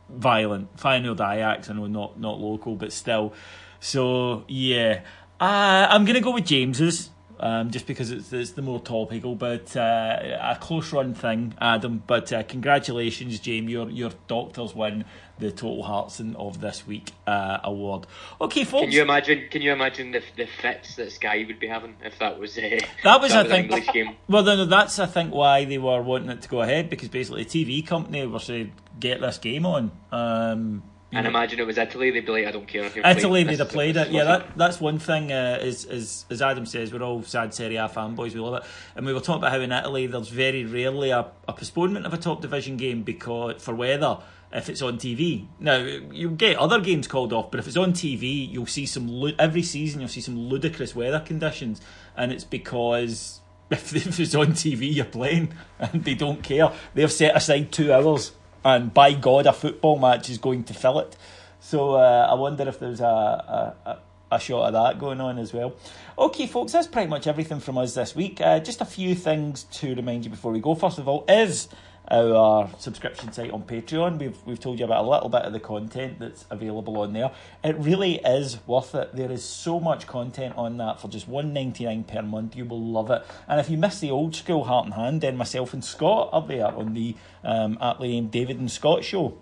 violent. 0.08 0.78
Final 0.78 1.14
Ajax, 1.14 1.70
I 1.70 1.74
know 1.74 1.86
not, 1.86 2.18
not 2.18 2.38
local, 2.38 2.76
but 2.76 2.92
still. 2.92 3.34
So, 3.80 4.44
yeah. 4.48 5.02
Uh, 5.40 5.86
I'm 5.90 6.04
going 6.04 6.14
to 6.14 6.20
go 6.20 6.32
with 6.32 6.46
James's 6.46 7.10
um, 7.40 7.70
just 7.70 7.86
because 7.86 8.10
it's, 8.10 8.32
it's 8.32 8.52
the 8.52 8.62
more 8.62 8.80
topical, 8.80 9.34
but 9.34 9.76
uh, 9.76 10.38
a 10.40 10.56
close 10.60 10.92
run 10.92 11.14
thing, 11.14 11.54
Adam. 11.60 12.02
But 12.06 12.32
uh, 12.32 12.42
congratulations, 12.42 13.38
James, 13.40 13.70
your 13.70 13.90
your 13.90 14.10
doctors 14.26 14.74
win 14.74 15.04
the 15.38 15.52
Total 15.52 15.82
Hartson 15.82 16.34
of 16.36 16.60
this 16.60 16.86
week 16.86 17.12
uh, 17.26 17.58
award. 17.62 18.06
Okay, 18.40 18.64
folks. 18.64 18.84
Can 18.84 18.92
you 18.92 19.02
imagine? 19.02 19.48
Can 19.50 19.62
you 19.62 19.72
imagine 19.72 20.12
the 20.12 20.22
the 20.36 20.46
fits 20.60 20.96
that 20.96 21.12
Sky 21.12 21.44
would 21.46 21.60
be 21.60 21.68
having 21.68 21.96
if 22.04 22.18
that 22.18 22.38
was 22.38 22.58
uh, 22.58 22.80
that 23.04 23.20
was 23.20 23.32
that 23.32 23.46
I 23.46 23.48
think 23.48 23.70
English 23.70 23.92
game? 23.92 24.16
Well, 24.28 24.42
no, 24.42 24.64
that's 24.64 24.98
I 24.98 25.06
think 25.06 25.32
why 25.32 25.64
they 25.64 25.78
were 25.78 26.02
wanting 26.02 26.30
it 26.30 26.42
to 26.42 26.48
go 26.48 26.62
ahead 26.62 26.90
because 26.90 27.08
basically 27.08 27.44
the 27.44 27.64
TV 27.64 27.86
company 27.86 28.26
were 28.26 28.38
saying 28.38 28.72
get 28.98 29.20
this 29.20 29.38
game 29.38 29.66
on. 29.66 29.92
Um, 30.10 30.82
and 31.12 31.26
imagine 31.26 31.58
it 31.58 31.66
was 31.66 31.78
Italy, 31.78 32.10
they'd 32.10 32.26
be 32.26 32.32
like, 32.32 32.46
I 32.46 32.50
don't 32.50 32.66
care 32.66 32.84
Italy, 32.84 33.44
they'd 33.44 33.58
have 33.58 33.70
played 33.70 33.96
it. 33.96 34.10
Yeah, 34.10 34.24
that, 34.24 34.56
that's 34.56 34.80
one 34.80 34.98
thing. 34.98 35.32
Uh, 35.32 35.58
is, 35.62 35.84
is 35.86 36.26
as 36.28 36.42
Adam 36.42 36.66
says, 36.66 36.92
we're 36.92 37.02
all 37.02 37.22
sad 37.22 37.54
Serie 37.54 37.76
A 37.76 37.88
fanboys. 37.88 38.34
We 38.34 38.40
love 38.40 38.62
it, 38.62 38.68
and 38.94 39.06
we 39.06 39.14
were 39.14 39.20
talking 39.20 39.42
about 39.42 39.52
how 39.52 39.60
in 39.60 39.72
Italy 39.72 40.06
there's 40.06 40.28
very 40.28 40.64
rarely 40.64 41.10
a, 41.10 41.26
a 41.46 41.52
postponement 41.52 42.04
of 42.04 42.12
a 42.12 42.18
top 42.18 42.42
division 42.42 42.76
game 42.76 43.02
because 43.02 43.62
for 43.62 43.74
weather 43.74 44.18
if 44.52 44.68
it's 44.68 44.82
on 44.82 44.98
TV. 44.98 45.46
Now 45.60 45.76
you 45.76 46.30
get 46.30 46.56
other 46.56 46.80
games 46.80 47.06
called 47.06 47.32
off, 47.32 47.50
but 47.50 47.60
if 47.60 47.66
it's 47.66 47.76
on 47.76 47.92
TV, 47.92 48.50
you'll 48.50 48.66
see 48.66 48.86
some 48.86 49.32
every 49.38 49.62
season 49.62 50.00
you'll 50.00 50.08
see 50.08 50.20
some 50.20 50.38
ludicrous 50.38 50.94
weather 50.94 51.20
conditions, 51.20 51.80
and 52.16 52.32
it's 52.32 52.44
because 52.44 53.40
if, 53.70 53.94
if 53.96 54.18
it's 54.18 54.34
on 54.34 54.48
TV 54.48 54.94
you're 54.94 55.04
playing 55.04 55.52
and 55.78 56.04
they 56.04 56.14
don't 56.14 56.42
care. 56.42 56.72
They've 56.94 57.12
set 57.12 57.36
aside 57.36 57.72
two 57.72 57.92
hours 57.92 58.32
and 58.64 58.92
by 58.92 59.12
God, 59.12 59.46
a 59.46 59.52
football 59.52 59.98
match 59.98 60.28
is 60.30 60.38
going 60.38 60.64
to 60.64 60.74
fill 60.74 60.98
it. 60.98 61.16
So 61.60 61.94
uh, 61.94 62.28
I 62.30 62.34
wonder 62.34 62.68
if 62.68 62.78
there's 62.78 63.00
a, 63.00 63.74
a, 63.84 63.98
a 64.30 64.40
shot 64.40 64.66
of 64.66 64.72
that 64.72 64.98
going 64.98 65.20
on 65.20 65.38
as 65.38 65.52
well. 65.52 65.74
Okay, 66.18 66.46
folks, 66.46 66.72
that's 66.72 66.86
pretty 66.86 67.08
much 67.08 67.26
everything 67.26 67.60
from 67.60 67.78
us 67.78 67.94
this 67.94 68.14
week. 68.14 68.40
Uh, 68.40 68.60
just 68.60 68.80
a 68.80 68.84
few 68.84 69.14
things 69.14 69.64
to 69.64 69.94
remind 69.94 70.24
you 70.24 70.30
before 70.30 70.52
we 70.52 70.60
go. 70.60 70.74
First 70.74 70.98
of 70.98 71.08
all, 71.08 71.24
is 71.28 71.68
our 72.10 72.70
subscription 72.78 73.32
site 73.32 73.50
on 73.50 73.62
Patreon. 73.62 74.18
We've 74.18 74.36
we've 74.46 74.60
told 74.60 74.78
you 74.78 74.84
about 74.84 75.04
a 75.04 75.08
little 75.08 75.28
bit 75.28 75.42
of 75.42 75.52
the 75.52 75.60
content 75.60 76.18
that's 76.18 76.44
available 76.50 76.98
on 76.98 77.12
there. 77.12 77.30
It 77.62 77.76
really 77.78 78.16
is 78.16 78.58
worth 78.66 78.94
it. 78.94 79.14
There 79.14 79.30
is 79.30 79.44
so 79.44 79.78
much 79.78 80.06
content 80.06 80.54
on 80.56 80.78
that 80.78 81.00
for 81.00 81.08
just 81.08 81.28
one 81.28 81.52
ninety 81.52 81.84
nine 81.84 82.04
per 82.04 82.22
month. 82.22 82.56
You 82.56 82.64
will 82.64 82.82
love 82.82 83.10
it. 83.10 83.22
And 83.46 83.60
if 83.60 83.68
you 83.68 83.76
miss 83.76 84.00
the 84.00 84.10
old 84.10 84.34
school 84.34 84.64
Heart 84.64 84.86
and 84.86 84.94
Hand, 84.94 85.20
then 85.20 85.36
myself 85.36 85.74
and 85.74 85.84
Scott 85.84 86.30
are 86.32 86.46
there 86.46 86.68
on 86.68 86.94
the 86.94 87.14
um, 87.44 87.78
aptly 87.80 88.08
named 88.08 88.30
David 88.30 88.58
and 88.58 88.70
Scott 88.70 89.04
show, 89.04 89.36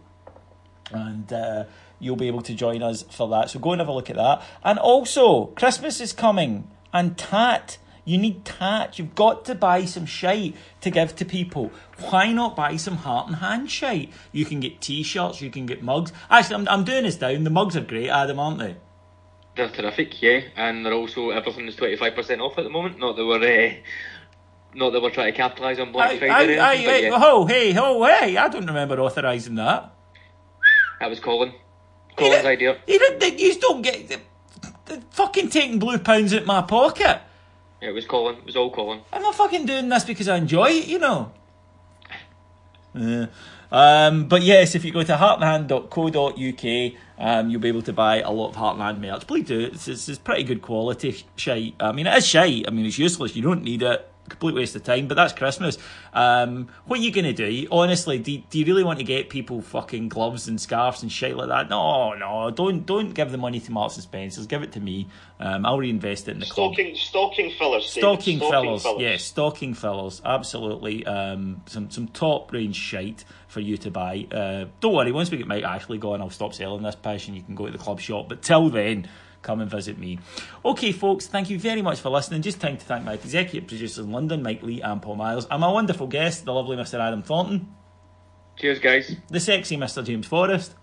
and. 0.91 1.33
Uh, 1.33 1.65
you'll 1.99 2.15
be 2.15 2.27
able 2.27 2.43
to 2.43 2.53
join 2.53 2.83
us 2.83 3.05
for 3.05 3.27
that. 3.27 3.49
So 3.49 3.59
go 3.59 3.73
and 3.73 3.81
have 3.81 3.89
a 3.89 3.93
look 3.93 4.11
at 4.11 4.17
that. 4.17 4.43
And 4.63 4.79
also, 4.79 5.47
Christmas 5.47 5.99
is 5.99 6.13
coming, 6.13 6.71
and 6.93 7.17
Tat 7.17 7.79
you 8.07 8.17
need 8.17 8.47
tat. 8.47 8.99
You've 8.99 9.15
got 9.15 9.45
to 9.45 9.55
buy 9.55 9.85
some 9.85 10.07
shite 10.07 10.57
to 10.81 10.91
give 10.91 11.15
to 11.17 11.27
people. 11.27 11.71
Why 11.99 12.33
not 12.33 12.57
buy 12.57 12.77
some 12.77 12.97
heart 12.97 13.27
and 13.27 13.37
hand 13.37 13.71
shite? 13.71 14.11
You 14.33 14.47
can 14.47 14.61
get 14.61 14.81
t-shirts, 14.81 15.43
you 15.43 15.51
can 15.51 15.67
get 15.67 15.83
mugs. 15.83 16.11
Actually, 16.31 16.57
I'm, 16.57 16.69
I'm 16.69 16.85
doing 16.85 17.03
this 17.03 17.17
down. 17.17 17.45
The 17.45 17.51
mugs 17.51 17.77
are 17.77 17.83
great, 17.83 18.09
Adam, 18.09 18.41
aren't 18.41 18.61
they? 18.61 18.77
They're 19.57 19.69
terrific, 19.69 20.23
yeah, 20.23 20.41
and 20.55 20.85
they're 20.85 20.93
also 20.93 21.31
everything 21.31 21.67
is 21.67 21.77
twenty 21.77 21.97
five 21.97 22.15
percent 22.15 22.41
off 22.41 22.59
at 22.59 22.65
the 22.65 22.71
moment. 22.71 22.99
Not 22.99 23.17
that 23.17 23.25
we're, 23.25 23.69
uh, 23.69 23.73
not 24.75 24.91
that 24.91 25.01
we're 25.03 25.11
trying 25.11 25.33
to 25.33 25.37
capitalise 25.37 25.79
on 25.79 25.93
Black 25.93 26.19
Friday. 26.19 26.59
I, 26.59 26.73
I, 26.73 26.73
I, 26.73 26.75
yeah. 26.75 27.11
Oh, 27.13 27.47
hey, 27.47 27.75
oh, 27.77 28.05
hey! 28.05 28.37
I 28.37 28.49
don't 28.49 28.67
remember 28.67 29.01
authorising 29.01 29.55
that. 29.55 29.95
That 31.01 31.09
was 31.09 31.21
Colin. 31.21 31.53
Colin's 32.17 32.45
idea. 32.45 32.79
You 32.87 32.99
don't, 32.99 33.39
you 33.41 33.59
don't 33.59 33.83
get 33.83 34.09
the, 34.09 34.21
the 34.87 35.03
fucking 35.11 35.49
taking 35.49 35.79
blue 35.79 35.99
pounds 35.99 36.35
out 36.35 36.45
my 36.45 36.61
pocket. 36.61 37.21
It 37.81 37.91
was 37.91 38.07
Colin. 38.07 38.37
It 38.37 38.47
was 38.47 38.57
all 38.57 38.71
Colin. 38.71 39.01
I'm 39.13 39.23
not 39.23 39.35
fucking 39.35 39.67
doing 39.67 39.89
this 39.89 40.05
because 40.05 40.29
I 40.29 40.37
enjoy 40.37 40.67
it, 40.71 40.87
you 40.87 40.99
know. 40.99 41.33
Yeah. 42.95 43.27
Um, 43.71 44.29
but 44.29 44.43
yes, 44.43 44.75
if 44.75 44.85
you 44.85 44.93
go 44.93 45.03
to 45.03 45.15
heartland.co.uk, 45.15 46.93
um, 47.19 47.51
you'll 47.51 47.61
be 47.61 47.69
able 47.69 47.83
to 47.83 47.93
buy 47.93 48.21
a 48.21 48.31
lot 48.31 48.51
of 48.51 48.57
Heartland 48.57 49.01
merch. 49.01 49.27
Please 49.27 49.47
do. 49.47 49.61
It's, 49.61 49.89
it's, 49.89 50.09
it's 50.09 50.19
pretty 50.19 50.45
good 50.45 50.63
quality 50.63 51.25
shite. 51.37 51.75
I 51.81 51.93
mean, 51.93 52.07
it 52.07 52.17
is 52.17 52.27
shite. 52.27 52.67
I 52.67 52.71
mean, 52.71 52.87
it's 52.87 52.99
useless. 52.99 53.37
You 53.37 53.43
don't 53.43 53.63
need 53.63 53.83
it 53.83 54.09
complete 54.29 54.55
waste 54.55 54.77
of 54.77 54.85
time, 54.85 55.07
but 55.09 55.15
that's 55.15 55.33
Christmas. 55.33 55.79
Um, 56.13 56.69
what 56.87 56.99
are 56.99 57.03
you 57.03 57.13
going 57.13 57.25
to 57.25 57.33
do? 57.33 57.67
Honestly, 57.71 58.19
do, 58.19 58.39
do 58.51 58.59
you 58.59 58.65
really 58.65 58.85
want 58.85 58.99
to 58.99 59.05
get 59.05 59.31
people 59.31 59.63
fucking 59.63 60.09
gloves 60.09 60.49
and 60.49 60.61
scarves 60.61 61.03
and 61.03 61.11
shit 61.11 61.37
like 61.37 61.49
that? 61.49 61.69
No, 61.69 62.15
no, 62.15 62.51
don't 62.51 62.87
don't 62.87 63.15
give 63.15 63.31
the 63.31 63.39
money 63.39 63.61
to 63.61 63.73
Marks 63.73 63.97
and 63.97 64.05
Spencers. 64.05 64.47
Give 64.47 64.63
it 64.63 64.73
to 64.73 64.81
me. 64.81 65.09
Um, 65.39 65.67
I'll 65.67 65.79
reinvest 65.79 66.29
it 66.29 66.33
in 66.33 66.41
the 66.41 66.47
stocking, 66.47 66.95
club. 66.95 66.97
Stocking 66.97 67.51
fillers. 67.59 67.91
Stocking, 67.91 68.39
stocking 68.39 68.51
fillers. 68.51 68.83
fillers. 68.83 69.03
Yes, 69.03 69.25
stocking 69.25 69.75
fillers. 69.75 70.23
Absolutely. 70.25 71.05
Um, 71.07 71.63
some 71.67 71.91
some 71.91 72.09
top 72.09 72.53
range 72.53 72.77
shite 72.77 73.25
for 73.49 73.61
you 73.61 73.77
to 73.79 73.91
buy. 73.91 74.27
Uh, 74.31 74.67
don't 74.81 74.95
worry. 74.95 75.13
Once 75.13 75.31
we 75.31 75.39
get 75.39 75.47
Mike 75.47 75.65
Ashley 75.65 75.99
going, 75.99 76.21
I'll 76.21 76.31
stop 76.31 76.55
selling 76.55 76.83
this 76.83 76.95
passion. 76.95 77.35
you 77.35 77.43
can 77.43 77.55
go 77.55 77.67
to 77.67 77.73
the 77.73 77.79
club 77.79 78.01
shop. 78.01 78.29
But 78.29 78.43
till 78.43 78.71
then 78.71 79.09
come 79.47 79.61
and 79.61 79.71
visit 79.71 79.97
me. 79.99 80.19
Okay, 80.65 80.93
folks, 80.93 81.27
thank 81.27 81.49
you 81.49 81.59
very 81.59 81.81
much 81.81 82.01
for 82.01 82.11
listening. 82.11 82.43
Just 82.43 82.61
time 82.61 82.77
to 82.77 82.85
thank 82.85 83.05
my 83.05 83.15
executive 83.15 83.69
producers 83.69 84.05
in 84.05 84.13
London, 84.13 84.43
Mike 84.43 84.63
Lee 84.63 84.83
and 84.83 85.01
Paul 85.01 85.17
Miles, 85.17 85.47
and 85.51 85.61
my 85.61 85.71
wonderful 85.71 86.07
guest, 86.07 86.45
the 86.45 86.53
lovely 86.53 86.77
Mr. 86.77 87.01
Adam 87.01 87.23
Thornton. 87.23 87.69
Cheers, 88.57 88.79
guys. 88.81 89.17
The 89.29 89.41
sexy 89.41 89.77
Mr. 89.77 90.05
James 90.05 90.27
Forrest. 90.27 90.75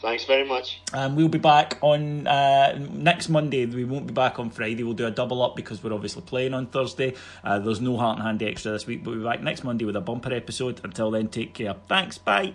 Thanks 0.00 0.24
very 0.24 0.48
much. 0.48 0.80
Um, 0.94 1.14
we'll 1.14 1.28
be 1.28 1.38
back 1.38 1.76
on 1.82 2.26
uh, 2.26 2.78
next 2.90 3.28
Monday. 3.28 3.66
We 3.66 3.84
won't 3.84 4.06
be 4.06 4.14
back 4.14 4.38
on 4.38 4.48
Friday. 4.48 4.82
We'll 4.82 4.94
do 4.94 5.06
a 5.06 5.10
double 5.10 5.42
up 5.42 5.56
because 5.56 5.84
we're 5.84 5.92
obviously 5.92 6.22
playing 6.22 6.54
on 6.54 6.68
Thursday. 6.68 7.14
Uh, 7.44 7.58
there's 7.58 7.82
no 7.82 7.98
Heart 7.98 8.18
and 8.18 8.26
Hand 8.26 8.42
extra 8.42 8.72
this 8.72 8.86
week, 8.86 9.04
but 9.04 9.10
we'll 9.10 9.20
be 9.20 9.24
back 9.26 9.42
next 9.42 9.62
Monday 9.62 9.84
with 9.84 9.96
a 9.96 10.00
bumper 10.00 10.32
episode. 10.32 10.80
Until 10.82 11.10
then, 11.10 11.28
take 11.28 11.52
care. 11.52 11.76
Thanks. 11.86 12.16
Bye. 12.16 12.54